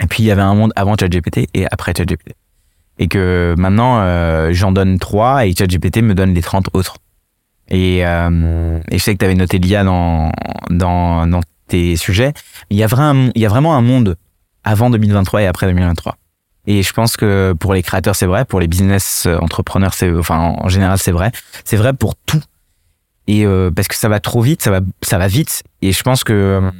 Et 0.02 0.08
puis, 0.08 0.24
il 0.24 0.26
y 0.28 0.32
avait 0.32 0.42
un 0.42 0.56
monde 0.56 0.72
avant 0.78 0.96
ChatGPT 0.98 1.50
et 1.54 1.66
après 1.70 1.94
ChatGPT. 1.96 2.34
Et 2.98 3.10
que 3.10 3.54
maintenant, 3.58 4.00
euh, 4.00 4.54
j'en 4.54 4.72
donne 4.72 4.98
3 4.98 5.46
et 5.46 5.54
ChatGPT 5.54 5.98
me 5.98 6.16
donne 6.16 6.34
les 6.34 6.42
30 6.42 6.70
autres. 6.72 6.96
Et, 7.70 8.06
euh, 8.06 8.80
et 8.92 8.98
je 9.00 9.04
sais 9.04 9.14
que 9.14 9.20
tu 9.20 9.26
avais 9.26 9.36
noté 9.36 9.58
l'IA 9.58 9.84
dans, 9.84 10.32
dans, 10.70 11.26
dans 11.28 11.42
tes 11.68 11.96
sujets. 11.98 12.34
Il 12.70 12.78
y, 12.78 12.84
a 12.84 12.88
vraiment, 12.88 13.32
il 13.36 13.42
y 13.42 13.46
a 13.46 13.50
vraiment 13.50 13.76
un 13.76 13.82
monde 13.82 14.16
avant 14.64 14.90
2023 14.90 15.42
et 15.44 15.48
après 15.48 15.68
2023. 15.68 16.18
Et 16.68 16.82
je 16.84 16.94
pense 16.94 17.18
que 17.18 17.54
pour 17.60 17.74
les 17.74 17.84
créateurs, 17.84 18.16
c'est 18.16 18.26
vrai. 18.26 18.46
Pour 18.46 18.60
les 18.60 18.68
business 18.68 19.28
entrepreneurs, 19.42 19.94
c'est, 19.94 20.12
enfin, 20.12 20.56
en 20.58 20.68
général, 20.70 20.98
c'est 20.98 21.12
vrai. 21.12 21.32
C'est 21.64 21.78
vrai 21.78 21.94
pour 21.94 22.16
tout. 22.16 22.42
Et 23.28 23.46
euh, 23.46 23.72
parce 23.72 23.88
que 23.88 23.96
ça 23.96 24.10
va 24.10 24.20
trop 24.20 24.42
vite, 24.42 24.62
ça 24.62 24.70
va, 24.72 24.82
ça 25.02 25.18
va 25.18 25.28
vite. 25.28 25.64
Et 25.82 25.92
je 25.92 26.04
pense 26.04 26.24
que 26.24 26.34
euh, 26.34 26.72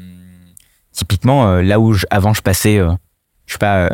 typiquement, 0.92 1.48
euh, 1.48 1.62
là 1.62 1.80
où 1.80 1.94
je- 1.94 2.06
avant 2.12 2.34
je 2.34 2.42
passais, 2.42 2.78
euh, 2.78 2.92
je 3.48 3.54
sais 3.54 3.60
pas, 3.60 3.86
euh, 3.86 3.90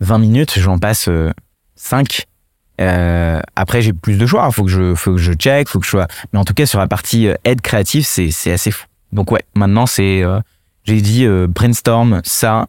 20 0.00 0.18
minutes, 0.18 0.58
j'en 0.58 0.78
passe 0.78 1.08
euh, 1.08 1.32
5. 1.74 2.26
Euh, 2.80 3.40
après, 3.56 3.82
j'ai 3.82 3.92
plus 3.92 4.18
de 4.18 4.26
choix. 4.26 4.50
Faut 4.50 4.64
que 4.64 4.70
je, 4.70 4.94
faut 4.94 5.12
que 5.12 5.18
je 5.18 5.32
check, 5.32 5.68
faut 5.68 5.78
que 5.78 5.84
je 5.84 5.90
sois. 5.90 6.06
Mais 6.32 6.38
en 6.38 6.44
tout 6.44 6.54
cas, 6.54 6.66
sur 6.66 6.78
la 6.78 6.86
partie 6.86 7.28
euh, 7.28 7.34
aide 7.44 7.60
créative, 7.60 8.04
c'est, 8.04 8.30
c'est 8.30 8.52
assez 8.52 8.70
fou. 8.70 8.86
Donc 9.12 9.32
ouais, 9.32 9.42
maintenant 9.54 9.86
c'est, 9.86 10.22
euh, 10.22 10.38
j'ai 10.84 11.00
dit 11.00 11.26
brainstorm 11.48 12.20
ça, 12.24 12.66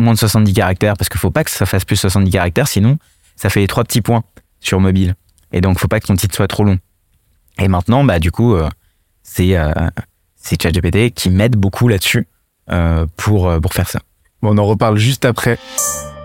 moins 0.00 0.14
de 0.14 0.18
70 0.18 0.52
caractères 0.52 0.94
parce 0.96 1.08
qu'il 1.08 1.20
faut 1.20 1.30
pas 1.30 1.44
que 1.44 1.50
ça 1.50 1.64
fasse 1.64 1.84
plus 1.84 1.94
de 1.94 2.00
70 2.00 2.28
caractères, 2.28 2.66
sinon 2.66 2.98
ça 3.36 3.50
fait 3.50 3.60
les 3.60 3.68
trois 3.68 3.84
petits 3.84 4.00
points 4.00 4.24
sur 4.58 4.80
mobile. 4.80 5.14
Et 5.52 5.60
donc 5.60 5.78
faut 5.78 5.86
pas 5.86 6.00
que 6.00 6.06
ton 6.06 6.16
titre 6.16 6.34
soit 6.34 6.48
trop 6.48 6.64
long. 6.64 6.78
Et 7.60 7.68
maintenant, 7.68 8.02
bah 8.02 8.18
du 8.18 8.32
coup, 8.32 8.56
c'est, 9.22 9.56
c'est 10.34 10.60
ChatGPT 10.60 11.14
qui 11.14 11.30
m'aide 11.30 11.54
beaucoup 11.54 11.86
là-dessus 11.86 12.26
pour 13.16 13.60
pour 13.60 13.74
faire 13.74 13.88
ça. 13.88 14.00
Bon, 14.42 14.52
on 14.52 14.58
en 14.58 14.66
reparle 14.66 14.96
juste 14.96 15.24
après. 15.24 15.56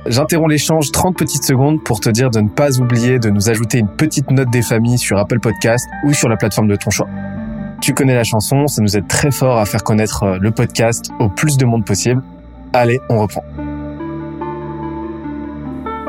J'interromps 0.06 0.50
l'échange 0.50 0.92
30 0.92 1.18
petites 1.18 1.44
secondes 1.44 1.84
pour 1.84 2.00
te 2.00 2.10
dire 2.10 2.30
de 2.32 2.40
ne 2.40 2.50
pas 2.50 2.80
oublier 2.80 3.20
de 3.20 3.30
nous 3.30 3.50
ajouter 3.50 3.80
une 3.80 3.88
petite 3.88 4.32
note 4.32 4.50
des 4.50 4.62
familles 4.62 4.98
sur 4.98 5.18
Apple 5.18 5.40
Podcast 5.40 5.88
ou 6.06 6.14
sur 6.14 6.30
la 6.30 6.38
plateforme 6.38 6.68
de 6.68 6.76
ton 6.76 6.90
choix. 6.90 7.08
Tu 7.82 7.94
connais 7.94 8.16
la 8.16 8.24
chanson, 8.24 8.68
ça 8.68 8.82
nous 8.82 8.98
aide 8.98 9.08
très 9.08 9.32
fort 9.32 9.58
à 9.58 9.66
faire 9.66 9.84
connaître 9.84 10.24
euh, 10.24 10.38
le 10.40 10.52
podcast 10.52 11.12
au 11.20 11.30
plus 11.30 11.58
de 11.58 11.66
monde 11.66 11.86
possible. 11.86 12.22
Allez, 12.74 13.00
on 13.10 13.20
reprend. 13.22 13.44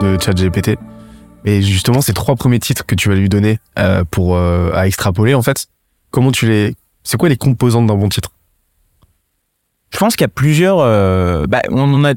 de 0.02 0.18
ChatGPT. 0.20 0.78
Et 1.44 1.62
justement, 1.62 2.00
ces 2.00 2.12
trois 2.12 2.34
premiers 2.36 2.58
titres 2.58 2.84
que 2.86 2.94
tu 2.94 3.08
vas 3.08 3.14
lui 3.14 3.28
donner 3.28 3.58
euh, 3.78 4.04
pour 4.10 4.36
euh, 4.36 4.70
à 4.74 4.86
extrapoler, 4.86 5.34
en 5.34 5.42
fait, 5.42 5.66
comment 6.10 6.32
tu 6.32 6.46
les, 6.46 6.74
c'est 7.02 7.16
quoi 7.18 7.28
les 7.28 7.36
composantes 7.36 7.86
d'un 7.86 7.96
bon 7.96 8.08
titre? 8.08 8.30
Je 9.92 9.98
pense 9.98 10.16
qu'il 10.16 10.24
y 10.24 10.26
a 10.26 10.28
plusieurs. 10.28 10.78
euh, 10.80 11.46
bah, 11.48 11.60
on 11.70 11.92
en 11.94 12.04
a. 12.04 12.14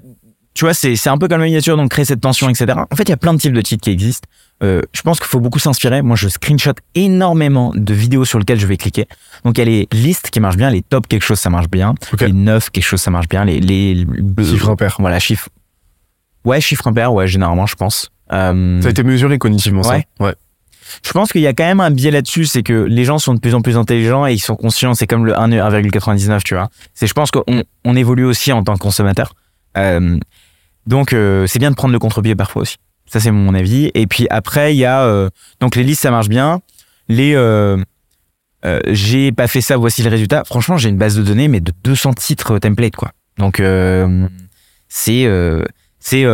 Tu 0.54 0.66
vois, 0.66 0.74
c'est 0.76 0.96
c'est 0.96 1.10
un 1.10 1.18
peu 1.18 1.28
comme 1.28 1.40
la 1.40 1.46
miniature, 1.48 1.76
donc 1.78 1.90
créer 1.90 2.06
cette 2.06 2.22
tension, 2.22 2.48
etc. 2.50 2.74
En 2.92 2.96
fait, 2.96 3.04
il 3.04 3.10
y 3.10 3.14
a 3.14 3.18
plein 3.18 3.34
de 3.34 3.40
types 3.40 3.54
de 3.54 3.62
titres 3.62 3.84
qui 3.84 3.90
existent. 3.90 4.28
Euh, 4.62 4.82
je 4.94 5.02
pense 5.02 5.18
qu'il 5.20 5.28
faut 5.28 5.40
beaucoup 5.40 5.58
s'inspirer. 5.60 6.02
Moi, 6.04 6.16
je 6.16 6.30
screenshot 6.30 6.74
énormément 6.94 7.72
de 7.76 7.94
vidéos 7.94 8.24
sur 8.24 8.38
lesquelles 8.40 8.60
je 8.60 8.68
vais 8.68 8.78
cliquer. 8.78 9.08
Donc, 9.44 9.58
il 9.58 9.62
y 9.62 9.64
a 9.64 9.66
les 9.66 9.88
listes 9.92 10.30
qui 10.30 10.40
marchent 10.40 10.58
bien, 10.58 10.70
les 10.70 10.84
top 10.84 11.08
quelque 11.08 11.24
chose, 11.24 11.40
ça 11.40 11.50
marche 11.50 11.70
bien. 11.70 11.96
Les 12.22 12.32
neuf 12.32 12.70
quelque 12.70 12.84
chose, 12.86 13.02
ça 13.02 13.10
marche 13.12 13.28
bien. 13.28 13.46
Les, 13.46 13.60
les 13.60 14.06
Chiffre 14.46 14.70
impair. 14.70 14.96
Voilà, 15.00 15.20
chiffre. 15.20 15.50
Ouais, 16.46 16.62
chiffre 16.62 16.86
impair, 16.88 17.14
ouais, 17.14 17.28
généralement, 17.28 17.66
je 17.66 17.76
pense. 17.76 18.10
Euh, 18.32 18.80
Ça 18.82 18.88
a 18.88 18.92
été 18.92 19.04
mesuré 19.04 19.38
cognitivement, 19.40 19.82
Ouais. 19.82 20.06
ça. 20.20 20.26
Ouais. 20.26 20.36
je 21.04 21.12
pense 21.14 21.32
qu'il 21.32 21.42
y 21.42 21.48
a 21.48 21.54
quand 21.54 21.66
même 21.66 21.80
un 21.80 21.90
biais 21.92 22.12
là-dessus, 22.12 22.46
c'est 22.46 22.62
que 22.64 22.74
les 22.74 23.06
gens 23.06 23.18
sont 23.18 23.34
de 23.34 23.40
plus 23.40 23.56
en 23.56 23.62
plus 23.62 23.76
intelligents 23.78 24.28
et 24.28 24.34
ils 24.34 24.40
sont 24.40 24.56
conscients. 24.56 24.94
C'est 24.94 25.08
comme 25.08 25.26
le 25.26 25.38
1 25.38 25.50
1,99, 25.50 26.44
tu 26.44 26.54
vois. 26.54 26.70
C'est, 26.94 27.08
je 27.08 27.14
pense 27.14 27.32
qu'on 27.32 27.44
on 27.86 27.96
évolue 27.96 28.26
aussi 28.26 28.52
en 28.52 28.64
tant 28.64 28.74
que 28.76 28.80
consommateur. 28.80 29.34
Euh, 29.78 30.20
donc, 30.86 31.14
euh, 31.14 31.48
c'est 31.48 31.60
bien 31.60 31.72
de 31.72 31.76
prendre 31.76 31.94
le 31.94 32.00
contre-pied 32.00 32.36
parfois 32.36 32.64
aussi. 32.64 32.78
Ça, 33.06 33.20
c'est 33.20 33.32
mon 33.32 33.54
avis. 33.54 33.92
Et 33.94 34.08
puis 34.08 34.28
après, 34.30 34.74
il 34.74 34.78
y 34.78 34.86
a 34.86 35.04
euh, 35.04 35.30
donc 35.60 35.76
les 35.76 35.84
listes, 35.84 36.02
ça 36.02 36.12
marche 36.12 36.30
bien. 36.30 36.62
Les 37.10 37.34
euh, 37.36 37.78
euh, 38.66 38.80
j'ai 38.88 39.32
pas 39.32 39.48
fait 39.48 39.62
ça, 39.62 39.78
voici 39.78 40.04
le 40.04 40.10
résultat. 40.10 40.44
Franchement, 40.46 40.78
j'ai 40.78 40.90
une 40.90 40.98
base 40.98 41.16
de 41.16 41.22
données, 41.22 41.48
mais 41.48 41.60
de 41.60 41.72
200 41.84 42.14
titres 42.14 42.60
template, 42.60 42.96
quoi. 42.96 43.12
Donc, 43.38 43.62
c'est 44.88 45.28
c'est 46.00 46.26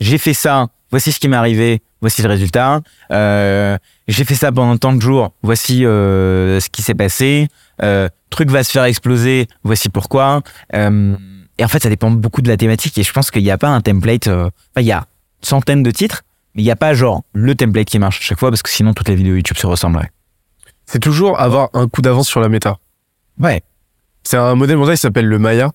j'ai 0.00 0.18
fait 0.18 0.34
ça, 0.34 0.66
voici 0.90 1.12
ce 1.12 1.20
qui 1.20 1.28
m'est 1.28 1.36
arrivé, 1.36 1.82
voici 2.00 2.22
le 2.22 2.28
résultat. 2.28 2.80
J'ai 3.10 4.24
fait 4.24 4.34
ça 4.34 4.50
pendant 4.52 4.76
tant 4.76 4.92
de 4.92 5.00
jours, 5.00 5.34
voici 5.42 5.80
ce 5.80 6.68
qui 6.70 6.82
s'est 6.82 6.94
passé. 6.94 7.48
Truc 8.30 8.50
va 8.50 8.64
se 8.64 8.70
faire 8.70 8.84
exploser, 8.84 9.46
voici 9.62 9.88
pourquoi. 9.88 10.42
Et 11.58 11.64
en 11.64 11.68
fait, 11.68 11.82
ça 11.82 11.88
dépend 11.88 12.10
beaucoup 12.10 12.42
de 12.42 12.48
la 12.48 12.56
thématique. 12.56 12.96
Et 12.98 13.02
je 13.02 13.12
pense 13.12 13.30
qu'il 13.30 13.42
n'y 13.42 13.50
a 13.50 13.58
pas 13.58 13.68
un 13.68 13.80
template. 13.80 14.26
euh, 14.26 14.44
Enfin, 14.46 14.80
il 14.80 14.86
y 14.86 14.92
a 14.92 15.06
centaines 15.42 15.82
de 15.82 15.90
titres, 15.90 16.22
mais 16.54 16.62
il 16.62 16.64
n'y 16.64 16.70
a 16.70 16.76
pas 16.76 16.94
genre 16.94 17.22
le 17.32 17.54
template 17.54 17.86
qui 17.88 17.98
marche 17.98 18.18
à 18.18 18.22
chaque 18.22 18.38
fois 18.38 18.50
parce 18.50 18.62
que 18.62 18.70
sinon 18.70 18.92
toutes 18.94 19.08
les 19.08 19.14
vidéos 19.14 19.34
YouTube 19.36 19.56
se 19.58 19.66
ressembleraient. 19.66 20.10
C'est 20.86 20.98
toujours 21.00 21.38
avoir 21.40 21.68
un 21.74 21.88
coup 21.88 22.02
d'avance 22.02 22.28
sur 22.28 22.40
la 22.40 22.48
méta. 22.48 22.78
Ouais. 23.38 23.62
C'est 24.22 24.36
un 24.36 24.54
modèle 24.54 24.76
mental 24.78 24.94
qui 24.96 25.00
s'appelle 25.02 25.26
le 25.26 25.38
Maya. 25.38 25.70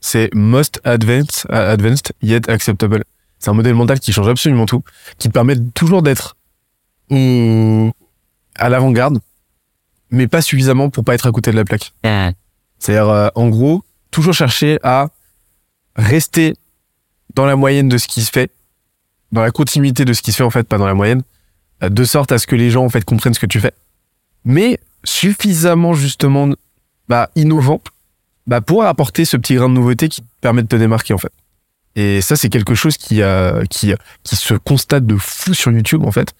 C'est 0.00 0.28
Most 0.34 0.80
Advanced, 0.84 1.46
euh, 1.50 1.72
advanced 1.72 2.12
Yet 2.22 2.48
Acceptable. 2.50 3.02
C'est 3.38 3.50
un 3.50 3.54
modèle 3.54 3.74
mental 3.74 3.98
qui 4.00 4.12
change 4.12 4.28
absolument 4.28 4.66
tout, 4.66 4.82
qui 5.18 5.28
te 5.28 5.32
permet 5.32 5.56
toujours 5.74 6.02
d'être 6.02 6.36
au- 7.10 7.90
à 8.56 8.68
l'avant-garde, 8.68 9.18
mais 10.10 10.26
pas 10.28 10.42
suffisamment 10.42 10.90
pour 10.90 11.04
pas 11.04 11.14
être 11.14 11.26
à 11.26 11.32
côté 11.32 11.50
de 11.50 11.56
la 11.56 11.64
plaque. 11.64 11.92
C'est-à-dire, 12.78 13.08
euh, 13.08 13.28
en 13.34 13.48
gros, 13.48 13.82
toujours 14.16 14.32
chercher 14.32 14.78
à 14.82 15.08
rester 15.94 16.54
dans 17.34 17.44
la 17.44 17.54
moyenne 17.54 17.90
de 17.90 17.98
ce 17.98 18.08
qui 18.08 18.22
se 18.22 18.30
fait, 18.30 18.50
dans 19.30 19.42
la 19.42 19.50
continuité 19.50 20.06
de 20.06 20.14
ce 20.14 20.22
qui 20.22 20.32
se 20.32 20.38
fait 20.38 20.42
en 20.42 20.48
fait, 20.48 20.66
pas 20.66 20.78
dans 20.78 20.86
la 20.86 20.94
moyenne, 20.94 21.22
de 21.82 22.04
sorte 22.04 22.32
à 22.32 22.38
ce 22.38 22.46
que 22.46 22.56
les 22.56 22.70
gens 22.70 22.82
en 22.82 22.88
fait 22.88 23.04
comprennent 23.04 23.34
ce 23.34 23.40
que 23.40 23.44
tu 23.44 23.60
fais, 23.60 23.72
mais 24.46 24.80
suffisamment 25.04 25.92
justement 25.92 26.48
bah, 27.10 27.28
innovant 27.36 27.82
bah, 28.46 28.62
pour 28.62 28.84
apporter 28.84 29.26
ce 29.26 29.36
petit 29.36 29.56
grain 29.56 29.68
de 29.68 29.74
nouveauté 29.74 30.08
qui 30.08 30.22
te 30.22 30.26
permet 30.40 30.62
de 30.62 30.68
te 30.68 30.76
démarquer 30.76 31.12
en 31.12 31.18
fait. 31.18 31.32
Et 31.94 32.22
ça, 32.22 32.36
c'est 32.36 32.48
quelque 32.48 32.74
chose 32.74 32.96
qui, 32.96 33.20
qui, 33.68 33.92
qui 34.22 34.36
se 34.36 34.54
constate 34.54 35.04
de 35.04 35.16
fou 35.16 35.52
sur 35.52 35.72
YouTube 35.72 36.04
en 36.04 36.10
fait, 36.10 36.32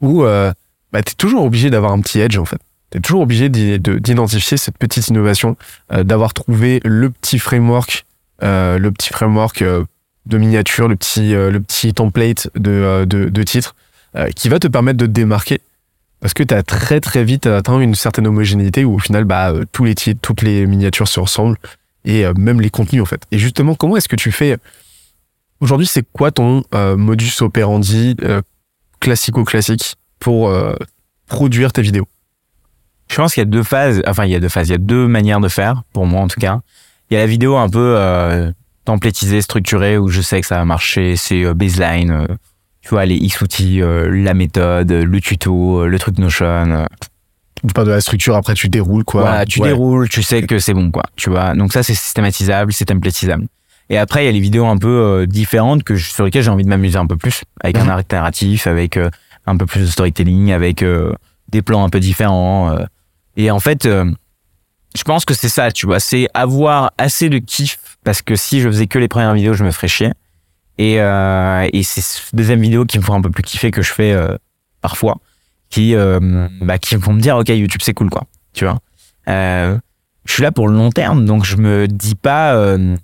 où 0.00 0.22
euh, 0.22 0.52
bah, 0.92 1.02
tu 1.02 1.10
es 1.10 1.14
toujours 1.16 1.42
obligé 1.42 1.68
d'avoir 1.68 1.90
un 1.90 2.00
petit 2.00 2.20
edge 2.20 2.38
en 2.38 2.44
fait. 2.44 2.60
Tu 2.94 2.98
es 2.98 3.00
toujours 3.00 3.22
obligé 3.22 3.48
d'i- 3.48 3.80
de- 3.80 3.98
d'identifier 3.98 4.56
cette 4.56 4.78
petite 4.78 5.08
innovation, 5.08 5.56
euh, 5.92 6.04
d'avoir 6.04 6.32
trouvé 6.32 6.80
le 6.84 7.10
petit 7.10 7.40
framework, 7.40 8.06
euh, 8.44 8.78
le 8.78 8.92
petit 8.92 9.12
framework 9.12 9.62
euh, 9.62 9.82
de 10.26 10.38
miniature, 10.38 10.86
le 10.86 10.94
petit, 10.94 11.32
le 11.32 11.58
petit 11.58 11.92
template 11.92 12.48
de, 12.54 13.04
de, 13.04 13.28
de 13.28 13.42
titre 13.42 13.74
qui 14.36 14.48
va 14.48 14.60
te 14.60 14.68
permettre 14.68 14.96
de 14.98 15.06
te 15.06 15.10
démarquer 15.10 15.58
parce 16.20 16.34
que 16.34 16.44
tu 16.44 16.54
as 16.54 16.62
très 16.62 17.00
très 17.00 17.24
vite 17.24 17.46
atteint 17.48 17.80
une 17.80 17.96
certaine 17.96 18.28
homogénéité 18.28 18.84
où 18.84 18.94
au 18.94 18.98
final 19.00 19.24
bah, 19.24 19.52
tous 19.72 19.84
les 19.84 19.96
titres, 19.96 20.20
toutes 20.22 20.42
les 20.42 20.66
miniatures 20.66 21.08
se 21.08 21.18
ressemblent 21.18 21.58
et 22.04 22.24
même 22.38 22.60
les 22.60 22.70
contenus 22.70 23.02
en 23.02 23.06
fait. 23.06 23.22
Et 23.32 23.38
justement, 23.40 23.74
comment 23.74 23.96
est-ce 23.96 24.08
que 24.08 24.14
tu 24.14 24.30
fais 24.30 24.56
aujourd'hui 25.60 25.88
C'est 25.88 26.04
quoi 26.12 26.30
ton 26.30 26.62
modus 26.96 27.32
operandi 27.42 28.16
classico-classique 29.00 29.96
pour 30.20 30.54
produire 31.26 31.72
tes 31.72 31.82
vidéos? 31.82 32.06
Je 33.14 33.20
pense 33.20 33.32
qu'il 33.34 33.40
y 33.42 33.46
a 33.46 33.48
deux 33.48 33.62
phases, 33.62 34.02
enfin 34.08 34.24
il 34.24 34.32
y 34.32 34.34
a 34.34 34.40
deux 34.40 34.48
phases, 34.48 34.68
il 34.68 34.72
y 34.72 34.74
a 34.74 34.78
deux 34.78 35.06
manières 35.06 35.38
de 35.38 35.48
faire, 35.48 35.82
pour 35.92 36.04
moi 36.04 36.20
en 36.20 36.26
tout 36.26 36.40
cas. 36.40 36.60
Il 37.10 37.14
y 37.14 37.16
a 37.16 37.20
la 37.20 37.26
vidéo 37.26 37.56
un 37.56 37.68
peu 37.68 37.94
euh, 37.96 38.50
templatisée, 38.84 39.40
structurée, 39.40 39.96
où 39.98 40.08
je 40.08 40.20
sais 40.20 40.40
que 40.40 40.46
ça 40.48 40.56
va 40.58 40.64
marcher, 40.64 41.14
c'est 41.14 41.44
euh, 41.44 41.54
baseline, 41.54 42.10
euh, 42.10 42.26
tu 42.82 42.88
vois, 42.88 43.06
les 43.06 43.14
X 43.14 43.40
outils, 43.40 43.80
euh, 43.80 44.10
la 44.10 44.34
méthode, 44.34 44.90
le 44.90 45.20
tuto, 45.20 45.86
le 45.86 45.98
truc 46.00 46.18
Notion. 46.18 46.44
euh, 46.46 46.86
Pas 47.72 47.84
de 47.84 47.90
la 47.90 48.00
structure, 48.00 48.34
après 48.34 48.54
tu 48.54 48.68
déroules 48.68 49.04
quoi. 49.04 49.20
voilà, 49.22 49.46
tu 49.46 49.60
Ouais. 49.60 49.68
déroules, 49.68 50.08
tu 50.08 50.24
sais 50.24 50.42
que 50.42 50.58
c'est 50.58 50.74
bon, 50.74 50.90
quoi. 50.90 51.04
Tu 51.14 51.30
vois, 51.30 51.54
donc 51.54 51.72
ça 51.72 51.84
c'est 51.84 51.94
systématisable, 51.94 52.72
c'est 52.72 52.86
templatisable. 52.86 53.46
Et 53.90 53.96
après, 53.98 54.24
il 54.24 54.26
y 54.26 54.28
a 54.28 54.32
les 54.32 54.40
vidéos 54.40 54.66
un 54.66 54.76
peu 54.78 55.26
différentes 55.28 55.84
que 55.84 55.94
je- 55.94 56.10
sur 56.10 56.24
lesquelles 56.24 56.42
j'ai 56.42 56.50
envie 56.50 56.64
de 56.64 56.68
m'amuser 56.68 56.96
un 56.98 57.06
peu 57.06 57.16
plus, 57.16 57.44
avec 57.62 57.76
un 57.78 57.84
Mhm. 57.84 57.90
arc 57.90 58.12
narratif, 58.12 58.66
avec 58.66 58.98
un 59.46 59.56
peu 59.56 59.66
plus 59.66 59.82
de 59.82 59.86
storytelling, 59.86 60.50
avec 60.52 60.82
des 61.50 61.62
plans 61.62 61.84
un 61.84 61.90
peu 61.90 62.00
différents. 62.00 62.70
euh. 62.72 62.84
Et 63.36 63.50
en 63.50 63.60
fait, 63.60 63.86
euh, 63.86 64.10
je 64.96 65.02
pense 65.02 65.24
que 65.24 65.34
c'est 65.34 65.48
ça, 65.48 65.72
tu 65.72 65.86
vois, 65.86 66.00
c'est 66.00 66.28
avoir 66.34 66.92
assez 66.98 67.28
de 67.28 67.38
kiff, 67.38 67.78
parce 68.04 68.22
que 68.22 68.36
si 68.36 68.60
je 68.60 68.68
faisais 68.68 68.86
que 68.86 68.98
les 68.98 69.08
premières 69.08 69.34
vidéos, 69.34 69.54
je 69.54 69.64
me 69.64 69.70
ferais 69.70 69.88
chier. 69.88 70.12
Et, 70.78 71.00
euh, 71.00 71.68
et 71.72 71.82
c'est 71.82 72.00
ce 72.00 72.34
deuxième 72.34 72.60
vidéo 72.60 72.84
qui 72.84 72.98
me 72.98 73.04
font 73.04 73.14
un 73.14 73.20
peu 73.20 73.30
plus 73.30 73.42
kiffer 73.42 73.70
que 73.70 73.82
je 73.82 73.92
fais 73.92 74.12
euh, 74.12 74.36
parfois, 74.80 75.18
qui, 75.70 75.94
euh, 75.94 76.48
bah, 76.60 76.78
qui 76.78 76.96
vont 76.96 77.12
me 77.12 77.20
dire, 77.20 77.36
ok, 77.36 77.48
YouTube 77.48 77.80
c'est 77.82 77.94
cool, 77.94 78.10
quoi, 78.10 78.24
tu 78.52 78.64
vois. 78.64 78.78
Euh, 79.28 79.78
je 80.24 80.32
suis 80.32 80.42
là 80.42 80.52
pour 80.52 80.68
le 80.68 80.76
long 80.76 80.90
terme, 80.90 81.26
donc 81.26 81.44
je 81.44 81.56
me 81.56 81.86
dis 81.86 82.14
pas, 82.14 82.76
il 82.76 82.98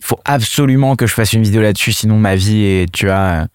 faut 0.00 0.20
absolument 0.24 0.94
que 0.94 1.06
je 1.06 1.14
fasse 1.14 1.32
une 1.32 1.42
vidéo 1.42 1.62
là-dessus, 1.62 1.92
sinon 1.92 2.18
ma 2.18 2.36
vie 2.36 2.64
est, 2.64 2.92
tu 2.92 3.06
vois. 3.06 3.46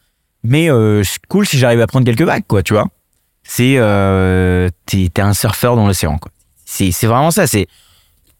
Mais 0.43 0.69
c'est 1.03 1.25
cool 1.27 1.45
si 1.45 1.57
j'arrive 1.57 1.81
à 1.81 1.87
prendre 1.87 2.05
quelques 2.05 2.23
vagues, 2.23 2.45
quoi, 2.47 2.63
tu 2.63 2.73
vois. 2.73 2.87
C'est, 3.43 3.75
euh, 3.77 4.69
t'es, 4.85 5.09
un 5.19 5.33
surfeur 5.33 5.75
dans 5.75 5.87
l'océan, 5.87 6.17
quoi. 6.17 6.31
C'est, 6.65 6.91
vraiment 7.05 7.31
ça. 7.31 7.47
C'est, 7.47 7.67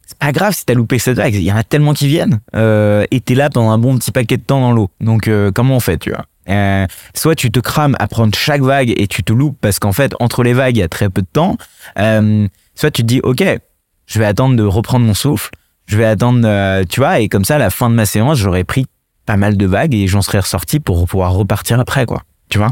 c'est 0.05 0.17
pas 0.17 0.31
grave 0.31 0.53
si 0.53 0.65
t'as 0.65 0.73
loupé 0.73 0.99
cette 0.99 1.17
vague. 1.17 1.35
Il 1.35 1.41
y 1.41 1.51
en 1.51 1.57
a 1.57 1.63
tellement 1.63 1.93
qui 1.93 2.07
viennent. 2.07 2.39
Euh, 2.55 3.05
et 3.11 3.19
t'es 3.19 3.35
là 3.35 3.49
pendant 3.49 3.71
un 3.71 3.77
bon 3.77 3.97
petit 3.97 4.11
paquet 4.11 4.37
de 4.37 4.43
temps 4.43 4.61
dans 4.61 4.71
l'eau. 4.71 4.89
Donc 5.01 5.27
euh, 5.27 5.51
comment 5.53 5.75
on 5.75 5.79
fait, 5.81 5.97
tu 5.97 6.11
vois? 6.11 6.25
Euh, 6.49 6.87
Soit 7.13 7.35
tu 7.35 7.51
te 7.51 7.59
crames 7.59 7.95
à 7.99 8.07
prendre 8.07 8.33
chaque 8.35 8.61
vague 8.61 8.93
et 8.95 9.07
tu 9.07 9.23
te 9.23 9.31
loupes 9.31 9.57
parce 9.61 9.79
qu'en 9.79 9.91
fait 9.91 10.13
entre 10.19 10.43
les 10.43 10.53
vagues 10.53 10.75
il 10.77 10.79
y 10.79 10.83
a 10.83 10.87
très 10.87 11.09
peu 11.09 11.21
de 11.21 11.27
temps. 11.31 11.57
Euh, 11.99 12.47
soit 12.75 12.91
tu 12.91 13.03
te 13.03 13.07
dis 13.07 13.19
ok, 13.21 13.43
je 14.07 14.19
vais 14.19 14.25
attendre 14.25 14.55
de 14.55 14.63
reprendre 14.63 15.05
mon 15.05 15.13
souffle. 15.13 15.49
Je 15.87 15.97
vais 15.97 16.05
attendre, 16.05 16.41
euh, 16.45 16.83
tu 16.87 17.01
vois, 17.01 17.19
et 17.19 17.27
comme 17.27 17.43
ça 17.43 17.55
à 17.55 17.57
la 17.57 17.69
fin 17.69 17.89
de 17.89 17.95
ma 17.95 18.05
séance 18.05 18.37
j'aurais 18.37 18.63
pris 18.63 18.85
pas 19.25 19.35
mal 19.35 19.57
de 19.57 19.65
vagues 19.65 19.93
et 19.93 20.07
j'en 20.07 20.21
serais 20.21 20.39
ressorti 20.39 20.79
pour 20.79 21.05
pouvoir 21.05 21.33
repartir 21.33 21.79
après, 21.79 22.05
quoi. 22.05 22.23
Tu 22.49 22.57
vois? 22.57 22.71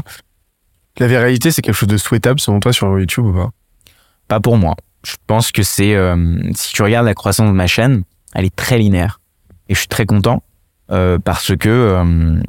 La 0.98 1.06
viralité, 1.06 1.50
c'est 1.50 1.62
quelque 1.62 1.74
chose 1.74 1.88
de 1.88 1.96
souhaitable 1.96 2.40
selon 2.40 2.60
toi 2.60 2.72
sur 2.72 2.98
YouTube 2.98 3.26
ou 3.26 3.32
pas? 3.32 3.50
Pas 4.28 4.40
pour 4.40 4.56
moi. 4.56 4.74
Je 5.04 5.14
pense 5.26 5.50
que 5.50 5.62
c'est 5.62 5.94
euh, 5.94 6.36
si 6.54 6.72
tu 6.74 6.82
regardes 6.82 7.06
la 7.06 7.14
croissance 7.14 7.48
de 7.48 7.54
ma 7.54 7.66
chaîne, 7.66 8.02
elle 8.34 8.44
est 8.44 8.54
très 8.54 8.78
linéaire 8.78 9.20
et 9.68 9.74
je 9.74 9.78
suis 9.78 9.88
très 9.88 10.04
content 10.04 10.42
euh, 10.90 11.18
parce 11.18 11.56
que 11.56 11.68
euh, 11.68 12.40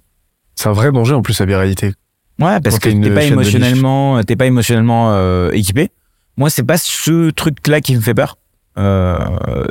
C'est 0.55 0.67
un 0.67 0.73
vrai 0.73 0.91
danger 0.91 1.13
en 1.13 1.21
plus 1.21 1.39
la 1.39 1.45
viralité. 1.45 1.93
Ouais, 2.39 2.59
parce 2.59 2.79
Quand 2.79 2.89
que 2.89 3.03
t'es 3.03 3.13
pas 3.13 3.23
émotionnellement, 3.23 4.21
t'es 4.23 4.35
pas 4.35 4.47
émotionnellement 4.47 5.49
équipé. 5.51 5.91
Moi, 6.37 6.49
c'est 6.49 6.63
pas 6.63 6.77
ce 6.77 7.29
truc-là 7.29 7.81
qui 7.81 7.95
me 7.95 8.01
fait 8.01 8.15
peur. 8.15 8.37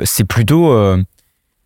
C'est 0.05 0.23
plutôt, 0.23 0.73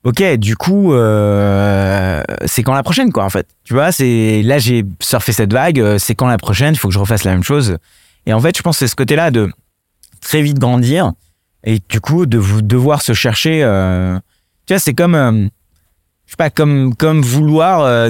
ok, 0.06 0.24
du 0.38 0.56
coup, 0.56 0.94
euh, 0.94 2.24
c'est 2.46 2.64
quand 2.64 2.74
la 2.74 2.84
prochaine, 2.84 3.12
quoi, 3.12 3.26
en 3.26 3.30
fait. 3.30 3.48
Tu 3.66 3.74
vois, 3.74 3.92
c'est 3.92 4.42
là 4.44 4.58
j'ai 4.60 4.86
surfé 5.02 5.34
cette 5.34 5.52
vague. 5.52 5.80
euh, 5.80 5.98
C'est 6.00 6.16
quand 6.16 6.28
la 6.28 6.38
prochaine 6.38 6.74
Il 6.74 6.78
faut 6.78 6.88
que 6.88 6.94
je 6.94 7.00
refasse 7.00 7.24
la 7.26 7.32
même 7.32 7.44
chose. 7.44 7.78
Et 8.26 8.32
en 8.34 8.40
fait, 8.40 8.56
je 8.58 8.62
pense 8.62 8.76
que 8.78 8.80
c'est 8.86 8.88
ce 8.88 8.96
côté-là 8.96 9.32
de 9.32 9.52
très 10.22 10.42
vite 10.42 10.58
grandir 10.60 11.12
et 11.64 11.80
du 11.90 12.00
coup 12.00 12.26
de 12.26 12.38
vous 12.38 12.62
devoir 12.62 13.02
se 13.02 13.14
chercher. 13.14 13.62
euh, 13.64 14.18
tu 14.66 14.74
vois, 14.74 14.80
c'est 14.80 14.94
comme, 14.94 15.50
je 16.26 16.32
sais 16.32 16.38
pas, 16.38 16.50
comme 16.50 16.96
comme 16.96 17.22
vouloir 17.22 18.10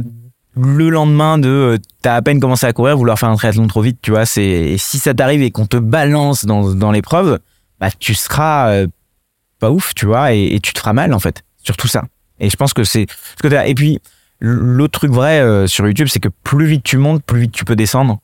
le 0.58 0.90
lendemain 0.90 1.38
de 1.38 1.78
t'as 2.02 2.16
à 2.16 2.22
peine 2.22 2.40
commencé 2.40 2.66
à 2.66 2.72
courir 2.72 2.96
vouloir 2.96 3.20
faire 3.20 3.28
un 3.28 3.36
triathlon 3.36 3.68
trop 3.68 3.82
vite 3.82 4.00
tu 4.02 4.12
vois 4.12 4.26
c'est 4.26 4.78
si 4.78 5.00
ça 5.00 5.14
t'arrive 5.14 5.42
et 5.42 5.52
qu'on 5.52 5.66
te 5.66 5.76
balance 5.76 6.46
dans 6.46 6.74
dans 6.74 6.94
l'épreuve 6.94 7.40
bah 7.82 7.90
tu 8.00 8.16
seras 8.16 8.86
pas 9.60 9.70
ouf 9.70 9.94
tu 9.96 10.06
vois 10.06 10.34
et, 10.34 10.56
et 10.56 10.62
tu 10.62 10.72
te 10.72 10.80
feras 10.80 10.94
mal 10.94 11.14
en 11.14 11.20
fait 11.20 11.44
surtout 11.66 11.88
ça 11.88 12.04
et 12.40 12.50
je 12.50 12.56
pense 12.56 12.74
que 12.74 12.84
c'est 12.84 13.08
ce 13.10 13.42
côté 13.42 13.62
et 13.66 13.76
puis 13.76 14.00
l'autre 14.40 15.00
truc 15.00 15.12
vrai 15.12 15.40
euh, 15.40 15.68
sur 15.68 15.86
YouTube 15.86 16.08
c'est 16.10 16.20
que 16.20 16.30
plus 16.44 16.66
vite 16.66 16.84
tu 16.84 16.98
montes 16.98 17.24
plus 17.24 17.42
vite 17.42 17.52
tu 17.52 17.66
peux 17.66 17.76
descendre 17.76 18.20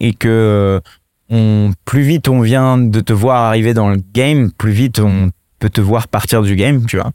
et 0.00 0.14
que 0.14 0.28
euh, 0.28 0.80
on, 1.30 1.72
plus 1.84 2.02
vite 2.02 2.28
on 2.28 2.40
vient 2.40 2.78
de 2.78 3.00
te 3.00 3.12
voir 3.12 3.42
arriver 3.42 3.74
dans 3.74 3.88
le 3.88 4.02
game, 4.12 4.50
plus 4.52 4.72
vite 4.72 5.00
on 5.00 5.30
peut 5.58 5.70
te 5.70 5.80
voir 5.80 6.08
partir 6.08 6.42
du 6.42 6.56
game, 6.56 6.86
tu 6.86 6.96
vois. 6.96 7.10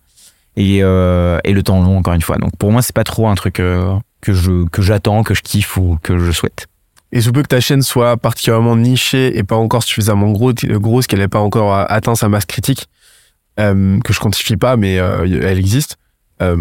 Et, 0.58 0.80
euh, 0.82 1.40
et 1.44 1.54
le 1.54 1.64
temps 1.64 1.82
long, 1.82 1.98
encore 1.98 2.14
une 2.14 2.22
fois. 2.22 2.38
Donc 2.38 2.56
pour 2.58 2.72
moi, 2.72 2.82
c'est 2.82 2.96
pas 2.96 3.04
trop 3.04 3.28
un 3.28 3.36
truc 3.36 3.54
que 3.56 4.00
je 4.28 4.66
que 4.68 4.82
j'attends, 4.82 5.24
que 5.24 5.34
je 5.34 5.42
kiffe 5.42 5.78
ou 5.78 5.98
que 6.04 6.18
je 6.18 6.32
souhaite. 6.32 6.68
Et 7.14 7.22
sous 7.22 7.32
peu 7.32 7.42
que 7.42 7.48
ta 7.48 7.60
chaîne 7.60 7.82
soit 7.82 8.16
particulièrement 8.18 8.76
nichée 8.76 9.38
et 9.38 9.44
pas 9.44 9.58
encore 9.58 9.84
suffisamment 9.84 10.32
gros, 10.32 10.54
grosse, 10.54 11.08
qu'elle 11.08 11.20
n'ait 11.20 11.28
pas 11.28 11.40
encore 11.40 11.74
atteint 11.74 12.16
sa 12.16 12.30
masse 12.30 12.46
critique, 12.46 12.88
euh, 13.60 14.00
que 14.00 14.14
je 14.14 14.20
quantifie 14.20 14.58
pas, 14.58 14.78
mais 14.78 15.00
euh, 15.00 15.26
elle 15.26 15.60
existe, 15.60 15.98
euh, 16.42 16.58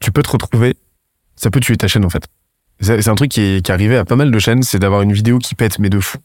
tu 0.00 0.12
peux 0.12 0.22
te 0.22 0.30
retrouver, 0.30 0.76
ça 1.36 1.50
peut 1.50 1.60
tuer 1.60 1.76
ta 1.76 1.88
chaîne 1.88 2.04
en 2.04 2.10
fait. 2.10 2.26
C'est 2.80 3.08
un 3.08 3.14
truc 3.14 3.30
qui 3.30 3.40
est, 3.40 3.64
qui 3.64 3.70
arrivé 3.70 3.96
à 3.96 4.04
pas 4.04 4.16
mal 4.16 4.32
de 4.32 4.38
chaînes, 4.40 4.64
c'est 4.64 4.80
d'avoir 4.80 5.02
une 5.02 5.12
vidéo 5.12 5.38
qui 5.38 5.54
pète, 5.54 5.78
mais 5.78 5.88
de 5.88 6.00
fou. 6.00 6.18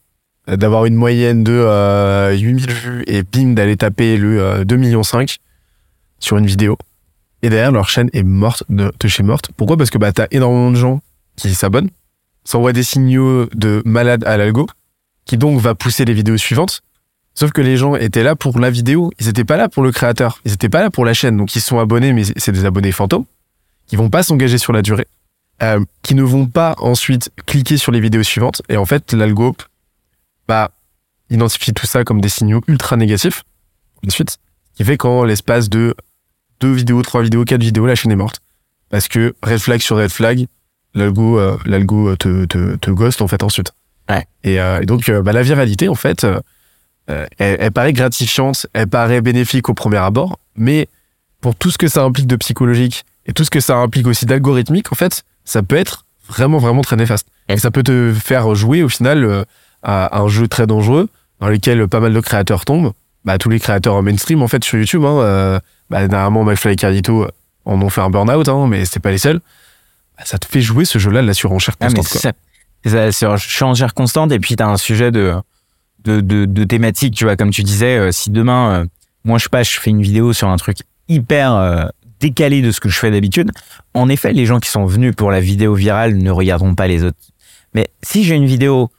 D'avoir 0.48 0.86
une 0.86 0.96
moyenne 0.96 1.44
de 1.44 1.52
euh, 1.52 2.36
8000 2.36 2.72
vues 2.72 3.04
et 3.06 3.22
bim, 3.22 3.54
d'aller 3.54 3.78
taper 3.78 4.18
le 4.18 4.42
euh, 4.42 4.64
2 4.64 4.76
millions 4.78 5.04
5 5.04 5.38
sur 6.20 6.38
une 6.38 6.48
vidéo. 6.48 6.78
Et 7.44 7.50
derrière, 7.50 7.72
leur 7.72 7.90
chaîne 7.90 8.10
est 8.14 8.24
morte 8.24 8.64
de, 8.70 8.92
de 9.00 9.08
chez 9.08 9.22
morte. 9.22 9.52
Pourquoi? 9.56 9.78
Parce 9.78 9.92
que 9.92 10.00
bah, 10.00 10.12
t'as 10.12 10.26
énormément 10.32 10.72
de 10.72 10.78
gens 10.78 11.02
qui 11.36 11.54
s'abonnent, 11.54 11.90
s'envoient 12.44 12.74
des 12.74 12.84
signaux 12.84 13.46
de 13.54 13.84
malade 13.86 14.24
à 14.26 14.38
l'algo, 14.38 14.68
qui 15.26 15.38
donc 15.38 15.60
va 15.60 15.76
pousser 15.76 16.06
les 16.06 16.14
vidéos 16.14 16.38
suivantes. 16.38 16.82
Sauf 17.38 17.52
que 17.52 17.62
les 17.62 17.78
gens 17.78 17.96
étaient 17.96 18.24
là 18.24 18.36
pour 18.36 18.58
la 18.58 18.72
vidéo, 18.72 19.12
ils 19.20 19.28
étaient 19.28 19.46
pas 19.46 19.58
là 19.58 19.70
pour 19.70 19.84
le 19.84 19.92
créateur, 19.92 20.40
ils 20.44 20.54
étaient 20.54 20.70
pas 20.70 20.82
là 20.82 20.90
pour 20.90 21.06
la 21.06 21.14
chaîne. 21.14 21.38
Donc 21.38 21.56
ils 21.56 21.62
sont 21.62 21.78
abonnés, 21.78 22.12
mais 22.12 22.24
c'est 22.24 22.52
des 22.52 22.66
abonnés 22.66 22.92
fantômes, 22.92 23.26
qui 23.86 23.96
vont 23.96 24.10
pas 24.10 24.24
s'engager 24.24 24.58
sur 24.58 24.74
la 24.74 24.82
durée, 24.82 25.06
euh, 25.62 25.86
qui 26.02 26.16
ne 26.16 26.24
vont 26.24 26.48
pas 26.48 26.74
ensuite 26.80 27.30
cliquer 27.46 27.78
sur 27.78 27.92
les 27.92 28.00
vidéos 28.00 28.24
suivantes. 28.24 28.64
Et 28.70 28.78
en 28.78 28.86
fait, 28.86 29.14
l'algo, 29.14 29.56
bah, 30.48 30.72
identifie 31.30 31.76
tout 31.76 31.86
ça 31.86 32.04
comme 32.04 32.22
des 32.22 32.30
signaux 32.30 32.64
ultra 32.66 32.98
négatifs. 32.98 33.44
Ensuite, 34.04 34.40
qui 34.74 34.84
fait 34.84 34.98
qu'en 34.98 35.24
l'espace 35.24 35.70
de 35.70 35.94
deux 36.60 36.72
vidéos, 36.72 37.04
trois 37.04 37.22
vidéos, 37.22 37.46
quatre 37.46 37.62
vidéos, 37.62 37.86
la 37.86 37.94
chaîne 37.94 38.12
est 38.12 38.16
morte. 38.16 38.42
Parce 38.90 39.08
que 39.08 39.36
red 39.44 39.60
flag 39.60 39.82
sur 39.82 39.98
red 39.98 40.10
flag, 40.10 40.48
l'algo, 40.96 41.38
euh, 41.38 41.56
l'algo 41.66 42.16
te, 42.16 42.46
te, 42.46 42.78
te 42.78 42.90
ghost 42.90 43.22
en 43.22 43.28
fait 43.28 43.44
ensuite. 43.44 43.74
Ouais. 44.10 44.26
Et, 44.44 44.60
euh, 44.60 44.82
et 44.82 44.88
donc, 44.88 45.12
bah, 45.12 45.34
la 45.34 45.44
viralité, 45.44 45.88
en 45.88 45.94
fait, 45.94 46.26
elle, 47.08 47.28
elle 47.38 47.72
paraît 47.72 47.94
gratifiante, 47.94 48.68
elle 48.74 48.88
paraît 48.88 49.22
bénéfique 49.22 49.70
au 49.70 49.74
premier 49.74 49.98
abord, 49.98 50.40
mais 50.56 50.88
pour 51.42 51.56
tout 51.56 51.72
ce 51.72 51.78
que 51.78 51.88
ça 51.88 52.04
implique 52.04 52.28
de 52.28 52.36
psychologique 52.36 53.06
et 53.26 53.34
tout 53.34 53.44
ce 53.44 53.50
que 53.50 53.60
ça 53.60 53.78
implique 53.78 54.08
aussi 54.08 54.26
d'algorithmique, 54.26 54.92
en 54.92 54.96
fait, 54.96 55.24
ça 55.46 55.62
peut 55.64 55.76
être 55.76 56.06
vraiment, 56.28 56.58
vraiment 56.58 56.82
très 56.82 56.96
néfaste. 56.96 57.28
Et 57.50 57.58
ça 57.58 57.72
peut 57.72 57.84
te 57.84 58.14
faire 58.14 58.54
jouer 58.56 58.84
au 58.84 58.90
final 58.90 59.24
euh, 59.24 59.44
à 59.84 60.20
un 60.20 60.28
jeu 60.28 60.48
très 60.48 60.68
dangereux 60.68 61.08
dans 61.40 61.48
lequel 61.48 61.88
pas 61.88 62.00
mal 62.00 62.14
de 62.14 62.20
créateurs 62.20 62.66
tombent. 62.66 62.94
Bah, 63.26 63.38
tous 63.38 63.50
les 63.50 63.60
créateurs 63.60 64.02
mainstream, 64.04 64.42
en 64.42 64.48
fait, 64.48 64.64
sur 64.64 64.78
YouTube, 64.78 65.04
hein, 65.06 65.20
euh, 65.20 65.60
bah, 65.90 66.08
dernièrement, 66.08 66.44
McFly 66.44 66.74
et 66.74 66.76
Carlito 66.76 67.28
en 67.66 67.82
ont 67.82 67.90
fait 67.90 68.02
un 68.02 68.10
burn-out, 68.10 68.48
hein, 68.48 68.68
mais 68.68 68.86
c'est 68.86 69.00
pas 69.00 69.12
les 69.12 69.18
seuls. 69.18 69.40
Bah, 70.18 70.24
ça 70.26 70.38
te 70.38 70.46
fait 70.46 70.62
jouer 70.62 70.86
ce 70.86 71.00
jeu-là 71.00 71.22
de 71.22 71.28
la 71.28 71.34
surenchère 71.34 71.76
Ah, 71.80 71.88
mais 71.90 71.96
constante. 71.96 72.22
ça. 72.22 72.32
C'est 72.84 72.90
ça, 72.92 73.06
une 73.32 73.40
surenchère 73.40 73.94
constante 73.94 74.32
et 74.32 74.40
puis 74.40 74.56
t'as 74.56 74.68
un 74.68 74.78
sujet 74.78 75.12
de, 75.12 75.34
de, 76.04 76.22
de, 76.22 76.46
de 76.46 76.64
thématique, 76.64 77.16
tu 77.16 77.24
vois, 77.26 77.36
comme 77.36 77.52
tu 77.52 77.64
disais, 77.64 77.98
euh, 77.98 78.12
si 78.12 78.30
demain, 78.30 78.82
euh, 78.82 78.86
moi 79.24 79.38
je 79.38 79.44
sais 79.44 79.50
pas, 79.50 79.64
je 79.64 79.80
fais 79.80 79.90
une 79.90 80.02
vidéo 80.02 80.34
sur 80.34 80.48
un 80.50 80.58
truc 80.58 80.78
hyper 81.08 81.54
euh, 81.54 81.86
décalé 82.20 82.62
de 82.62 82.72
ce 82.72 82.80
que 82.80 82.90
je 82.90 82.98
fais 82.98 83.12
d'habitude, 83.12 83.52
en 83.94 84.10
effet, 84.10 84.34
les 84.34 84.46
gens 84.46 84.60
qui 84.60 84.70
sont 84.70 84.86
venus 84.86 85.16
pour 85.16 85.32
la 85.32 85.40
vidéo 85.40 85.74
virale 85.74 86.18
ne 86.18 86.32
regarderont 86.32 86.76
pas 86.76 86.88
les 86.88 87.04
autres. 87.04 87.18
Mais 87.74 87.90
si 88.04 88.24
j'ai 88.24 88.36
une 88.36 88.46
vidéo, 88.46 88.90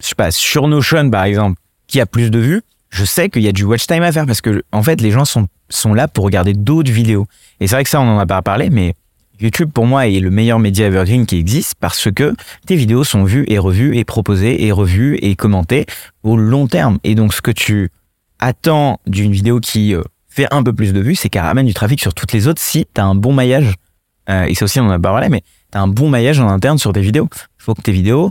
je 0.00 0.08
sais 0.08 0.14
pas, 0.14 0.30
sur 0.30 0.68
Notion 0.68 1.10
par 1.10 1.24
exemple, 1.24 1.60
qui 1.86 2.00
a 2.00 2.06
plus 2.06 2.30
de 2.30 2.38
vues, 2.38 2.62
je 2.90 3.04
sais 3.04 3.30
qu'il 3.30 3.42
y 3.42 3.48
a 3.48 3.52
du 3.52 3.64
watch 3.64 3.86
time 3.86 4.02
à 4.02 4.12
faire 4.12 4.26
parce 4.26 4.40
que 4.40 4.62
en 4.72 4.82
fait 4.82 5.00
les 5.00 5.10
gens 5.10 5.24
sont 5.24 5.46
sont 5.68 5.94
là 5.94 6.08
pour 6.08 6.24
regarder 6.24 6.52
d'autres 6.52 6.90
vidéos. 6.90 7.26
Et 7.60 7.68
c'est 7.68 7.76
vrai 7.76 7.84
que 7.84 7.90
ça 7.90 8.00
on 8.00 8.16
en 8.16 8.18
a 8.18 8.26
pas 8.26 8.42
parlé, 8.42 8.70
mais 8.70 8.94
YouTube 9.40 9.70
pour 9.72 9.86
moi 9.86 10.06
est 10.06 10.20
le 10.20 10.30
meilleur 10.30 10.58
média 10.58 10.86
evergreen 10.86 11.24
qui 11.26 11.38
existe 11.38 11.74
parce 11.80 12.10
que 12.10 12.34
tes 12.66 12.76
vidéos 12.76 13.04
sont 13.04 13.24
vues 13.24 13.44
et 13.48 13.58
revues 13.58 13.96
et 13.96 14.04
proposées 14.04 14.66
et 14.66 14.72
revues 14.72 15.18
et 15.22 15.34
commentées 15.34 15.86
au 16.22 16.36
long 16.36 16.66
terme. 16.66 16.98
Et 17.04 17.14
donc 17.14 17.32
ce 17.32 17.40
que 17.40 17.50
tu 17.50 17.90
attends 18.38 19.00
d'une 19.06 19.32
vidéo 19.32 19.60
qui 19.60 19.94
euh, 19.94 20.02
fait 20.28 20.46
un 20.52 20.62
peu 20.62 20.72
plus 20.72 20.92
de 20.92 21.00
vues, 21.00 21.14
c'est 21.14 21.28
qu'elle 21.28 21.42
ramène 21.42 21.66
du 21.66 21.74
trafic 21.74 22.00
sur 22.00 22.14
toutes 22.14 22.32
les 22.32 22.48
autres 22.48 22.60
si 22.60 22.86
tu 22.94 23.00
as 23.00 23.04
un 23.04 23.14
bon 23.14 23.32
maillage. 23.32 23.74
Euh, 24.28 24.44
et 24.44 24.54
ça 24.54 24.66
aussi 24.66 24.78
on 24.80 24.84
en 24.84 24.90
a 24.90 24.98
parlé, 24.98 25.28
mais 25.28 25.42
tu 25.72 25.78
as 25.78 25.80
un 25.80 25.88
bon 25.88 26.08
maillage 26.08 26.38
en 26.40 26.48
interne 26.48 26.78
sur 26.78 26.92
tes 26.92 27.00
vidéos. 27.00 27.28
Il 27.32 27.62
faut 27.62 27.74
que 27.74 27.82
tes 27.82 27.92
vidéos 27.92 28.30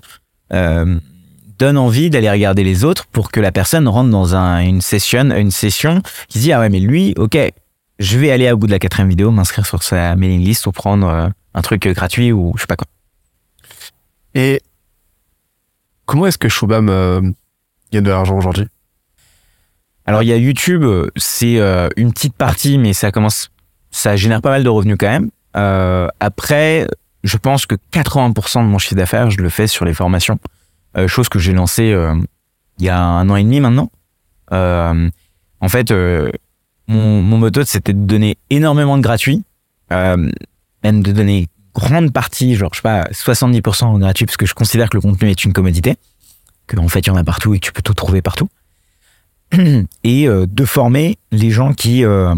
euh, 0.53 0.99
donnent 1.57 1.77
envie 1.77 2.09
d'aller 2.09 2.29
regarder 2.29 2.63
les 2.63 2.83
autres 2.83 3.07
pour 3.07 3.31
que 3.31 3.39
la 3.39 3.51
personne 3.51 3.87
rentre 3.87 4.09
dans 4.09 4.35
un, 4.35 4.59
une 4.59 4.81
session, 4.81 5.31
une 5.35 5.51
session 5.51 6.01
qui 6.27 6.37
se 6.37 6.43
dit 6.43 6.53
ah 6.53 6.59
ouais 6.59 6.69
mais 6.69 6.79
lui 6.79 7.13
ok 7.17 7.37
je 7.99 8.17
vais 8.17 8.31
aller 8.31 8.49
au 8.51 8.57
bout 8.57 8.67
de 8.67 8.71
la 8.71 8.79
quatrième 8.79 9.09
vidéo 9.09 9.31
m'inscrire 9.31 9.65
sur 9.65 9.83
sa 9.83 10.15
mailing 10.15 10.41
list 10.43 10.65
ou 10.67 10.71
prendre 10.71 11.07
euh, 11.07 11.29
un 11.53 11.61
truc 11.61 11.85
euh, 11.85 11.93
gratuit 11.93 12.31
ou 12.31 12.53
je 12.55 12.61
sais 12.61 12.67
pas 12.67 12.75
quoi. 12.75 12.87
Et 14.35 14.61
comment 16.05 16.25
est-ce 16.27 16.37
que 16.37 16.49
Shubham 16.49 16.89
euh, 16.89 17.21
gagne 17.91 18.03
de 18.03 18.09
l'argent 18.09 18.37
aujourd'hui? 18.37 18.67
Alors 20.05 20.23
il 20.23 20.27
y 20.27 20.33
a 20.33 20.37
YouTube, 20.37 20.83
c'est 21.17 21.59
euh, 21.59 21.89
une 21.97 22.13
petite 22.13 22.35
partie, 22.35 22.77
mais 22.77 22.93
ça 22.93 23.11
commence, 23.11 23.51
ça 23.91 24.15
génère 24.15 24.41
pas 24.41 24.49
mal 24.49 24.63
de 24.63 24.69
revenus 24.69 24.97
quand 24.99 25.09
même. 25.09 25.29
Euh, 25.55 26.07
après, 26.19 26.87
je 27.23 27.37
pense 27.37 27.65
que 27.65 27.75
80% 27.91 28.63
de 28.63 28.67
mon 28.69 28.77
chiffre 28.77 28.95
d'affaires, 28.95 29.29
je 29.29 29.37
le 29.37 29.49
fais 29.49 29.67
sur 29.67 29.85
les 29.85 29.93
formations, 29.93 30.39
Euh, 30.97 31.07
chose 31.07 31.29
que 31.29 31.37
j'ai 31.37 31.53
lancée 31.53 31.91
euh, 31.93 32.15
il 32.79 32.85
y 32.85 32.89
a 32.89 32.99
un 32.99 33.29
an 33.29 33.35
et 33.35 33.43
demi 33.43 33.59
maintenant. 33.59 33.91
Euh, 34.51 35.09
en 35.61 35.69
fait, 35.69 35.91
euh, 35.91 36.31
mon, 36.89 37.21
mon 37.21 37.49
c'était 37.65 37.93
de 37.93 37.99
donner 37.99 38.37
énormément 38.49 38.97
de 38.97 39.03
gratuit, 39.03 39.43
euh, 39.93 40.29
même 40.83 41.03
de 41.03 41.11
donner 41.11 41.47
grande 41.73 42.11
partie, 42.11 42.55
genre 42.55 42.71
je 42.73 42.77
sais 42.77 42.81
pas, 42.81 43.03
70% 43.11 43.85
en 43.85 43.99
gratuit, 43.99 44.25
parce 44.25 44.37
que 44.37 44.47
je 44.47 44.55
considère 44.55 44.89
que 44.89 44.97
le 44.97 45.01
contenu 45.01 45.29
est 45.29 45.45
une 45.45 45.53
commodité, 45.53 45.95
que 46.67 46.77
en 46.77 46.87
fait 46.87 47.01
il 47.01 47.07
y 47.07 47.09
en 47.11 47.15
a 47.15 47.23
partout 47.23 47.53
et 47.53 47.59
que 47.59 47.65
tu 47.65 47.71
peux 47.71 47.83
tout 47.83 47.93
trouver 47.93 48.21
partout 48.21 48.49
et 50.03 50.27
euh, 50.27 50.47
de 50.47 50.65
former 50.65 51.19
les 51.31 51.51
gens 51.51 51.73
qui 51.73 52.03
euh, 52.03 52.33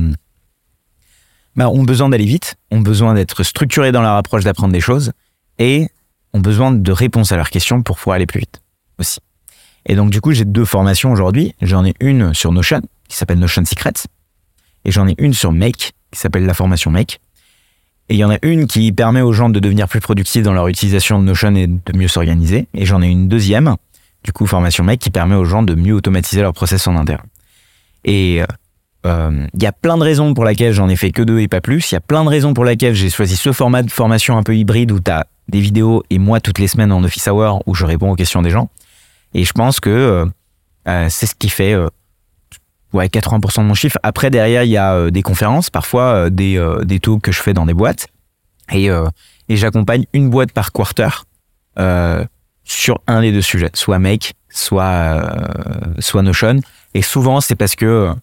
bah, 1.55 1.69
ont 1.69 1.83
besoin 1.83 2.09
d'aller 2.09 2.25
vite, 2.25 2.55
ont 2.71 2.81
besoin 2.81 3.13
d'être 3.13 3.43
structurés 3.43 3.93
dans 3.93 4.01
leur 4.01 4.15
approche 4.15 4.43
d'apprendre 4.43 4.73
des 4.73 4.81
choses 4.81 5.13
et 5.59 5.87
ont 6.33 6.41
besoin 6.41 6.71
de 6.71 6.91
réponses 6.91 7.31
à 7.31 7.37
leurs 7.37 7.49
questions 7.49 7.83
pour 7.83 7.97
pouvoir 7.97 8.15
aller 8.15 8.25
plus 8.25 8.41
vite 8.41 8.61
aussi. 8.99 9.19
Et 9.85 9.95
donc 9.95 10.11
du 10.11 10.19
coup, 10.19 10.33
j'ai 10.33 10.45
deux 10.45 10.65
formations 10.65 11.11
aujourd'hui. 11.11 11.55
J'en 11.61 11.85
ai 11.85 11.93
une 12.01 12.33
sur 12.33 12.51
Notion 12.51 12.81
qui 13.07 13.17
s'appelle 13.17 13.39
Notion 13.39 13.65
Secrets 13.65 13.93
et 14.85 14.91
j'en 14.91 15.07
ai 15.07 15.15
une 15.17 15.33
sur 15.33 15.51
Make 15.51 15.93
qui 16.11 16.19
s'appelle 16.19 16.45
la 16.45 16.53
formation 16.53 16.91
Make. 16.91 17.19
Et 18.09 18.15
il 18.15 18.17
y 18.17 18.23
en 18.23 18.31
a 18.31 18.37
une 18.41 18.67
qui 18.67 18.91
permet 18.91 19.21
aux 19.21 19.31
gens 19.31 19.49
de 19.49 19.59
devenir 19.59 19.87
plus 19.87 20.01
productifs 20.01 20.43
dans 20.43 20.53
leur 20.53 20.67
utilisation 20.67 21.19
de 21.19 21.23
Notion 21.23 21.55
et 21.55 21.67
de 21.67 21.97
mieux 21.97 22.09
s'organiser. 22.09 22.67
Et 22.73 22.85
j'en 22.85 23.01
ai 23.01 23.07
une 23.07 23.29
deuxième, 23.29 23.75
du 24.23 24.33
coup 24.33 24.45
formation 24.45 24.83
Make, 24.83 24.99
qui 24.99 25.11
permet 25.11 25.35
aux 25.35 25.45
gens 25.45 25.63
de 25.63 25.75
mieux 25.75 25.93
automatiser 25.93 26.41
leur 26.41 26.53
process 26.53 26.87
en 26.87 26.97
interne. 26.97 27.25
Et 28.03 28.43
euh, 29.05 29.47
il 29.53 29.63
y 29.63 29.65
a 29.65 29.71
plein 29.71 29.97
de 29.97 30.03
raisons 30.03 30.33
pour 30.33 30.43
lesquelles 30.43 30.73
j'en 30.73 30.89
ai 30.89 30.95
fait 30.95 31.11
que 31.11 31.21
deux 31.21 31.39
et 31.39 31.47
pas 31.47 31.61
plus. 31.61 31.91
Il 31.91 31.95
y 31.95 31.97
a 31.97 32.01
plein 32.01 32.23
de 32.23 32.29
raisons 32.29 32.53
pour 32.53 32.65
lesquelles 32.65 32.95
j'ai 32.95 33.09
choisi 33.09 33.37
ce 33.37 33.53
format 33.53 33.83
de 33.83 33.91
formation 33.91 34.37
un 34.37 34.43
peu 34.43 34.55
hybride 34.55 34.91
où 34.91 34.99
tu 34.99 35.09
as 35.09 35.27
des 35.47 35.59
vidéos 35.59 36.03
et 36.09 36.17
moi 36.17 36.39
toutes 36.39 36.59
les 36.59 36.67
semaines 36.67 36.91
en 36.91 37.03
office 37.03 37.27
hour 37.27 37.61
où 37.65 37.75
je 37.75 37.85
réponds 37.85 38.11
aux 38.11 38.15
questions 38.15 38.41
des 38.41 38.49
gens. 38.49 38.69
Et 39.33 39.43
je 39.43 39.53
pense 39.53 39.79
que 39.79 39.89
euh, 39.89 40.25
euh, 40.87 41.07
c'est 41.09 41.25
ce 41.25 41.35
qui 41.35 41.49
fait 41.49 41.73
euh, 41.73 41.87
ouais 42.93 43.07
80% 43.07 43.61
de 43.61 43.65
mon 43.67 43.73
chiffre. 43.73 43.97
Après 44.03 44.29
derrière 44.29 44.63
il 44.63 44.69
y 44.71 44.77
a 44.77 44.93
euh, 44.93 45.09
des 45.11 45.21
conférences, 45.21 45.69
parfois 45.69 46.03
euh, 46.13 46.29
des 46.29 46.57
euh, 46.57 46.83
des 46.83 46.99
talks 46.99 47.21
que 47.21 47.31
je 47.31 47.41
fais 47.41 47.53
dans 47.53 47.65
des 47.65 47.73
boîtes 47.73 48.07
et 48.73 48.87
et 49.49 49.57
j'accompagne 49.57 50.05
une 50.13 50.29
boîte 50.29 50.51
par 50.53 50.71
quarter 50.71 51.09
sur 52.63 52.99
un 53.07 53.21
des 53.21 53.31
deux 53.31 53.41
sujets, 53.41 53.69
soit 53.73 53.99
Make, 53.99 54.33
soit 54.49 55.21
soit 55.99 56.21
Notion. 56.21 56.59
Et 56.93 57.01
souvent 57.01 57.41
c'est 57.41 57.55
parce 57.55 57.75
que 57.75 58.13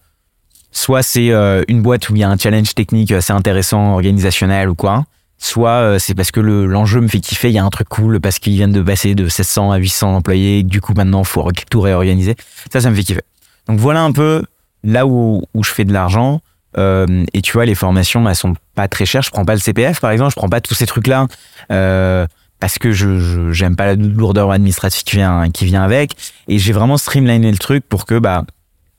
soit 0.71 1.03
c'est 1.03 1.29
une 1.69 1.83
boîte 1.83 2.09
où 2.09 2.17
il 2.17 2.21
y 2.21 2.25
a 2.25 2.31
un 2.31 2.37
challenge 2.39 2.75
technique 2.75 3.13
assez 3.13 3.33
intéressant, 3.33 3.93
organisationnel 3.95 4.69
ou 4.71 4.75
quoi, 4.75 5.05
soit 5.39 5.99
c'est 5.99 6.15
parce 6.15 6.31
que 6.31 6.41
le- 6.41 6.67
l'enjeu 6.67 7.01
me 7.01 7.09
fait 7.09 7.21
kiffer, 7.21 7.49
il 7.51 7.55
y 7.55 7.59
a 7.59 7.65
un 7.65 7.71
truc 7.71 7.89
cool 7.89 8.21
parce 8.21 8.39
qu'ils 8.39 8.55
viennent 8.55 8.73
de 8.73 8.83
passer 8.83 9.15
de 9.15 9.29
700 9.29 9.71
à 9.73 9.77
800 9.77 10.15
employés, 10.17 10.63
du 10.63 10.81
coup 10.81 10.95
maintenant 10.95 11.25
faut 11.25 11.43
re- 11.43 11.65
tout 11.71 11.81
réorganiser. 11.81 12.37
Ça, 12.73 12.81
ça 12.81 12.91
me 12.91 12.95
fait 12.95 13.03
kiffer. 13.05 13.23
Donc 13.69 13.79
voilà 13.81 14.03
un 14.03 14.13
peu 14.13 14.45
là 14.85 15.07
où, 15.07 15.43
où 15.55 15.65
je 15.65 15.71
fais 15.71 15.85
de 15.85 15.93
l'argent. 15.93 16.41
Euh, 16.77 17.25
et 17.33 17.43
tu 17.43 17.53
vois, 17.53 17.65
les 17.65 17.75
formations, 17.75 18.29
elles 18.29 18.37
sont 18.37 18.55
pas 18.75 18.89
très 18.89 19.07
chères. 19.07 19.23
Je 19.23 19.31
prends 19.31 19.45
pas 19.45 19.55
le 19.55 19.61
CPF, 19.61 20.01
par 20.01 20.11
exemple. 20.11 20.31
Je 20.31 20.37
prends 20.37 20.49
pas 20.49 20.61
tous 20.61 20.75
ces 20.75 20.87
trucs-là 20.87 21.27
euh, 21.73 22.27
parce 22.61 22.79
que 22.79 22.93
je 22.93 23.51
j'aime 23.53 23.77
pas 23.77 23.87
la 23.87 23.95
lourdeur 23.95 24.51
administrative 24.51 25.05
qui 25.05 25.17
vient 25.17 25.51
qui 25.51 25.65
vient 25.65 25.83
avec. 25.83 26.13
Et 26.47 26.59
j'ai 26.59 26.73
vraiment 26.73 26.99
streamliné 26.99 27.51
le 27.51 27.59
truc 27.59 27.89
pour 27.89 28.05
que 28.05 28.19
bah 28.19 28.45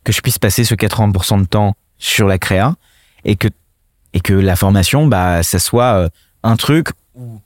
que 0.04 0.12
je 0.12 0.22
puisse 0.22 0.40
passer 0.40 0.64
ce 0.64 0.76
80% 0.76 1.42
de 1.42 1.46
temps 1.46 1.76
sur 1.98 2.28
la 2.28 2.38
créa 2.38 2.76
et 3.26 3.36
que 3.36 3.50
et 4.14 4.22
que 4.22 4.34
la 4.34 4.56
formation, 4.56 5.06
bah 5.06 5.44
ça 5.44 5.60
soit 5.60 5.94
euh, 5.94 6.10
un 6.44 6.56
truc 6.56 6.90
où 7.16 7.40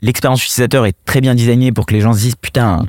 l'expérience 0.00 0.44
utilisateur 0.44 0.86
est 0.86 0.96
très 1.04 1.20
bien 1.20 1.34
designée 1.34 1.72
pour 1.72 1.86
que 1.86 1.94
les 1.94 2.00
gens 2.00 2.12
se 2.12 2.20
disent 2.20 2.36
putain 2.36 2.86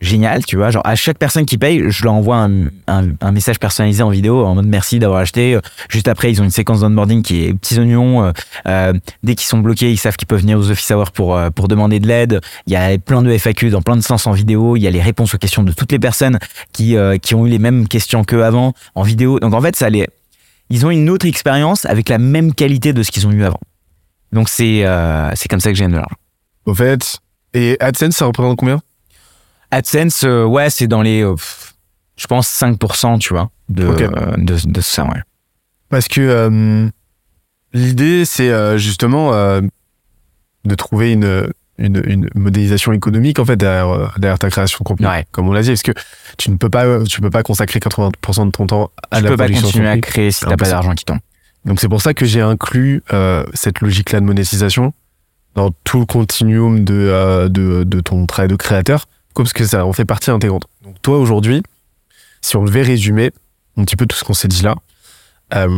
génial, 0.00 0.44
tu 0.44 0.56
vois. 0.56 0.70
Genre, 0.70 0.86
à 0.86 0.94
chaque 0.94 1.18
personne 1.18 1.44
qui 1.44 1.58
paye, 1.58 1.82
je 1.88 2.04
leur 2.04 2.12
envoie 2.12 2.36
un, 2.36 2.66
un, 2.86 3.08
un 3.20 3.32
message 3.32 3.58
personnalisé 3.58 4.02
en 4.02 4.10
vidéo 4.10 4.44
en 4.44 4.54
mode 4.54 4.66
merci 4.66 4.98
d'avoir 4.98 5.20
acheté. 5.20 5.54
Euh, 5.54 5.60
Juste 5.88 6.08
après, 6.08 6.30
ils 6.30 6.40
ont 6.40 6.44
une 6.44 6.50
séquence 6.50 6.80
d'onboarding 6.80 7.22
qui 7.22 7.44
est 7.44 7.54
petits 7.54 7.78
oignons. 7.78 8.24
Euh, 8.24 8.32
euh, 8.66 8.92
dès 9.22 9.34
qu'ils 9.34 9.46
sont 9.48 9.58
bloqués, 9.58 9.90
ils 9.90 9.96
savent 9.96 10.16
qu'ils 10.16 10.28
peuvent 10.28 10.40
venir 10.40 10.58
aux 10.58 10.70
office 10.70 10.90
hours 10.90 11.10
pour, 11.10 11.36
euh, 11.36 11.50
pour 11.50 11.68
demander 11.68 11.98
de 12.00 12.06
l'aide. 12.06 12.40
Il 12.66 12.72
y 12.72 12.76
a 12.76 12.96
plein 12.98 13.22
de 13.22 13.30
FAQ 13.30 13.70
dans 13.70 13.82
plein 13.82 13.96
de 13.96 14.02
sens 14.02 14.26
en 14.26 14.32
vidéo. 14.32 14.76
Il 14.76 14.82
y 14.82 14.86
a 14.86 14.90
les 14.90 15.02
réponses 15.02 15.34
aux 15.34 15.38
questions 15.38 15.62
de 15.62 15.72
toutes 15.72 15.92
les 15.92 15.98
personnes 15.98 16.38
qui, 16.72 16.96
euh, 16.96 17.18
qui 17.18 17.34
ont 17.34 17.46
eu 17.46 17.48
les 17.48 17.58
mêmes 17.58 17.88
questions 17.88 18.24
qu'eux 18.24 18.44
avant 18.44 18.72
en 18.94 19.02
vidéo. 19.02 19.40
Donc, 19.40 19.54
en 19.54 19.60
fait, 19.60 19.74
ça 19.76 19.90
les, 19.90 20.06
ils 20.70 20.86
ont 20.86 20.90
une 20.90 21.10
autre 21.10 21.26
expérience 21.26 21.86
avec 21.86 22.08
la 22.08 22.18
même 22.18 22.54
qualité 22.54 22.92
de 22.92 23.02
ce 23.02 23.10
qu'ils 23.10 23.26
ont 23.26 23.32
eu 23.32 23.44
avant. 23.44 23.60
Donc, 24.32 24.48
c'est, 24.48 24.84
euh, 24.84 25.30
c'est 25.34 25.48
comme 25.48 25.60
ça 25.60 25.70
que 25.70 25.76
j'ai 25.76 25.86
de 25.86 25.92
l'argent. 25.92 26.16
Au 26.66 26.74
fait, 26.74 27.18
et 27.54 27.76
AdSense, 27.80 28.16
ça 28.16 28.26
représente 28.26 28.58
combien? 28.58 28.80
AdSense, 29.70 30.24
euh, 30.24 30.44
ouais, 30.44 30.70
c'est 30.70 30.86
dans 30.86 31.02
les, 31.02 31.22
euh, 31.22 31.34
je 32.16 32.26
pense 32.26 32.48
5%, 32.48 33.18
tu 33.18 33.34
vois, 33.34 33.50
de, 33.68 33.84
euh, 33.84 34.36
de, 34.36 34.56
de 34.64 34.80
ça, 34.80 35.04
ouais. 35.04 35.20
Parce 35.88 36.08
que 36.08 36.90
l'idée, 37.72 38.24
c'est 38.24 38.78
justement 38.78 39.32
de 39.32 40.74
trouver 40.74 41.12
une, 41.12 41.50
une, 41.78 42.02
une 42.04 42.28
modélisation 42.34 42.92
économique 42.92 43.38
en 43.38 43.46
fait 43.46 43.56
derrière, 43.56 44.12
derrière 44.18 44.38
ta 44.38 44.50
création 44.50 44.78
de 44.82 44.84
contenu. 44.84 45.06
Ouais. 45.06 45.24
Comme 45.30 45.48
on 45.48 45.52
l'a 45.52 45.62
dit, 45.62 45.70
parce 45.70 45.82
que 45.82 45.92
tu 46.36 46.50
ne 46.50 46.56
peux 46.56 46.68
pas, 46.68 47.04
tu 47.04 47.22
peux 47.22 47.30
pas 47.30 47.42
consacrer 47.42 47.78
80% 47.78 48.46
de 48.46 48.50
ton 48.50 48.66
temps 48.66 48.90
à 49.10 49.18
Tu 49.18 49.24
la 49.24 49.30
peux 49.30 49.36
pas 49.38 49.44
production 49.44 49.68
de 49.68 49.72
continuer 49.72 49.88
à 49.88 49.98
créer 49.98 50.30
si 50.30 50.44
t'as 50.44 50.56
pas 50.56 50.68
d'argent 50.68 50.94
qui 50.94 51.06
tombe. 51.06 51.20
Donc 51.64 51.80
c'est 51.80 51.88
pour 51.88 52.02
ça 52.02 52.14
que 52.14 52.24
j'ai 52.24 52.40
inclus 52.40 53.02
euh, 53.12 53.44
cette 53.54 53.80
logique-là 53.80 54.20
de 54.20 54.24
monétisation 54.24 54.92
dans 55.54 55.70
tout 55.84 56.00
le 56.00 56.06
continuum 56.06 56.84
de, 56.84 56.94
euh, 56.94 57.48
de, 57.48 57.84
de 57.84 58.00
ton 58.00 58.26
travail 58.26 58.48
de 58.48 58.56
créateur, 58.56 59.06
parce 59.42 59.52
que 59.52 59.64
ça 59.64 59.84
en 59.86 59.92
fait 59.92 60.04
partie 60.04 60.30
intégrante. 60.30 60.64
Donc 60.82 61.00
toi 61.02 61.18
aujourd'hui, 61.18 61.62
si 62.40 62.56
on 62.56 62.64
devait 62.64 62.82
résumer 62.82 63.30
un 63.76 63.84
petit 63.84 63.96
peu 63.96 64.06
tout 64.06 64.16
ce 64.16 64.24
qu'on 64.24 64.34
s'est 64.34 64.48
dit 64.48 64.62
là, 64.62 64.74
euh, 65.54 65.76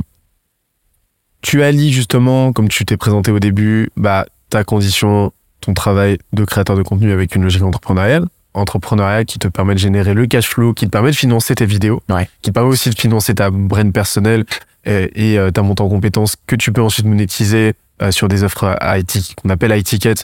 tu 1.42 1.62
allies 1.62 1.92
justement, 1.92 2.52
comme 2.52 2.68
tu 2.68 2.84
t'es 2.84 2.96
présenté 2.96 3.30
au 3.30 3.38
début, 3.38 3.90
bah, 3.96 4.26
ta 4.50 4.64
condition, 4.64 5.32
ton 5.60 5.74
travail 5.74 6.18
de 6.32 6.44
créateur 6.44 6.76
de 6.76 6.82
contenu 6.82 7.12
avec 7.12 7.34
une 7.34 7.42
logique 7.42 7.62
entrepreneuriale, 7.62 8.26
entrepreneuriale 8.52 9.24
qui 9.24 9.38
te 9.38 9.48
permet 9.48 9.74
de 9.74 9.78
générer 9.78 10.12
le 10.12 10.26
cash 10.26 10.48
flow, 10.48 10.74
qui 10.74 10.86
te 10.86 10.90
permet 10.90 11.10
de 11.12 11.16
financer 11.16 11.54
tes 11.54 11.66
vidéos, 11.66 12.02
Ouais. 12.10 12.28
qui 12.42 12.50
te 12.50 12.54
permet 12.54 12.68
aussi 12.70 12.90
de 12.90 12.98
financer 12.98 13.34
ta 13.34 13.50
brand 13.50 13.92
personnelle 13.92 14.44
et, 14.84 15.32
et, 15.32 15.38
euh, 15.38 15.50
ta 15.50 15.62
montée 15.62 15.82
en 15.82 15.88
compétences 15.88 16.36
que 16.46 16.56
tu 16.56 16.72
peux 16.72 16.82
ensuite 16.82 17.06
monétiser 17.06 17.74
euh, 18.02 18.10
sur 18.10 18.28
des 18.28 18.42
offres 18.44 18.76
IT 18.82 19.34
qu'on 19.36 19.50
appelle 19.50 19.70
high 19.76 19.84
ticket, 19.84 20.14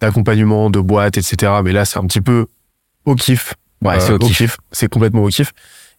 d'accompagnement, 0.00 0.70
de 0.70 0.80
boîtes, 0.80 1.18
etc. 1.18 1.52
Mais 1.62 1.72
là, 1.72 1.84
c'est 1.84 1.98
un 1.98 2.06
petit 2.06 2.20
peu 2.20 2.46
au 3.04 3.14
kiff. 3.14 3.54
Ouais, 3.82 3.96
Euh, 3.96 4.00
c'est 4.00 4.12
au 4.12 4.18
kiff. 4.18 4.56
C'est 4.72 4.88
complètement 4.88 5.22
au 5.22 5.28
kiff. 5.28 5.52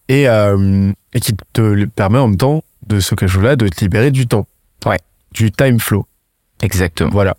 Et, 0.08 0.28
euh, 0.28 0.92
et 1.12 1.20
qui 1.20 1.32
te 1.52 1.84
permet 1.86 2.18
en 2.18 2.28
même 2.28 2.36
temps 2.36 2.62
de 2.86 3.00
ce 3.00 3.14
que 3.14 3.26
je 3.26 3.40
là 3.40 3.56
de 3.56 3.68
te 3.68 3.80
libérer 3.80 4.10
du 4.10 4.26
temps. 4.26 4.46
Ouais. 4.84 4.98
Du 5.32 5.50
time 5.52 5.78
flow. 5.80 6.06
Exactement. 6.60 7.10
Voilà. 7.10 7.36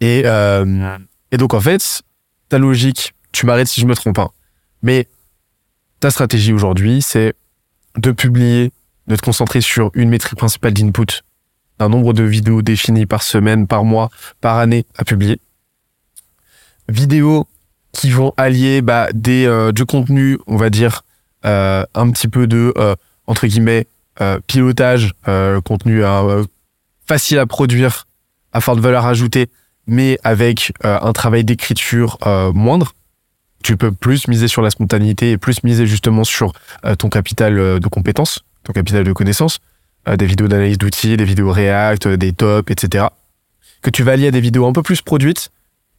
Et, 0.00 0.22
euh, 0.24 0.96
et 1.30 1.36
donc, 1.36 1.54
en 1.54 1.60
fait, 1.60 2.02
ta 2.48 2.58
logique, 2.58 3.14
tu 3.32 3.46
m'arrêtes 3.46 3.68
si 3.68 3.80
je 3.80 3.86
me 3.86 3.94
trompe 3.94 4.16
pas, 4.16 4.32
mais 4.82 5.08
ta 6.00 6.10
stratégie 6.10 6.52
aujourd'hui, 6.52 7.02
c'est 7.02 7.34
de 7.96 8.12
publier, 8.12 8.72
de 9.06 9.16
te 9.16 9.22
concentrer 9.22 9.60
sur 9.60 9.90
une 9.94 10.08
métrique 10.10 10.38
principale 10.38 10.72
d'input, 10.74 11.22
un 11.78 11.88
nombre 11.88 12.12
de 12.12 12.22
vidéos 12.22 12.62
définies 12.62 13.06
par 13.06 13.22
semaine, 13.22 13.66
par 13.66 13.84
mois, 13.84 14.10
par 14.40 14.58
année 14.58 14.86
à 14.96 15.04
publier. 15.04 15.40
Vidéos 16.88 17.46
qui 17.96 18.10
vont 18.10 18.34
allier 18.36 18.82
bah, 18.82 19.08
des, 19.14 19.46
euh, 19.46 19.72
du 19.72 19.86
contenu, 19.86 20.38
on 20.46 20.56
va 20.56 20.68
dire, 20.68 21.02
euh, 21.46 21.84
un 21.94 22.10
petit 22.10 22.28
peu 22.28 22.46
de, 22.46 22.74
euh, 22.76 22.94
entre 23.26 23.46
guillemets, 23.46 23.86
pilotage, 24.46 25.12
contenu 25.64 26.02
facile 27.06 27.38
à 27.38 27.44
produire, 27.44 28.06
à 28.54 28.62
forte 28.62 28.78
valeur 28.78 29.04
ajoutée, 29.04 29.50
mais 29.86 30.18
avec 30.24 30.72
un 30.82 31.12
travail 31.12 31.44
d'écriture 31.44 32.16
moindre. 32.54 32.94
Tu 33.62 33.76
peux 33.76 33.92
plus 33.92 34.26
miser 34.26 34.48
sur 34.48 34.62
la 34.62 34.70
spontanéité 34.70 35.32
et 35.32 35.36
plus 35.36 35.62
miser 35.64 35.86
justement 35.86 36.24
sur 36.24 36.54
ton 36.98 37.10
capital 37.10 37.78
de 37.78 37.88
compétences, 37.88 38.40
ton 38.64 38.72
capital 38.72 39.04
de 39.04 39.12
connaissances, 39.12 39.58
des 40.06 40.24
vidéos 40.24 40.48
d'analyse 40.48 40.78
d'outils, 40.78 41.18
des 41.18 41.26
vidéos 41.26 41.52
React, 41.52 42.08
des 42.08 42.32
tops, 42.32 42.70
etc. 42.70 43.08
Que 43.82 43.90
tu 43.90 44.02
vas 44.02 44.12
allier 44.12 44.28
à 44.28 44.30
des 44.30 44.40
vidéos 44.40 44.66
un 44.66 44.72
peu 44.72 44.82
plus 44.82 45.02
produites 45.02 45.50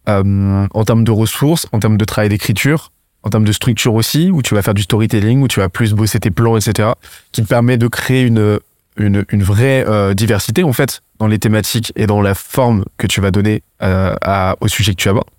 euh, 0.08 0.68
en 0.74 0.84
termes 0.86 1.04
de 1.04 1.12
ressources, 1.12 1.68
en 1.72 1.80
termes 1.80 1.98
de 1.98 2.06
travail 2.06 2.30
d'écriture, 2.30 2.92
en 3.24 3.30
termes 3.30 3.44
de 3.44 3.52
structure 3.52 3.94
aussi, 3.94 4.32
où 4.32 4.42
tu 4.42 4.56
vas 4.56 4.62
faire 4.62 4.74
du 4.74 4.84
storytelling, 4.84 5.42
où 5.42 5.48
tu 5.48 5.60
vas 5.60 5.70
plus 5.70 5.94
bosser 5.94 6.20
tes 6.20 6.32
plans, 6.32 6.56
etc. 6.56 6.90
Qui 7.32 7.44
te 7.44 7.48
permet 7.48 7.78
de 7.78 7.88
créer 7.88 8.24
une, 8.24 8.60
une, 8.98 9.44
vraie 9.44 9.86
euh, 9.86 10.14
diversité 10.14 10.64
en 10.64 10.74
fait 10.74 11.02
dans 11.20 11.28
les 11.28 11.40
thématiques 11.40 11.92
et 11.96 12.08
dans 12.08 12.22
la 12.22 12.36
forme 12.36 12.86
que 12.98 13.06
tu 13.06 13.20
vas 13.20 13.32
donner 13.32 13.64
euh, 13.84 14.16
au 14.62 14.68
sujet 14.68 14.94
que 14.94 15.02
tu 15.02 15.10
abordes. 15.10 15.30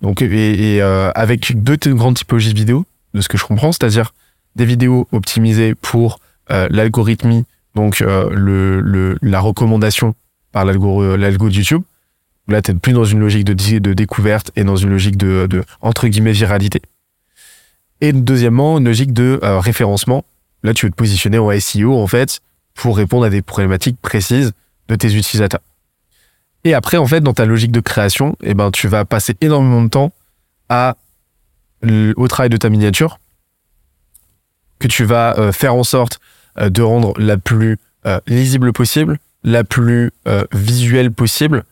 Donc, 0.00 0.22
et, 0.22 0.82
avec 0.82 1.62
deux 1.62 1.76
grandes 1.94 2.16
typologies 2.16 2.52
de 2.52 2.58
vidéos, 2.58 2.84
de 3.14 3.20
ce 3.20 3.28
que 3.28 3.38
je 3.38 3.44
comprends, 3.44 3.72
c'est-à-dire 3.72 4.12
des 4.56 4.66
vidéos 4.66 5.06
optimisées 5.12 5.74
pour 5.74 6.18
l'algorithmie, 6.50 7.44
donc 7.74 8.00
le, 8.00 9.16
la 9.22 9.40
recommandation 9.40 10.14
par 10.52 10.66
l'algo 10.66 11.16
de 11.16 11.54
YouTube. 11.54 11.82
Là, 12.46 12.60
tu 12.60 12.74
plus 12.74 12.92
dans 12.92 13.04
une 13.04 13.20
logique 13.20 13.44
de, 13.44 13.94
découverte 13.94 14.50
et 14.54 14.64
dans 14.64 14.76
une 14.76 14.90
logique 14.90 15.16
de, 15.16 15.64
entre 15.80 16.08
guillemets 16.08 16.32
viralité. 16.32 16.82
Et 18.00 18.12
deuxièmement, 18.12 18.78
une 18.78 18.84
logique 18.84 19.12
de 19.12 19.40
euh, 19.42 19.60
référencement. 19.60 20.24
Là, 20.62 20.74
tu 20.74 20.86
veux 20.86 20.90
te 20.90 20.96
positionner 20.96 21.38
en 21.38 21.58
SEO 21.58 21.94
en 21.94 22.06
fait 22.06 22.40
pour 22.74 22.96
répondre 22.96 23.24
à 23.24 23.30
des 23.30 23.40
problématiques 23.40 23.98
précises 24.00 24.52
de 24.88 24.94
tes 24.94 25.14
utilisateurs. 25.14 25.60
Et 26.64 26.74
après, 26.74 26.96
en 26.96 27.06
fait, 27.06 27.20
dans 27.20 27.32
ta 27.32 27.46
logique 27.46 27.72
de 27.72 27.80
création, 27.80 28.36
eh 28.42 28.54
ben, 28.54 28.70
tu 28.70 28.88
vas 28.88 29.04
passer 29.04 29.36
énormément 29.40 29.82
de 29.82 29.88
temps 29.88 30.12
à, 30.68 30.96
au 32.16 32.28
travail 32.28 32.50
de 32.50 32.56
ta 32.56 32.68
miniature, 32.68 33.20
que 34.78 34.88
tu 34.88 35.04
vas 35.04 35.38
euh, 35.38 35.52
faire 35.52 35.74
en 35.74 35.84
sorte 35.84 36.20
euh, 36.58 36.68
de 36.68 36.82
rendre 36.82 37.18
la 37.18 37.38
plus 37.38 37.78
lisible 38.26 38.74
possible, 38.74 39.18
la 39.44 39.64
plus 39.64 40.10
visuelle 40.52 41.10
possible, 41.10 41.64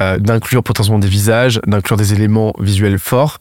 euh, 0.00 0.18
d'inclure 0.18 0.62
potentiellement 0.62 0.98
des 0.98 1.08
visages, 1.08 1.60
d'inclure 1.66 1.96
des 1.96 2.12
éléments 2.12 2.52
visuels 2.58 2.98
forts 2.98 3.40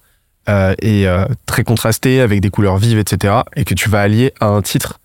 euh, 0.50 0.76
et 0.82 1.08
euh, 1.08 1.26
très 1.46 1.64
contrastés 1.64 2.22
avec 2.22 2.42
des 2.42 2.50
couleurs 2.50 2.78
vives, 2.78 3.00
etc. 3.00 3.36
Et 3.56 3.66
que 3.66 3.74
tu 3.74 3.90
vas 3.90 4.02
allier 4.02 4.34
à 4.40 4.48
un 4.48 4.62
titre 4.62 5.00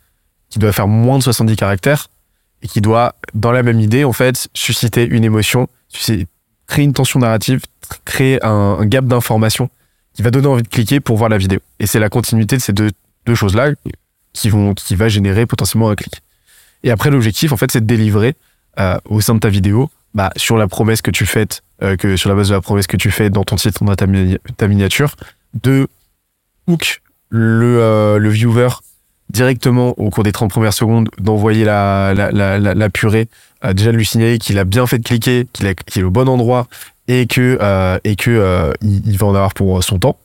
qui 0.51 0.59
doit 0.59 0.73
faire 0.73 0.89
moins 0.89 1.19
de 1.19 1.23
70 1.23 1.57
caractères 1.57 2.09
et 2.63 2.69
qui 2.69 2.81
doit, 2.81 3.15
dans 3.35 3.53
la 3.53 3.63
même 3.63 3.81
idée, 3.81 4.05
en 4.05 4.13
fait, 4.13 4.49
susciter 4.55 5.05
une 5.05 5.25
émotion, 5.25 5.69
créer 6.67 6.85
une 6.85 6.93
tension 6.93 7.21
narrative, 7.21 7.61
créer 8.05 8.45
un, 8.45 8.79
un 8.81 8.87
gap 8.87 9.05
d'information 9.05 9.71
qui 10.15 10.23
va 10.23 10.31
donner 10.31 10.49
envie 10.49 10.65
de 10.65 10.69
cliquer 10.69 10.99
pour 11.01 11.17
voir 11.17 11.31
la 11.31 11.39
vidéo. 11.39 11.61
Et 11.79 11.87
c'est 11.87 12.01
la 12.01 12.09
continuité 12.09 12.57
de 12.57 12.61
ces 12.61 12.73
deux, 12.73 12.91
deux 13.25 13.37
choses-là 13.37 13.71
qui 14.33 14.49
vont, 14.49 14.75
qui 14.75 14.97
va 14.97 15.09
générer 15.09 15.47
potentiellement 15.47 15.91
un 15.91 15.95
clic. 15.95 16.23
Et 16.83 16.91
après, 16.91 17.11
l'objectif, 17.11 17.53
en 17.53 17.57
fait, 17.57 17.71
c'est 17.71 17.81
de 17.81 17.87
délivrer 17.87 18.35
euh, 18.79 18.99
au 19.05 19.21
sein 19.21 19.35
de 19.35 19.41
ta 19.41 19.49
vidéo, 19.49 19.91
bah, 20.15 20.31
sur 20.37 20.57
la 20.57 20.69
promesse 20.69 21.03
que 21.03 21.11
tu 21.11 21.27
fais, 21.27 21.47
euh, 21.83 21.97
que 21.97 22.17
sur 22.17 22.29
la 22.29 22.35
base 22.35 22.49
de 22.49 22.55
la 22.55 22.61
promesse 22.61 22.87
que 22.87 22.97
tu 22.97 23.11
fais 23.11 23.31
dans 23.31 23.45
ton 23.45 23.57
titre, 23.57 23.85
dans 23.85 23.95
ta, 23.95 24.07
mini- 24.07 24.39
ta 24.57 24.69
miniature, 24.69 25.15
de 25.63 25.89
hook 26.67 27.01
le, 27.31 27.79
euh, 27.81 28.19
le 28.19 28.29
viewer 28.31 28.69
directement 29.31 29.91
au 29.99 30.09
cours 30.11 30.25
des 30.25 30.33
30 30.33 30.51
premières 30.51 30.73
secondes 30.73 31.11
d'envoyer 31.19 31.65
la, 31.65 32.15
la, 32.15 32.31
la, 32.33 32.59
la, 32.59 32.91
purée, 32.91 33.29
euh, 33.65 33.75
déjà 33.75 33.93
de 33.93 33.97
lui 33.97 34.07
signaler 34.07 34.39
qu'il 34.39 34.59
a 34.59 34.65
bien 34.65 34.87
fait 34.87 34.99
de 34.99 35.05
cliquer, 35.05 35.47
qu'il 35.53 35.67
est 35.67 36.03
au 36.03 36.11
bon 36.11 36.29
endroit 36.29 36.67
et 37.09 37.27
que, 37.27 37.59
et 38.05 38.17
que 38.17 38.73
il, 38.83 39.17
va 39.19 39.27
en 39.27 39.35
avoir 39.35 39.55
pour 39.55 39.83
son 39.85 39.99
temps. 39.99 40.19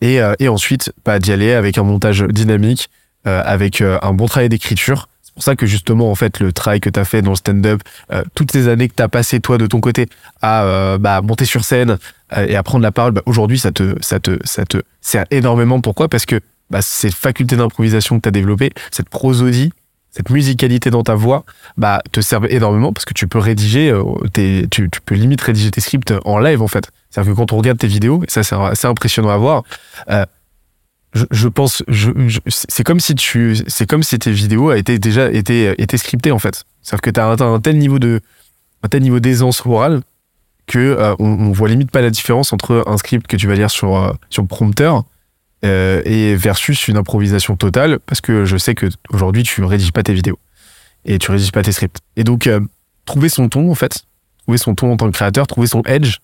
Et, 0.00 0.20
et 0.38 0.48
ensuite, 0.48 0.92
bah, 1.04 1.18
d'y 1.18 1.32
aller 1.32 1.52
avec 1.52 1.78
un 1.78 1.82
montage 1.82 2.22
dynamique, 2.22 2.90
avec 3.24 3.80
un 3.80 4.12
bon 4.12 4.26
travail 4.26 4.48
d'écriture. 4.48 5.08
Pour 5.36 5.44
ça 5.44 5.54
que 5.54 5.66
justement, 5.66 6.10
en 6.10 6.14
fait, 6.14 6.40
le 6.40 6.50
travail 6.50 6.80
que 6.80 6.88
tu 6.88 6.98
as 6.98 7.04
fait 7.04 7.20
dans 7.20 7.32
le 7.32 7.36
stand-up, 7.36 7.82
euh, 8.10 8.24
toutes 8.34 8.52
ces 8.52 8.68
années 8.68 8.88
que 8.88 8.94
tu 8.94 9.02
as 9.02 9.08
passé 9.08 9.38
toi 9.38 9.58
de 9.58 9.66
ton 9.66 9.80
côté 9.80 10.06
à 10.40 10.64
euh, 10.64 10.96
bah, 10.96 11.20
monter 11.20 11.44
sur 11.44 11.62
scène 11.62 11.98
euh, 12.34 12.46
et 12.46 12.56
à 12.56 12.62
prendre 12.62 12.82
la 12.82 12.90
parole, 12.90 13.12
bah, 13.12 13.22
aujourd'hui, 13.26 13.58
ça 13.58 13.70
te, 13.70 13.96
ça, 14.00 14.18
te, 14.18 14.38
ça 14.44 14.64
te 14.64 14.78
sert 15.02 15.26
énormément. 15.30 15.82
Pourquoi? 15.82 16.08
Parce 16.08 16.24
que 16.24 16.40
bah, 16.70 16.80
cette 16.80 17.12
faculté 17.14 17.54
d'improvisation 17.54 18.16
que 18.16 18.22
tu 18.22 18.28
as 18.30 18.32
développée, 18.32 18.72
cette 18.90 19.10
prosodie, 19.10 19.72
cette 20.10 20.30
musicalité 20.30 20.88
dans 20.88 21.02
ta 21.02 21.14
voix, 21.14 21.44
bah, 21.76 22.00
te 22.10 22.22
servent 22.22 22.50
énormément 22.50 22.94
parce 22.94 23.04
que 23.04 23.12
tu 23.12 23.28
peux 23.28 23.38
rédiger, 23.38 23.90
euh, 23.90 24.02
tes, 24.32 24.66
tu, 24.70 24.88
tu 24.88 25.00
peux 25.02 25.14
limite 25.14 25.42
rédiger 25.42 25.70
tes 25.70 25.82
scripts 25.82 26.14
en 26.24 26.38
live 26.38 26.62
en 26.62 26.68
fait. 26.68 26.88
C'est-à-dire 27.10 27.34
que 27.34 27.36
quand 27.36 27.52
on 27.52 27.58
regarde 27.58 27.76
tes 27.76 27.86
vidéos, 27.86 28.22
ça 28.26 28.42
c'est 28.42 28.56
assez 28.56 28.86
impressionnant 28.86 29.28
à 29.28 29.36
voir, 29.36 29.64
euh, 30.08 30.24
je, 31.30 31.48
pense, 31.48 31.82
c'est 32.48 32.84
comme 32.84 33.00
si 33.00 33.14
tu, 33.14 33.56
c'est 33.66 33.86
comme 33.86 34.02
si 34.02 34.18
tes 34.18 34.32
vidéos 34.32 34.72
été 34.72 34.98
déjà 34.98 35.30
été, 35.30 35.74
été 35.80 35.96
scriptées 35.96 36.32
en 36.32 36.38
fait. 36.38 36.64
C'est-à-dire 36.82 37.02
que 37.02 37.10
tu 37.10 37.20
as 37.20 37.30
atteint 37.30 37.52
un 37.52 37.60
tel 37.60 37.78
niveau 37.78 37.98
de, 37.98 38.20
un 38.82 38.88
tel 38.88 39.02
niveau 39.02 39.20
d'aisance 39.20 39.64
orale 39.64 40.02
que 40.66 40.78
euh, 40.78 41.14
on, 41.18 41.52
voit 41.52 41.68
limite 41.68 41.90
pas 41.90 42.00
la 42.02 42.10
différence 42.10 42.52
entre 42.52 42.84
un 42.86 42.96
script 42.98 43.26
que 43.26 43.36
tu 43.36 43.46
vas 43.46 43.54
lire 43.54 43.70
sur, 43.70 43.96
euh, 43.96 44.12
sur 44.30 44.46
prompteur 44.46 45.04
euh, 45.64 46.02
et 46.04 46.36
versus 46.36 46.86
une 46.86 46.98
improvisation 46.98 47.56
totale 47.56 47.98
parce 48.04 48.20
que 48.20 48.44
je 48.44 48.58
sais 48.58 48.74
que 48.74 48.86
aujourd'hui 49.10 49.42
tu 49.42 49.64
rédiges 49.64 49.90
pas 49.90 50.02
tes 50.02 50.12
vidéos 50.12 50.38
et 51.06 51.18
tu 51.18 51.30
rédiges 51.30 51.50
pas 51.50 51.62
tes 51.62 51.72
scripts. 51.72 51.98
Et 52.16 52.24
donc 52.24 52.46
euh, 52.46 52.60
trouver 53.06 53.30
son 53.30 53.48
ton 53.48 53.70
en 53.70 53.74
fait, 53.74 54.04
trouver 54.42 54.58
son 54.58 54.74
ton 54.74 54.92
en 54.92 54.96
tant 54.98 55.06
que 55.06 55.12
créateur, 55.12 55.46
trouver 55.46 55.66
son 55.66 55.82
edge. 55.84 56.18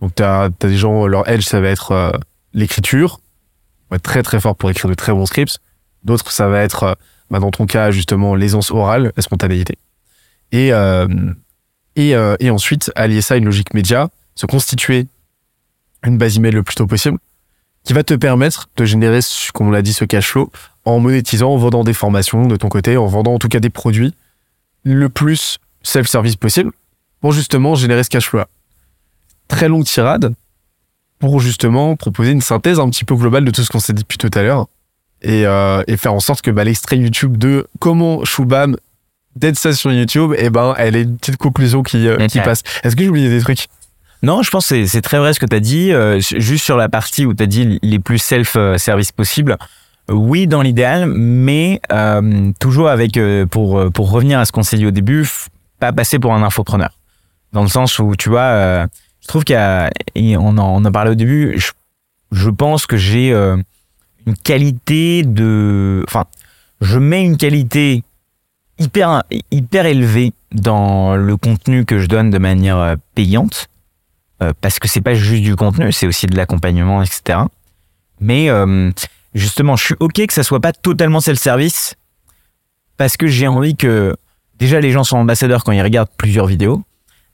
Donc 0.00 0.14
t'as 0.14 0.44
as 0.44 0.48
des 0.48 0.76
gens 0.76 1.06
leur 1.08 1.28
edge 1.28 1.44
ça 1.44 1.60
va 1.60 1.68
être 1.70 1.90
euh, 1.90 2.12
l'écriture, 2.54 3.18
être 3.94 4.02
très 4.02 4.22
très 4.22 4.40
fort 4.40 4.56
pour 4.56 4.70
écrire 4.70 4.88
de 4.88 4.94
très 4.94 5.12
bons 5.12 5.26
scripts. 5.26 5.58
D'autres 6.04 6.30
ça 6.32 6.48
va 6.48 6.60
être 6.62 6.82
euh, 6.82 6.94
bah, 7.30 7.38
dans 7.38 7.50
ton 7.50 7.66
cas 7.66 7.90
justement 7.90 8.34
l'aisance 8.34 8.70
orale, 8.70 9.12
la 9.16 9.22
spontanéité. 9.22 9.78
Et 10.50 10.72
euh, 10.72 11.06
euh, 11.98 12.36
et 12.40 12.50
ensuite 12.50 12.90
allier 12.96 13.20
ça 13.20 13.34
à 13.34 13.36
une 13.36 13.44
logique 13.44 13.74
média, 13.74 14.08
se 14.34 14.46
constituer 14.46 15.06
une 16.04 16.18
base 16.18 16.36
email 16.36 16.52
le 16.52 16.62
plus 16.62 16.74
tôt 16.74 16.86
possible 16.86 17.18
qui 17.84 17.92
va 17.92 18.04
te 18.04 18.14
permettre 18.14 18.68
de 18.76 18.84
générer, 18.84 19.20
comme 19.54 19.68
on 19.68 19.70
l'a 19.70 19.82
dit, 19.82 19.92
ce 19.92 20.04
cash 20.04 20.30
flow 20.30 20.50
en 20.84 21.00
monétisant, 21.00 21.50
en 21.50 21.56
vendant 21.56 21.84
des 21.84 21.94
formations 21.94 22.46
de 22.46 22.56
ton 22.56 22.68
côté, 22.68 22.96
en 22.96 23.06
vendant 23.06 23.34
en 23.34 23.38
tout 23.38 23.48
cas 23.48 23.60
des 23.60 23.70
produits 23.70 24.14
le 24.84 25.08
plus 25.08 25.58
self-service 25.82 26.36
possible 26.36 26.72
pour 27.20 27.32
justement 27.32 27.74
générer 27.74 28.02
ce 28.04 28.08
cash 28.08 28.28
flow-là. 28.28 28.48
Très 29.48 29.68
longue 29.68 29.84
tirade 29.84 30.34
pour 31.22 31.38
justement 31.38 31.94
proposer 31.94 32.32
une 32.32 32.40
synthèse 32.40 32.80
un 32.80 32.90
petit 32.90 33.04
peu 33.04 33.14
globale 33.14 33.44
de 33.44 33.52
tout 33.52 33.62
ce 33.62 33.70
qu'on 33.70 33.78
s'est 33.78 33.92
dit 33.92 34.02
depuis 34.02 34.18
tout 34.18 34.30
à 34.34 34.42
l'heure 34.42 34.66
et, 35.22 35.46
euh, 35.46 35.84
et 35.86 35.96
faire 35.96 36.12
en 36.12 36.18
sorte 36.18 36.42
que 36.42 36.50
bah, 36.50 36.64
l'extrait 36.64 36.98
YouTube 36.98 37.36
de 37.36 37.68
comment 37.78 38.24
Shubham 38.24 38.76
d'être 39.36 39.56
ça 39.56 39.72
sur 39.72 39.92
YouTube, 39.92 40.32
et 40.36 40.50
ben, 40.50 40.74
elle 40.76 40.96
est 40.96 41.02
une 41.02 41.16
petite 41.16 41.36
conclusion 41.36 41.84
qui, 41.84 42.08
euh, 42.08 42.26
qui 42.26 42.38
passe. 42.44 42.62
Est-ce 42.82 42.96
que 42.96 43.02
j'ai 43.04 43.08
oublié 43.08 43.28
des 43.28 43.40
trucs? 43.40 43.68
Non, 44.24 44.42
je 44.42 44.50
pense 44.50 44.68
que 44.68 44.84
c'est- 44.84 45.00
très 45.00 45.18
vrai 45.18 45.32
ce 45.32 45.38
que 45.38 45.46
tu 45.46 45.54
as 45.56 45.60
dit. 45.60 45.92
euh, 45.92 46.18
juste 46.20 46.64
sur 46.64 46.76
la 46.76 46.88
partie 46.88 47.24
où 47.24 47.32
tu 47.34 47.42
as 47.44 47.46
dit 47.46 47.78
les 47.82 47.98
plus 48.00 48.18
self-service 48.18 49.12
possibles. 49.12 49.56
euh, 50.10 50.14
Oui, 50.14 50.48
dans 50.48 50.60
l'idéal, 50.60 51.06
mais 51.06 51.80
euh, 51.92 52.50
toujours 52.58 52.88
avec, 52.88 53.18
pour, 53.48 53.92
pour 53.92 54.10
revenir 54.10 54.40
à 54.40 54.44
ce 54.44 54.50
qu'on 54.50 54.64
s'est 54.64 54.76
dit 54.76 54.86
au 54.86 54.90
début, 54.90 55.24
pas 55.78 55.92
passer 55.92 56.18
pour 56.18 56.34
un 56.34 56.42
infopreneur. 56.42 56.90
Dans 57.52 57.62
le 57.62 57.68
sens 57.68 57.98
où, 58.00 58.16
tu 58.16 58.28
vois, 58.28 58.86
je 59.22 59.28
trouve 59.28 59.44
qu'il 59.44 59.54
y 59.54 59.58
a, 59.58 59.90
et 60.14 60.36
on 60.36 60.58
en, 60.58 60.82
parlait 60.90 61.12
au 61.12 61.14
début, 61.14 61.58
je, 62.30 62.50
pense 62.50 62.86
que 62.86 62.96
j'ai 62.96 63.32
euh, 63.32 63.56
une 64.26 64.36
qualité 64.36 65.22
de... 65.22 66.04
Enfin, 66.08 66.26
je 66.80 66.98
mets 66.98 67.24
une 67.24 67.36
qualité 67.36 68.02
hyper, 68.78 69.22
hyper 69.50 69.86
élevée 69.86 70.32
dans 70.50 71.14
le 71.16 71.36
contenu 71.36 71.84
que 71.84 72.00
je 72.00 72.06
donne 72.06 72.30
de 72.30 72.38
manière 72.38 72.78
euh, 72.78 72.96
payante 73.14 73.68
euh, 74.42 74.52
parce 74.60 74.80
que 74.80 74.88
c'est 74.88 75.00
pas 75.00 75.14
juste 75.14 75.44
du 75.44 75.54
contenu, 75.54 75.92
c'est 75.92 76.08
aussi 76.08 76.26
de 76.26 76.36
l'accompagnement, 76.36 77.02
etc. 77.02 77.40
Mais 78.20 78.48
justement, 79.34 79.74
je 79.74 79.84
suis 79.84 79.96
ok 79.98 80.26
que 80.26 80.32
ça 80.32 80.44
soit 80.44 80.60
pas 80.60 80.72
totalement 80.72 81.20
self-service 81.20 81.96
parce 82.96 83.16
que 83.16 83.26
j'ai 83.26 83.48
envie 83.48 83.74
que 83.74 84.16
déjà 84.58 84.80
les 84.80 84.92
gens 84.92 85.02
sont 85.02 85.16
ambassadeurs 85.16 85.64
quand 85.64 85.72
ils 85.72 85.82
regardent 85.82 86.10
plusieurs 86.16 86.46
vidéos, 86.46 86.82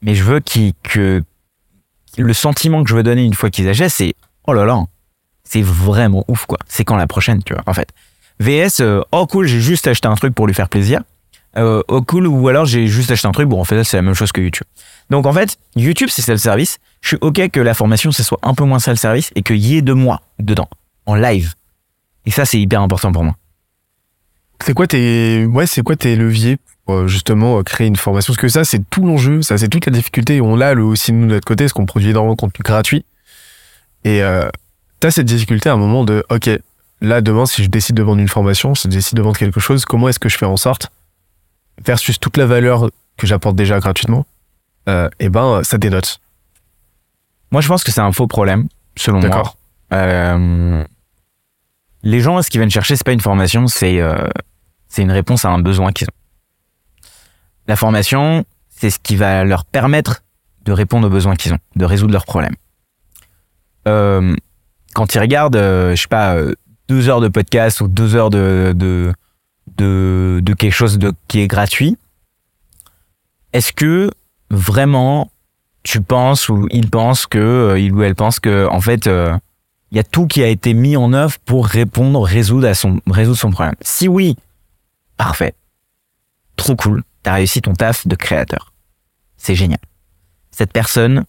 mais 0.01 0.15
je 0.15 0.25
veux 0.25 0.41
qu'ils 0.41 0.73
que 0.83 1.23
le 2.23 2.33
sentiment 2.33 2.83
que 2.83 2.91
je 2.91 2.95
veux 2.95 3.03
donner 3.03 3.25
une 3.25 3.35
fois 3.35 3.51
qu'ils 3.51 3.69
achètent, 3.69 3.91
c'est 3.93 4.15
oh 4.47 4.53
là 4.53 4.65
là, 4.65 4.85
c'est 5.45 5.63
vraiment 5.63 6.25
ouf 6.29 6.47
quoi. 6.47 6.59
C'est 6.67 6.85
quand 6.85 6.97
la 6.97 7.07
prochaine, 7.07 7.43
tu 7.43 7.55
vois, 7.55 7.63
en 7.67 7.75
fait. 7.75 7.91
VS, 8.41 8.81
euh, 8.81 9.03
oh 9.13 9.27
cool, 9.27 9.47
j'ai 9.47 9.61
juste 9.61 9.87
acheté 9.87 10.07
un 10.07 10.15
truc 10.15 10.35
pour 10.35 10.47
lui 10.47 10.55
faire 10.55 10.69
plaisir. 10.69 11.01
Euh, 11.57 11.83
oh 11.89 12.03
cool, 12.03 12.27
ou 12.27 12.49
alors 12.49 12.67
j'ai 12.67 12.87
juste 12.87 13.11
acheté 13.11 13.27
un 13.27 13.33
truc, 13.33 13.49
bon 13.49 13.61
en 13.61 13.65
fait 13.65 13.83
c'est 13.83 13.97
la 13.97 14.03
même 14.03 14.15
chose 14.15 14.33
que 14.33 14.41
YouTube. 14.41 14.67
Donc 15.11 15.27
en 15.27 15.33
fait, 15.33 15.59
YouTube 15.77 16.09
c'est 16.11 16.23
self-service. 16.23 16.79
Je 17.01 17.09
suis 17.09 17.19
ok 17.21 17.49
que 17.51 17.61
la 17.61 17.75
formation 17.75 18.13
ce 18.13 18.23
soit 18.23 18.39
un 18.43 18.55
peu 18.55 18.65
moins 18.65 18.79
self-service 18.79 19.31
et 19.35 19.43
qu'il 19.43 19.57
y 19.57 19.77
ait 19.77 19.83
de 19.83 19.93
moi 19.93 20.21
dedans, 20.39 20.69
en 21.07 21.15
live. 21.15 21.55
Et 22.27 22.31
ça 22.31 22.45
c'est 22.45 22.61
hyper 22.61 22.81
important 22.81 23.11
pour 23.13 23.25
moi. 23.25 23.35
C'est 24.65 24.75
quoi 24.75 24.87
tes, 24.87 25.47
ouais, 25.47 25.67
c'est 25.67 25.83
quoi 25.83 25.97
tes 25.97 26.17
leviers 26.17 26.59
justement 27.07 27.59
euh, 27.59 27.63
créer 27.63 27.87
une 27.87 27.97
formation 27.97 28.33
Parce 28.33 28.41
que 28.41 28.49
ça, 28.49 28.65
c'est 28.65 28.81
tout 28.91 29.05
l'enjeu, 29.05 29.43
ça, 29.43 29.59
c'est 29.59 29.69
toute 29.69 29.87
la 29.87 29.93
difficulté. 29.93 30.41
On 30.41 30.57
l'a 30.57 30.75
le 30.75 30.85
aussi 30.85 31.13
nous 31.13 31.27
de 31.27 31.35
notre 31.35 31.47
côté, 31.47 31.65
parce 31.65 31.73
qu'on 31.73 31.87
produit 31.87 32.11
énormément 32.11 32.35
de 32.35 32.41
contenu 32.41 32.63
gratuit. 32.63 33.05
Et 34.05 34.23
euh, 34.23 34.49
t'as 35.01 35.11
cette 35.11 35.27
difficulté 35.27 35.69
à 35.69 35.75
un 35.75 35.77
moment 35.77 36.05
de, 36.05 36.25
ok, 36.31 36.51
là 37.01 37.21
demain, 37.21 37.47
si 37.47 37.63
je 37.63 37.69
décide 37.69 37.97
de 37.97 38.03
vendre 38.03 38.21
une 38.21 38.29
formation, 38.29 38.75
si 38.75 38.89
je 38.89 38.93
décide 38.93 39.17
de 39.17 39.23
vendre 39.23 39.39
quelque 39.39 39.61
chose, 39.61 39.85
comment 39.85 40.09
est-ce 40.09 40.19
que 40.19 40.29
je 40.29 40.39
fais 40.39 40.47
en 40.47 40.57
sorte, 40.57 40.91
versus 41.85 42.19
toute 42.19 42.37
la 42.37 42.47
valeur 42.47 42.91
que 43.17 43.27
j'apporte 43.27 43.57
déjà 43.57 43.81
gratuitement, 43.81 44.27
euh, 44.89 45.09
et 45.19 45.29
ben, 45.29 45.63
ça 45.65 45.79
dénote. 45.79 46.21
Moi 47.51 47.61
je 47.61 47.69
pense 47.69 47.85
que 47.85 47.91
c'est 47.91 48.01
un 48.01 48.13
faux 48.13 48.27
problème, 48.27 48.69
selon 48.97 49.21
moi. 49.21 49.29
D'accord. 49.29 49.57
Euh, 49.93 50.85
les 52.03 52.21
gens, 52.21 52.41
ce 52.43 52.51
qu'ils 52.51 52.61
viennent 52.61 52.71
chercher, 52.71 52.97
c'est 52.97 53.05
pas 53.05 53.13
une 53.13 53.21
formation, 53.21 53.67
c'est 53.67 54.01
euh, 54.01 54.29
c'est 54.89 55.03
une 55.03 55.11
réponse 55.11 55.45
à 55.45 55.51
un 55.51 55.59
besoin 55.59 55.93
qu'ils 55.93 56.07
ont. 56.07 56.18
La 57.69 57.77
formation, 57.77 58.45
c'est 58.71 58.91
ce 58.91 58.99
qui 58.99 59.15
va 59.15 59.45
leur 59.45 59.65
permettre 59.67 60.23
de 60.65 60.73
répondre 60.73 61.07
aux 61.07 61.11
besoins 61.11 61.37
qu'ils 61.37 61.53
ont, 61.53 61.59
de 61.77 61.85
résoudre 61.85 62.13
leurs 62.13 62.25
problèmes. 62.25 62.57
Euh, 63.87 64.35
quand 64.95 65.15
ils 65.15 65.19
regardent, 65.19 65.57
euh, 65.57 65.95
je 65.95 66.03
sais 66.03 66.09
pas, 66.09 66.35
euh, 66.35 66.55
deux 66.89 67.09
heures 67.09 67.21
de 67.21 67.29
podcast 67.29 67.81
ou 67.81 67.89
deux 67.89 68.17
heures 68.17 68.31
de 68.31 68.73
de 68.75 69.13
de, 69.77 70.55
quelque 70.55 70.73
chose 70.73 70.99
de 70.99 71.13
qui 71.29 71.41
est 71.41 71.47
gratuit, 71.47 71.97
est-ce 73.53 73.73
que 73.73 74.11
vraiment 74.51 75.31
tu 75.83 76.01
penses 76.01 76.49
ou 76.49 76.67
il 76.71 76.91
pense 76.91 77.27
que 77.27 77.39
euh, 77.39 77.79
il 77.79 77.93
ou 77.93 78.03
elle 78.03 78.15
pense 78.15 78.41
que 78.41 78.67
en 78.67 78.81
fait 78.81 79.07
il 79.07 79.97
y 79.97 80.01
a 80.01 80.05
tout 80.05 80.27
qui 80.27 80.43
a 80.43 80.49
été 80.49 80.75
mis 80.75 80.97
en 80.97 81.13
œuvre 81.13 81.39
pour 81.45 81.67
répondre, 81.67 82.23
résoudre 82.23 82.67
à 82.67 82.75
son 82.75 83.01
résoudre 83.07 83.39
son 83.39 83.51
problème? 83.51 83.77
Si 83.83 84.09
oui, 84.09 84.37
parfait, 85.17 85.55
trop 86.57 86.75
cool, 86.75 87.05
t'as 87.29 87.35
réussi 87.35 87.61
ton 87.61 87.75
taf 87.75 88.07
de 88.07 88.17
créateur, 88.17 88.73
c'est 89.37 89.55
génial. 89.55 89.81
Cette 90.51 90.73
personne 90.73 91.27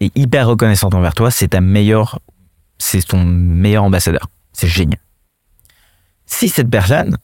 est 0.00 0.10
hyper 0.16 0.48
reconnaissante 0.48 0.94
envers 0.94 1.12
toi, 1.12 1.30
c'est 1.30 1.48
ta 1.48 1.60
meilleure, 1.60 2.18
c'est 2.78 3.06
ton 3.06 3.22
meilleur 3.22 3.84
ambassadeur, 3.84 4.30
c'est 4.54 4.68
génial. 4.68 5.00
Si 6.24 6.48
cette 6.48 6.70
personne 6.70 7.18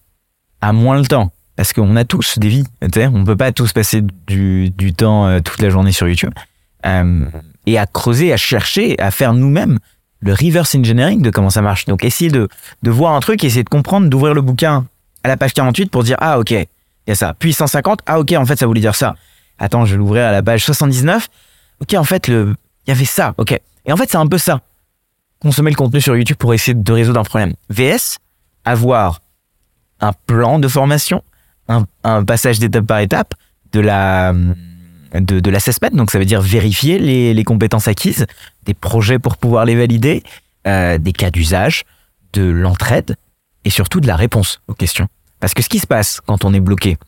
a 0.60 0.74
moins 0.74 0.98
le 0.98 1.06
temps, 1.06 1.32
parce 1.56 1.72
qu'on 1.72 1.96
a 1.96 2.04
tous 2.04 2.38
des 2.38 2.50
vies, 2.50 2.66
on 2.82 3.24
peut 3.24 3.38
pas 3.38 3.52
tous 3.52 3.72
passer 3.72 4.02
du, 4.26 4.68
du 4.68 4.92
temps 4.92 5.26
euh, 5.26 5.40
toute 5.40 5.62
la 5.62 5.70
journée 5.70 5.92
sur 5.92 6.06
YouTube 6.06 6.34
euh, 6.84 7.24
et 7.64 7.78
à 7.78 7.86
creuser, 7.86 8.34
à 8.34 8.36
chercher, 8.36 9.00
à 9.00 9.10
faire 9.10 9.32
nous-mêmes 9.32 9.78
le 10.20 10.34
reverse 10.34 10.74
engineering 10.74 11.22
de 11.22 11.30
comment 11.30 11.48
ça 11.48 11.62
marche. 11.62 11.86
Donc 11.86 12.04
essayer 12.04 12.30
de, 12.30 12.48
de 12.82 12.90
voir 12.90 13.14
un 13.14 13.20
truc, 13.20 13.42
essayer 13.44 13.64
de 13.64 13.70
comprendre, 13.70 14.10
d'ouvrir 14.10 14.34
le 14.34 14.42
bouquin 14.42 14.84
à 15.24 15.28
la 15.28 15.38
page 15.38 15.54
48 15.54 15.90
pour 15.90 16.04
dire 16.04 16.18
ah 16.20 16.38
ok, 16.38 16.54
ça. 17.14 17.34
Puis 17.38 17.52
150, 17.52 18.00
ah 18.06 18.20
ok, 18.20 18.32
en 18.32 18.46
fait 18.46 18.58
ça 18.58 18.66
voulait 18.66 18.80
dire 18.80 18.94
ça. 18.94 19.14
Attends, 19.58 19.84
je 19.84 19.92
vais 19.92 19.98
l'ouvrir 19.98 20.26
à 20.26 20.32
la 20.32 20.42
page 20.42 20.64
79. 20.64 21.28
Ok, 21.80 21.94
en 21.94 22.04
fait 22.04 22.28
il 22.28 22.54
y 22.86 22.90
avait 22.90 23.04
ça. 23.04 23.34
Ok. 23.38 23.52
Et 23.52 23.92
en 23.92 23.96
fait 23.96 24.10
c'est 24.10 24.16
un 24.16 24.26
peu 24.26 24.38
ça. 24.38 24.60
Consommer 25.40 25.70
le 25.70 25.76
contenu 25.76 26.00
sur 26.00 26.16
YouTube 26.16 26.36
pour 26.36 26.52
essayer 26.52 26.74
de 26.74 26.92
résoudre 26.92 27.20
un 27.20 27.24
problème. 27.24 27.54
VS, 27.70 28.18
avoir 28.64 29.20
un 30.00 30.12
plan 30.12 30.58
de 30.58 30.68
formation, 30.68 31.22
un, 31.68 32.24
passage 32.24 32.58
d'étape 32.58 32.86
par 32.86 33.00
étape, 33.00 33.34
de 33.72 33.80
la 33.80 34.34
de 35.12 35.50
l'assessment, 35.50 35.90
donc 35.92 36.12
ça 36.12 36.20
veut 36.20 36.24
dire 36.24 36.40
vérifier 36.40 37.00
les, 37.00 37.34
les 37.34 37.44
compétences 37.44 37.88
acquises, 37.88 38.26
des 38.64 38.74
projets 38.74 39.18
pour 39.18 39.36
pouvoir 39.36 39.64
les 39.64 39.74
valider, 39.74 40.22
euh, 40.68 40.98
des 40.98 41.12
cas 41.12 41.30
d'usage, 41.30 41.84
de 42.32 42.42
l'entraide 42.42 43.16
et 43.64 43.70
surtout 43.70 44.00
de 44.00 44.06
la 44.06 44.16
réponse 44.16 44.60
aux 44.68 44.74
questions. 44.74 45.08
Parce 45.40 45.54
que 45.54 45.62
ce 45.62 45.68
qui 45.68 45.78
se 45.78 45.86
passe 45.86 46.20
quand 46.24 46.44
on 46.44 46.54
est 46.54 46.60
bloqué, 46.60 46.98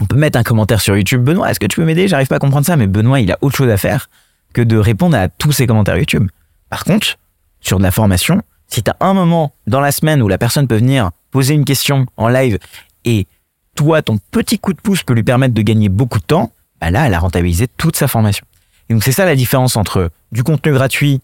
on 0.00 0.06
peut 0.06 0.16
mettre 0.16 0.38
un 0.38 0.42
commentaire 0.42 0.80
sur 0.80 0.96
YouTube, 0.96 1.22
Benoît, 1.22 1.50
est-ce 1.50 1.60
que 1.60 1.66
tu 1.66 1.76
peux 1.76 1.84
m'aider? 1.84 2.08
J'arrive 2.08 2.28
pas 2.28 2.36
à 2.36 2.38
comprendre 2.38 2.66
ça, 2.66 2.76
mais 2.76 2.86
Benoît, 2.86 3.20
il 3.20 3.30
a 3.30 3.38
autre 3.40 3.56
chose 3.56 3.70
à 3.70 3.76
faire 3.76 4.08
que 4.52 4.62
de 4.62 4.76
répondre 4.76 5.16
à 5.16 5.28
tous 5.28 5.52
ces 5.52 5.66
commentaires 5.66 5.98
YouTube. 5.98 6.28
Par 6.70 6.84
contre, 6.84 7.18
sur 7.60 7.78
de 7.78 7.82
la 7.82 7.90
formation, 7.90 8.42
si 8.68 8.82
tu 8.82 8.90
un 9.00 9.14
moment 9.14 9.52
dans 9.66 9.80
la 9.80 9.92
semaine 9.92 10.22
où 10.22 10.28
la 10.28 10.38
personne 10.38 10.66
peut 10.66 10.76
venir 10.76 11.10
poser 11.30 11.54
une 11.54 11.64
question 11.64 12.06
en 12.16 12.28
live 12.28 12.58
et 13.04 13.26
toi, 13.74 14.02
ton 14.02 14.18
petit 14.30 14.58
coup 14.58 14.72
de 14.72 14.80
pouce 14.80 15.02
peut 15.02 15.14
lui 15.14 15.22
permettre 15.22 15.54
de 15.54 15.62
gagner 15.62 15.88
beaucoup 15.88 16.18
de 16.18 16.24
temps, 16.24 16.52
bah 16.80 16.90
là, 16.90 17.06
elle 17.06 17.14
a 17.14 17.18
rentabilisé 17.18 17.68
toute 17.68 17.96
sa 17.96 18.08
formation. 18.08 18.46
Donc, 18.90 19.02
c'est 19.04 19.12
ça 19.12 19.24
la 19.24 19.36
différence 19.36 19.76
entre 19.76 20.10
du 20.32 20.42
contenu 20.42 20.72
gratuit, 20.72 21.20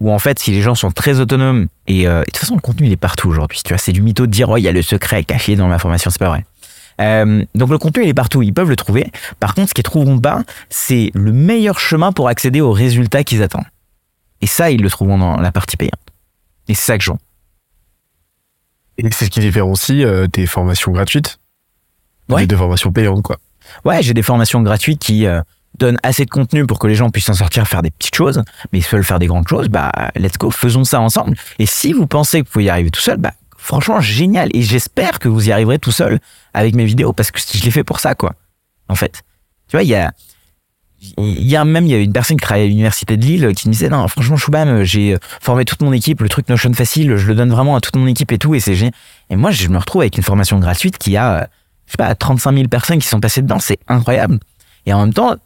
où 0.00 0.12
en 0.12 0.18
fait, 0.18 0.38
si 0.38 0.50
les 0.50 0.60
gens 0.62 0.74
sont 0.74 0.90
très 0.90 1.20
autonomes, 1.20 1.68
et, 1.86 2.06
euh, 2.06 2.18
et 2.18 2.20
de 2.20 2.24
toute 2.26 2.36
façon, 2.38 2.54
le 2.54 2.60
contenu, 2.60 2.86
il 2.86 2.92
est 2.92 2.96
partout 2.96 3.28
aujourd'hui. 3.28 3.60
Tu 3.64 3.70
vois, 3.70 3.78
c'est 3.78 3.92
du 3.92 4.02
mytho 4.02 4.26
de 4.26 4.30
dire, 4.30 4.48
oh, 4.50 4.56
il 4.56 4.62
y 4.62 4.68
a 4.68 4.72
le 4.72 4.82
secret 4.82 5.24
caché 5.24 5.56
dans 5.56 5.68
ma 5.68 5.78
formation, 5.78 6.10
c'est 6.10 6.18
pas 6.18 6.28
vrai. 6.28 6.44
Euh, 7.00 7.44
donc, 7.54 7.70
le 7.70 7.78
contenu, 7.78 8.04
il 8.04 8.08
est 8.08 8.14
partout, 8.14 8.42
ils 8.42 8.52
peuvent 8.54 8.68
le 8.68 8.76
trouver. 8.76 9.10
Par 9.40 9.54
contre, 9.54 9.68
ce 9.70 9.74
qu'ils 9.74 9.84
trouveront 9.84 10.18
pas, 10.18 10.42
c'est 10.70 11.10
le 11.14 11.32
meilleur 11.32 11.78
chemin 11.78 12.12
pour 12.12 12.28
accéder 12.28 12.60
aux 12.60 12.72
résultats 12.72 13.24
qu'ils 13.24 13.42
attendent. 13.42 13.66
Et 14.42 14.46
ça, 14.46 14.70
ils 14.70 14.80
le 14.82 14.90
trouveront 14.90 15.18
dans 15.18 15.36
la 15.38 15.52
partie 15.52 15.76
payante. 15.76 15.92
Et 16.68 16.74
c'est 16.74 16.84
ça 16.86 16.98
que 16.98 17.04
je 17.04 17.10
vends. 17.10 17.18
Et 18.98 19.10
c'est 19.12 19.26
ce 19.26 19.30
qui 19.30 19.40
différencie 19.40 20.04
euh, 20.04 20.26
tes 20.26 20.46
formations 20.46 20.92
gratuites 20.92 21.38
Ouais. 22.28 22.46
des 22.46 22.56
formations 22.56 22.90
payantes, 22.92 23.22
quoi. 23.22 23.36
Ouais, 23.84 24.02
j'ai 24.02 24.14
des 24.14 24.22
formations 24.22 24.60
gratuites 24.62 25.00
qui, 25.00 25.26
euh, 25.26 25.40
donne 25.78 25.98
assez 26.02 26.24
de 26.24 26.30
contenu 26.30 26.66
pour 26.66 26.78
que 26.78 26.86
les 26.86 26.94
gens 26.94 27.10
puissent 27.10 27.26
s'en 27.26 27.34
sortir, 27.34 27.66
faire 27.66 27.82
des 27.82 27.90
petites 27.90 28.14
choses, 28.14 28.42
mais 28.72 28.78
ils 28.78 28.84
veulent 28.84 29.04
faire 29.04 29.18
des 29.18 29.26
grandes 29.26 29.48
choses, 29.48 29.68
bah, 29.68 29.90
let's 30.16 30.38
go, 30.38 30.50
faisons 30.50 30.84
ça 30.84 31.00
ensemble. 31.00 31.36
Et 31.58 31.66
si 31.66 31.92
vous 31.92 32.06
pensez 32.06 32.40
que 32.40 32.46
vous 32.46 32.52
pouvez 32.52 32.64
y 32.64 32.70
arriver 32.70 32.90
tout 32.90 33.00
seul, 33.00 33.18
bah, 33.18 33.32
franchement, 33.56 34.00
génial. 34.00 34.50
Et 34.54 34.62
j'espère 34.62 35.18
que 35.18 35.28
vous 35.28 35.48
y 35.48 35.52
arriverez 35.52 35.78
tout 35.78 35.92
seul 35.92 36.18
avec 36.54 36.74
mes 36.74 36.84
vidéos, 36.84 37.12
parce 37.12 37.30
que 37.30 37.40
je 37.40 37.62
l'ai 37.62 37.70
fait 37.70 37.84
pour 37.84 38.00
ça, 38.00 38.14
quoi. 38.14 38.34
En 38.88 38.94
fait. 38.94 39.22
Tu 39.68 39.76
vois, 39.76 39.82
il 39.82 39.88
y 39.88 39.96
a, 39.96 40.12
Hier 41.18 41.64
même, 41.64 41.84
il 41.84 41.90
y 41.90 41.94
avait 41.94 42.04
une 42.04 42.12
personne 42.12 42.36
qui 42.36 42.42
travaille 42.42 42.64
à 42.64 42.68
l'université 42.68 43.16
de 43.16 43.22
Lille 43.22 43.52
qui 43.54 43.68
me 43.68 43.72
disait 43.72 43.88
non, 43.88 44.08
franchement, 44.08 44.36
Choubam, 44.36 44.82
j'ai 44.82 45.16
formé 45.40 45.64
toute 45.64 45.82
mon 45.82 45.92
équipe, 45.92 46.20
le 46.20 46.28
truc 46.28 46.48
Notion 46.48 46.72
facile, 46.72 47.16
je 47.16 47.26
le 47.26 47.34
donne 47.34 47.50
vraiment 47.50 47.76
à 47.76 47.80
toute 47.80 47.96
mon 47.96 48.06
équipe 48.06 48.32
et 48.32 48.38
tout, 48.38 48.54
et 48.54 48.60
c'est 48.60 48.74
génial. 48.74 48.94
Et 49.30 49.36
moi, 49.36 49.50
je 49.50 49.68
me 49.68 49.78
retrouve 49.78 50.02
avec 50.02 50.16
une 50.16 50.22
formation 50.22 50.58
gratuite 50.58 50.98
qui 50.98 51.16
a, 51.16 51.48
je 51.86 51.92
sais 51.92 51.96
pas, 51.96 52.14
35 52.14 52.54
000 52.54 52.68
personnes 52.68 52.98
qui 52.98 53.06
sont 53.06 53.20
passées 53.20 53.42
dedans, 53.42 53.58
c'est 53.58 53.78
incroyable. 53.88 54.38
Et 54.86 54.92
en 54.92 55.00
même 55.00 55.12
temps, 55.12 55.36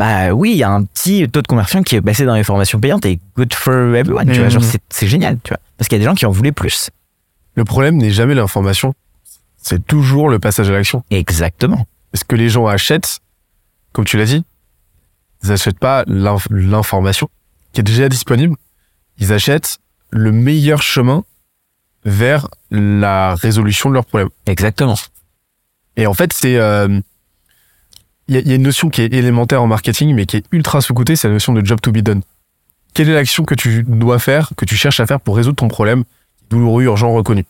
bah 0.00 0.32
oui, 0.32 0.52
il 0.52 0.56
y 0.56 0.62
a 0.62 0.70
un 0.70 0.84
petit 0.84 1.28
taux 1.28 1.42
de 1.42 1.46
conversion 1.46 1.82
qui 1.82 1.94
est 1.94 2.00
passé 2.00 2.24
dans 2.24 2.34
les 2.34 2.42
formations 2.42 2.80
payantes 2.80 3.04
et 3.04 3.20
good 3.36 3.52
for 3.52 3.94
everyone, 3.94 4.32
tu 4.32 4.38
vois, 4.38 4.48
genre 4.48 4.62
c'est 4.88 5.06
génial, 5.06 5.38
tu 5.44 5.50
vois, 5.50 5.60
parce 5.76 5.88
qu'il 5.88 5.98
y 5.98 6.00
a 6.00 6.02
des 6.02 6.06
gens 6.06 6.14
qui 6.14 6.24
en 6.24 6.30
voulaient 6.30 6.52
plus. 6.52 6.88
Le 7.54 7.64
problème 7.66 7.98
n'est 7.98 8.10
jamais 8.10 8.34
l'information, 8.34 8.94
c'est 9.58 9.86
toujours 9.86 10.30
le 10.30 10.38
passage 10.38 10.70
à 10.70 10.72
l'action. 10.72 11.04
Exactement. 11.10 11.86
Est-ce 12.14 12.24
que 12.24 12.34
les 12.34 12.48
gens 12.48 12.66
achètent, 12.66 13.20
comme 13.92 14.06
tu 14.06 14.16
l'as 14.16 14.24
dit, 14.24 14.42
ils 15.44 15.52
achètent 15.52 15.78
pas 15.78 16.04
l'information 16.06 17.28
qui 17.74 17.80
est 17.80 17.84
déjà 17.84 18.08
disponible. 18.08 18.56
Ils 19.18 19.34
achètent 19.34 19.80
le 20.08 20.32
meilleur 20.32 20.80
chemin 20.80 21.24
vers 22.06 22.48
la 22.70 23.34
résolution 23.34 23.90
de 23.90 23.94
leurs 23.96 24.06
problèmes. 24.06 24.30
Exactement. 24.46 24.96
Et 25.98 26.06
en 26.06 26.14
fait, 26.14 26.32
c'est 26.32 26.56
euh, 26.56 27.00
il 28.30 28.48
y, 28.48 28.52
a 28.52 28.54
une 28.54 28.62
notion 28.62 28.90
qui 28.90 29.02
est 29.02 29.12
élémentaire 29.12 29.60
en 29.60 29.66
marketing, 29.66 30.14
mais 30.14 30.24
qui 30.24 30.36
est 30.36 30.44
ultra 30.52 30.80
sous-cotée, 30.80 31.16
c'est 31.16 31.26
la 31.26 31.34
notion 31.34 31.52
de 31.52 31.66
job 31.66 31.80
to 31.80 31.90
be 31.90 31.98
done. 31.98 32.22
Quelle 32.94 33.08
est 33.08 33.14
l'action 33.14 33.44
que 33.44 33.56
tu 33.56 33.82
dois 33.82 34.20
faire, 34.20 34.50
que 34.56 34.64
tu 34.64 34.76
cherches 34.76 35.00
à 35.00 35.06
faire 35.06 35.20
pour 35.20 35.36
résoudre 35.36 35.56
ton 35.56 35.66
problème, 35.66 36.04
douloureux, 36.48 36.84
urgent, 36.84 37.12
reconnu? 37.12 37.44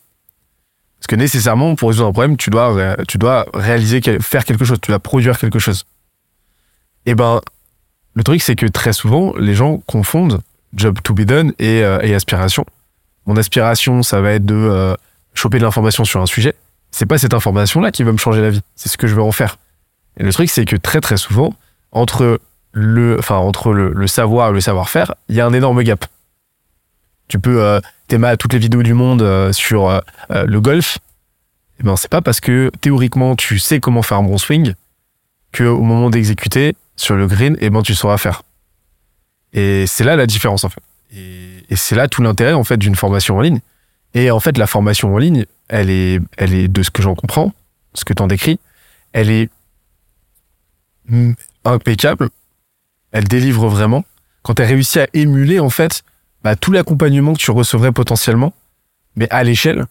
Parce 0.99 1.07
que 1.07 1.17
nécessairement, 1.17 1.75
pour 1.75 1.91
résoudre 1.91 2.09
un 2.09 2.13
problème, 2.13 2.39
tu 2.39 2.49
dois, 2.49 2.97
tu 3.07 3.19
dois 3.19 3.47
réaliser, 3.53 4.01
faire 4.21 4.47
quelque 4.47 4.65
chose, 4.65 4.79
tu 4.81 4.91
dois 4.91 4.99
produire 4.99 5.39
quelque 5.39 5.59
chose. 5.59 5.85
Et 7.05 7.11
eh 7.11 7.15
ben, 7.15 7.43
le 8.15 8.23
truc, 8.23 8.41
c'est 8.41 8.57
que 8.57 8.67
très 8.67 8.95
souvent, 8.95 9.35
les 9.37 9.55
gens 9.55 9.83
confondent 9.87 10.41
job 10.75 10.99
to 11.03 11.13
be 11.13 11.23
done 11.23 11.53
et, 11.59 11.83
euh, 11.85 12.17
aspiration. 12.17 12.65
Mon 13.27 13.37
aspiration, 13.37 14.03
ça 14.03 14.23
va 14.23 14.33
être 14.33 14.47
de 14.47 14.55
euh, 14.55 14.95
choper 15.35 15.59
de 15.59 15.65
l'information 15.65 16.05
sur 16.05 16.23
un 16.23 16.27
sujet. 16.27 16.55
C'est 16.91 17.07
pas 17.07 17.19
cette 17.19 17.35
information-là 17.35 17.93
qui 17.93 18.03
va 18.03 18.13
me 18.13 18.19
changer 18.19 18.41
la 18.41 18.51
vie. 18.51 18.63
C'est 18.77 18.89
ce 18.89 18.97
que 18.97 19.07
je 19.07 19.15
veux 19.15 19.23
en 19.23 19.33
faire. 19.33 19.59
Et 20.21 20.23
le 20.23 20.33
truc, 20.35 20.51
c'est 20.51 20.67
que 20.67 20.77
très 20.77 21.01
très 21.01 21.17
souvent, 21.17 21.55
entre 21.93 22.41
le, 22.73 23.19
savoir 24.07 24.51
et 24.51 24.53
le 24.53 24.61
savoir-faire, 24.61 25.15
il 25.31 25.35
y 25.35 25.41
a 25.41 25.47
un 25.47 25.53
énorme 25.55 25.83
gap. 25.83 26.05
Tu 27.27 27.39
peux 27.39 27.63
euh, 27.63 27.81
t'aimer 28.07 28.35
toutes 28.39 28.53
les 28.53 28.59
vidéos 28.59 28.83
du 28.83 28.93
monde 28.93 29.23
euh, 29.23 29.51
sur 29.53 30.03
le 30.29 30.61
golf. 30.61 30.99
Eh 31.81 31.85
ben, 31.85 31.97
c'est 31.97 32.11
pas 32.11 32.21
parce 32.21 32.41
que 32.41 32.71
théoriquement 32.83 33.35
tu 33.35 33.59
sais 33.59 33.81
comment 33.81 34.03
faire 34.03 34.19
un 34.19 34.23
bon 34.23 34.37
swing 34.37 34.75
que 35.53 35.65
au 35.65 35.81
moment 35.81 36.11
d'exécuter, 36.11 36.77
sur 36.97 37.17
le 37.17 37.27
green, 37.27 37.55
et 37.55 37.67
eh 37.67 37.71
ben 37.71 37.83
tu 37.83 37.95
sauras 37.95 38.19
faire. 38.19 38.43
Et 39.55 39.87
c'est 39.87 40.05
là 40.05 40.17
la 40.17 40.27
différence 40.27 40.65
en 40.65 40.69
fait. 40.69 40.83
Et, 41.17 41.77
c'est 41.77 41.97
là 41.97 42.09
tout 42.09 42.21
l'intérêt 42.21 42.53
en 42.53 42.63
fait 42.63 42.77
d'une 42.77 42.95
formation 42.95 43.39
en 43.39 43.41
ligne. 43.41 43.61
Et 44.13 44.31
en 44.31 44.41
fait, 44.41 44.59
la 44.59 44.67
formation 44.67 45.15
en 45.15 45.19
ligne, 45.19 45.47
elle 45.69 45.89
est, 45.89 46.21
elle 46.37 46.53
est 46.53 46.69
de 46.69 46.83
ce 46.83 46.91
que 46.91 47.01
j'en 47.01 47.15
comprends, 47.15 47.55
ce 47.95 48.05
que 48.05 48.13
tu 48.13 48.21
en 48.23 48.27
décris, 48.27 48.61
elle 49.13 49.31
est 49.31 49.49
impeccable. 51.65 52.29
Elle 53.13 53.25
délivre 53.25 53.69
vraiment. 53.69 54.05
Quand 54.43 54.55
tu 54.55 54.63
as 54.63 54.67
réussi 54.67 55.01
à 55.01 55.07
émuler 55.13 55.61
en 55.61 55.71
fait 55.71 56.03
bah, 56.43 56.57
tout 56.57 56.73
l'accompagnement 56.73 57.35
que 57.35 57.39
tu 57.39 57.51
recevrais 57.51 57.93
potentiellement, 57.93 58.53
mais 59.17 59.29
à 59.31 59.45
l'échelle, 59.45 59.87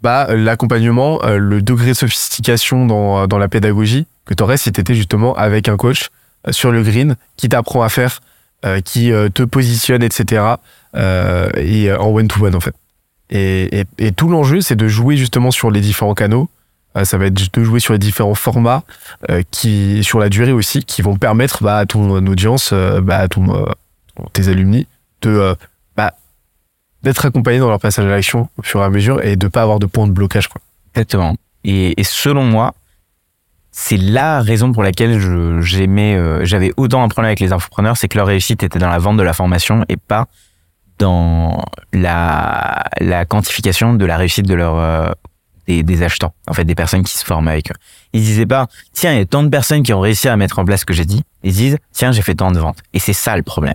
bah, 0.00 0.34
l'accompagnement, 0.34 1.22
euh, 1.24 1.38
le 1.38 1.60
degré 1.60 1.88
de 1.88 1.94
sophistication 1.94 2.86
dans, 2.86 3.26
dans 3.26 3.38
la 3.38 3.48
pédagogie, 3.48 4.06
que 4.24 4.34
tu 4.34 4.42
aurais 4.42 4.56
si 4.56 4.72
tu 4.72 4.80
étais 4.80 4.94
justement 4.94 5.34
avec 5.34 5.68
un 5.68 5.76
coach 5.76 6.08
euh, 6.46 6.52
sur 6.52 6.70
le 6.70 6.82
green 6.82 7.16
qui 7.36 7.48
t'apprend 7.48 7.82
à 7.82 7.88
faire, 7.88 8.20
euh, 8.64 8.80
qui 8.80 9.12
euh, 9.12 9.28
te 9.28 9.42
positionne, 9.42 10.02
etc. 10.02 10.44
et 10.94 11.92
en 11.92 12.08
one-to-one 12.08 12.54
en 12.54 12.60
fait. 12.60 12.74
Et, 13.30 13.84
et, 13.98 14.12
tout 14.12 14.28
l'enjeu, 14.28 14.60
c'est 14.60 14.76
de 14.76 14.86
jouer 14.86 15.16
justement 15.16 15.50
sur 15.50 15.70
les 15.70 15.80
différents 15.80 16.14
canaux. 16.14 16.48
Ça 17.02 17.18
va 17.18 17.26
être 17.26 17.54
de 17.54 17.64
jouer 17.64 17.80
sur 17.80 17.92
les 17.92 17.98
différents 17.98 18.34
formats, 18.34 18.82
qui 19.50 20.04
sur 20.04 20.18
la 20.18 20.28
durée 20.28 20.52
aussi, 20.52 20.84
qui 20.84 21.02
vont 21.02 21.16
permettre 21.16 21.62
bah, 21.64 21.78
à 21.78 21.86
ton 21.86 22.24
audience, 22.26 22.72
bah, 22.72 23.18
à 23.18 23.28
ton, 23.28 23.66
tes 24.32 24.48
alumni, 24.48 24.86
de 25.22 25.56
bah, 25.96 26.14
d'être 27.02 27.26
accompagné 27.26 27.58
dans 27.58 27.68
leur 27.68 27.80
passage 27.80 28.04
à 28.06 28.08
l'action 28.08 28.48
au 28.58 28.62
fur 28.62 28.80
et 28.80 28.84
à 28.84 28.90
mesure 28.90 29.22
et 29.22 29.36
de 29.36 29.48
pas 29.48 29.62
avoir 29.62 29.78
de 29.78 29.86
point 29.86 30.06
de 30.06 30.12
blocage. 30.12 30.48
Quoi. 30.48 30.60
Exactement. 30.94 31.36
Et, 31.64 31.94
selon 32.04 32.44
moi, 32.44 32.74
c'est 33.72 33.96
la 33.96 34.40
raison 34.42 34.72
pour 34.72 34.82
laquelle 34.82 35.18
j'aimais, 35.62 36.14
euh, 36.14 36.44
j'avais 36.44 36.72
autant 36.76 37.02
un 37.02 37.08
problème 37.08 37.28
avec 37.28 37.40
les 37.40 37.52
infopreneurs, 37.52 37.96
c'est 37.96 38.08
que 38.08 38.16
leur 38.16 38.26
réussite 38.26 38.62
était 38.62 38.78
dans 38.78 38.90
la 38.90 38.98
vente 38.98 39.16
de 39.16 39.22
la 39.22 39.32
formation 39.32 39.84
et 39.88 39.96
pas 39.96 40.26
dans 40.98 41.64
la, 41.92 42.84
quantification 43.28 43.94
de 43.94 44.04
la 44.04 44.16
réussite 44.16 44.46
de 44.46 44.54
leur 44.54 44.78
euh, 44.78 45.10
des, 45.66 45.82
des, 45.82 46.02
achetants, 46.02 46.34
en 46.46 46.52
fait, 46.52 46.64
des 46.64 46.74
personnes 46.74 47.02
qui 47.02 47.16
se 47.16 47.24
forment 47.24 47.48
avec 47.48 47.70
eux. 47.70 47.74
Ils 48.12 48.22
disaient 48.22 48.46
pas, 48.46 48.68
tiens, 48.92 49.12
il 49.12 49.18
y 49.18 49.20
a 49.20 49.26
tant 49.26 49.42
de 49.42 49.48
personnes 49.48 49.82
qui 49.82 49.92
ont 49.92 50.00
réussi 50.00 50.28
à 50.28 50.36
mettre 50.36 50.58
en 50.58 50.64
place 50.64 50.80
ce 50.80 50.84
que 50.86 50.94
j'ai 50.94 51.04
dit. 51.04 51.22
Ils 51.42 51.52
disent, 51.52 51.78
tiens, 51.92 52.12
j'ai 52.12 52.22
fait 52.22 52.34
tant 52.34 52.50
de 52.50 52.58
ventes. 52.58 52.78
Et 52.92 52.98
c'est 52.98 53.12
ça 53.12 53.36
le 53.36 53.42
problème, 53.42 53.74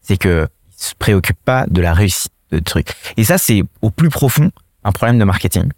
c'est 0.00 0.16
que 0.16 0.48
ils 0.78 0.84
se 0.84 0.94
préoccupent 0.94 1.44
pas 1.44 1.66
de 1.68 1.80
la 1.80 1.94
réussite 1.94 2.32
de 2.50 2.58
truc. 2.58 2.88
Et 3.16 3.24
ça, 3.24 3.38
c'est 3.38 3.62
au 3.80 3.90
plus 3.90 4.08
profond 4.08 4.50
un 4.84 4.92
problème 4.92 5.18
de 5.18 5.24
marketing. 5.24 5.70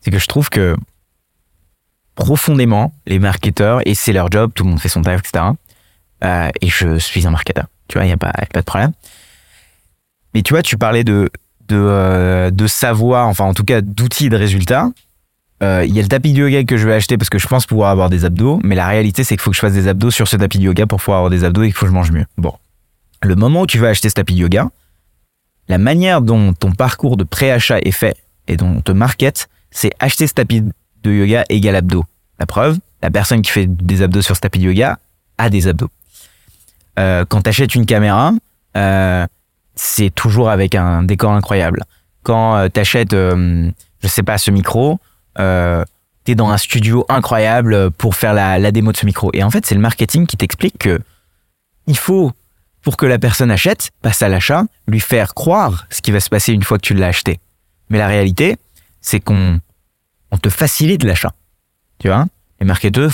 C'est 0.00 0.10
que 0.10 0.18
je 0.18 0.26
trouve 0.26 0.48
que 0.48 0.76
profondément 2.14 2.92
les 3.06 3.18
marketeurs 3.18 3.80
et 3.86 3.94
c'est 3.94 4.12
leur 4.12 4.30
job, 4.30 4.52
tout 4.54 4.64
le 4.64 4.70
monde 4.70 4.80
fait 4.80 4.88
son 4.88 5.02
taf, 5.02 5.20
etc. 5.20 5.44
Euh, 6.24 6.50
et 6.60 6.68
je 6.68 6.98
suis 6.98 7.26
un 7.26 7.30
marketeur, 7.30 7.66
tu 7.86 7.98
vois, 7.98 8.04
il 8.04 8.08
n'y 8.08 8.12
a 8.12 8.16
pas, 8.16 8.32
pas 8.52 8.60
de 8.60 8.64
problème. 8.64 8.92
Mais 10.34 10.42
tu 10.42 10.52
vois, 10.52 10.62
tu 10.62 10.76
parlais 10.76 11.04
de 11.04 11.30
de, 11.68 11.76
euh, 11.76 12.50
de 12.50 12.66
savoir, 12.66 13.28
enfin 13.28 13.44
en 13.44 13.54
tout 13.54 13.64
cas 13.64 13.80
d'outils 13.80 14.28
de 14.28 14.36
résultats. 14.36 14.90
Euh, 15.62 15.84
il 15.86 15.94
y 15.94 15.98
a 15.98 16.02
le 16.02 16.08
tapis 16.08 16.32
de 16.32 16.38
yoga 16.38 16.62
que 16.64 16.76
je 16.76 16.86
vais 16.86 16.94
acheter 16.94 17.18
parce 17.18 17.30
que 17.30 17.38
je 17.38 17.48
pense 17.48 17.66
pouvoir 17.66 17.90
avoir 17.90 18.10
des 18.10 18.24
abdos, 18.24 18.60
mais 18.62 18.74
la 18.74 18.86
réalité 18.86 19.24
c'est 19.24 19.34
qu'il 19.36 19.42
faut 19.42 19.50
que 19.50 19.56
je 19.56 19.60
fasse 19.60 19.72
des 19.72 19.88
abdos 19.88 20.10
sur 20.10 20.28
ce 20.28 20.36
tapis 20.36 20.58
de 20.58 20.64
yoga 20.64 20.86
pour 20.86 21.00
pouvoir 21.00 21.18
avoir 21.18 21.30
des 21.30 21.42
abdos 21.44 21.62
et 21.62 21.66
qu'il 21.66 21.74
faut 21.74 21.86
que 21.86 21.90
je 21.90 21.94
mange 21.94 22.12
mieux. 22.12 22.26
Bon, 22.36 22.54
le 23.22 23.34
moment 23.34 23.62
où 23.62 23.66
tu 23.66 23.78
vas 23.78 23.88
acheter 23.88 24.08
ce 24.08 24.14
tapis 24.14 24.34
de 24.34 24.40
yoga, 24.40 24.70
la 25.68 25.78
manière 25.78 26.22
dont 26.22 26.52
ton 26.52 26.72
parcours 26.72 27.16
de 27.16 27.24
pré-achat 27.24 27.78
est 27.80 27.90
fait 27.90 28.16
et 28.46 28.56
dont 28.56 28.76
on 28.76 28.80
te 28.80 28.92
market, 28.92 29.48
c'est 29.70 29.90
acheter 29.98 30.26
ce 30.26 30.34
tapis 30.34 30.62
de 31.02 31.10
yoga 31.10 31.44
égale 31.48 31.76
abdos. 31.76 32.04
La 32.38 32.46
preuve, 32.46 32.78
la 33.02 33.10
personne 33.10 33.42
qui 33.42 33.50
fait 33.50 33.66
des 33.66 34.02
abdos 34.02 34.22
sur 34.22 34.36
ce 34.36 34.40
tapis 34.40 34.60
de 34.60 34.64
yoga 34.64 34.98
a 35.38 35.50
des 35.50 35.66
abdos. 35.66 35.90
Euh, 36.98 37.24
quand 37.28 37.42
tu 37.42 37.50
achètes 37.50 37.74
une 37.74 37.86
caméra, 37.86 38.32
c'est 39.78 40.10
toujours 40.10 40.50
avec 40.50 40.74
un 40.74 41.02
décor 41.02 41.32
incroyable. 41.32 41.84
Quand 42.22 42.56
euh, 42.56 42.68
tu 42.72 42.80
achètes, 42.80 43.14
euh, 43.14 43.70
je 44.02 44.08
sais 44.08 44.22
pas, 44.22 44.36
ce 44.36 44.50
micro, 44.50 44.98
euh, 45.38 45.84
tu 46.24 46.32
es 46.32 46.34
dans 46.34 46.50
un 46.50 46.56
studio 46.56 47.06
incroyable 47.08 47.90
pour 47.92 48.16
faire 48.16 48.34
la, 48.34 48.58
la 48.58 48.72
démo 48.72 48.92
de 48.92 48.96
ce 48.96 49.06
micro. 49.06 49.30
Et 49.34 49.42
en 49.42 49.50
fait, 49.50 49.64
c'est 49.64 49.74
le 49.74 49.80
marketing 49.80 50.26
qui 50.26 50.36
t'explique 50.36 50.78
que 50.78 51.00
il 51.86 51.96
faut, 51.96 52.32
pour 52.82 52.96
que 52.96 53.06
la 53.06 53.18
personne 53.18 53.50
achète, 53.50 53.90
passe 54.02 54.20
à 54.20 54.28
l'achat, 54.28 54.64
lui 54.86 55.00
faire 55.00 55.34
croire 55.34 55.86
ce 55.90 56.02
qui 56.02 56.10
va 56.10 56.20
se 56.20 56.28
passer 56.28 56.52
une 56.52 56.64
fois 56.64 56.78
que 56.78 56.82
tu 56.86 56.94
l'as 56.94 57.06
acheté. 57.06 57.40
Mais 57.88 57.98
la 57.98 58.08
réalité, 58.08 58.56
c'est 59.00 59.20
qu'on 59.20 59.60
on 60.30 60.36
te 60.38 60.50
facilite 60.50 61.04
l'achat. 61.04 61.32
Tu 61.98 62.08
vois? 62.08 62.26
Les 62.60 62.66
marketeurs 62.66 63.12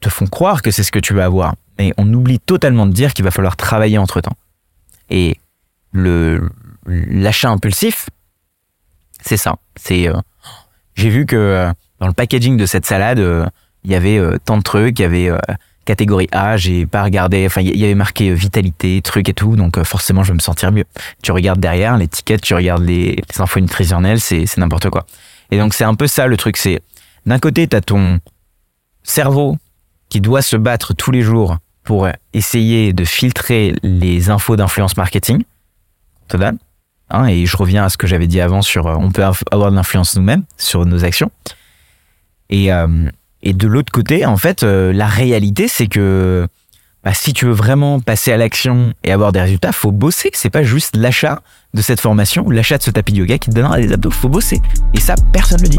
te 0.00 0.08
font 0.08 0.26
croire 0.26 0.62
que 0.62 0.70
c'est 0.70 0.84
ce 0.84 0.92
que 0.92 0.98
tu 0.98 1.14
vas 1.14 1.24
avoir. 1.24 1.54
Mais 1.78 1.92
on 1.96 2.12
oublie 2.12 2.38
totalement 2.38 2.86
de 2.86 2.92
dire 2.92 3.14
qu'il 3.14 3.24
va 3.24 3.30
falloir 3.30 3.56
travailler 3.56 3.98
entre 3.98 4.20
temps. 4.20 4.36
Et 5.10 5.38
l'achat 6.86 7.50
impulsif, 7.50 8.08
c'est 9.22 9.36
ça. 9.36 9.56
C'est 9.76 10.08
euh, 10.08 10.14
j'ai 10.94 11.10
vu 11.10 11.26
que 11.26 11.36
euh, 11.36 11.72
dans 12.00 12.06
le 12.06 12.12
packaging 12.12 12.56
de 12.56 12.66
cette 12.66 12.86
salade, 12.86 13.18
euh, 13.18 13.46
il 13.84 13.90
y 13.90 13.94
avait 13.94 14.20
tant 14.44 14.56
de 14.56 14.62
trucs, 14.62 14.98
il 14.98 15.02
y 15.02 15.04
avait 15.04 15.30
catégorie 15.84 16.26
A, 16.32 16.56
j'ai 16.56 16.86
pas 16.86 17.04
regardé, 17.04 17.46
enfin 17.46 17.60
il 17.60 17.76
y 17.76 17.84
avait 17.84 17.94
marqué 17.94 18.34
vitalité, 18.34 19.00
trucs 19.00 19.28
et 19.28 19.32
tout, 19.32 19.54
donc 19.54 19.80
forcément 19.84 20.24
je 20.24 20.32
vais 20.32 20.34
me 20.34 20.40
sentir 20.40 20.72
mieux. 20.72 20.86
Tu 21.22 21.30
regardes 21.30 21.60
derrière 21.60 21.96
l'étiquette, 21.96 22.40
tu 22.40 22.54
regardes 22.54 22.82
les, 22.82 23.12
les 23.12 23.40
infos 23.40 23.60
nutritionnelles, 23.60 24.20
c'est 24.20 24.56
n'importe 24.56 24.90
quoi. 24.90 25.06
Et 25.52 25.58
donc 25.58 25.72
c'est 25.72 25.84
un 25.84 25.94
peu 25.94 26.08
ça 26.08 26.26
le 26.26 26.36
truc, 26.36 26.56
c'est 26.56 26.80
d'un 27.26 27.38
côté 27.38 27.68
tu 27.68 27.76
as 27.76 27.80
ton 27.80 28.18
cerveau 29.04 29.56
qui 30.08 30.20
doit 30.20 30.42
se 30.42 30.56
battre 30.56 30.92
tous 30.92 31.12
les 31.12 31.22
jours 31.22 31.58
pour 31.84 32.08
essayer 32.32 32.92
de 32.92 33.04
filtrer 33.04 33.72
les 33.84 34.30
infos 34.30 34.56
d'influence 34.56 34.96
marketing, 34.96 35.44
total. 36.26 36.56
Hein, 37.08 37.26
et 37.26 37.46
je 37.46 37.56
reviens 37.56 37.84
à 37.84 37.88
ce 37.88 37.96
que 37.96 38.06
j'avais 38.06 38.26
dit 38.26 38.40
avant 38.40 38.62
sur 38.62 38.86
euh, 38.86 38.96
on 38.98 39.10
peut 39.10 39.22
avoir 39.52 39.70
de 39.70 39.76
l'influence 39.76 40.16
nous-mêmes 40.16 40.42
sur 40.56 40.84
nos 40.84 41.04
actions. 41.04 41.30
Et, 42.50 42.72
euh, 42.72 43.08
Et 43.42 43.52
de 43.52 43.68
l'autre 43.68 43.92
côté, 43.92 44.26
en 44.26 44.36
fait, 44.36 44.62
euh, 44.64 44.92
la 44.92 45.06
réalité, 45.06 45.68
c'est 45.68 45.86
que 45.86 46.48
bah, 47.04 47.14
si 47.14 47.32
tu 47.32 47.44
veux 47.44 47.52
vraiment 47.52 48.00
passer 48.00 48.32
à 48.32 48.36
l'action 48.36 48.92
et 49.04 49.12
avoir 49.12 49.30
des 49.30 49.40
résultats, 49.40 49.70
faut 49.70 49.92
bosser. 49.92 50.30
C'est 50.32 50.50
pas 50.50 50.64
juste 50.64 50.96
l'achat 50.96 51.42
de 51.72 51.80
cette 51.80 52.00
formation 52.00 52.44
ou 52.44 52.50
l'achat 52.50 52.78
de 52.78 52.82
ce 52.82 52.90
tapis 52.90 53.12
de 53.12 53.18
yoga 53.18 53.38
qui 53.38 53.50
te 53.50 53.54
donnera 53.54 53.78
des 53.78 53.92
abdos. 53.92 54.10
Faut 54.10 54.28
bosser. 54.28 54.60
Et 54.94 55.00
ça, 55.00 55.14
personne 55.32 55.62
le 55.62 55.68
dit. 55.68 55.78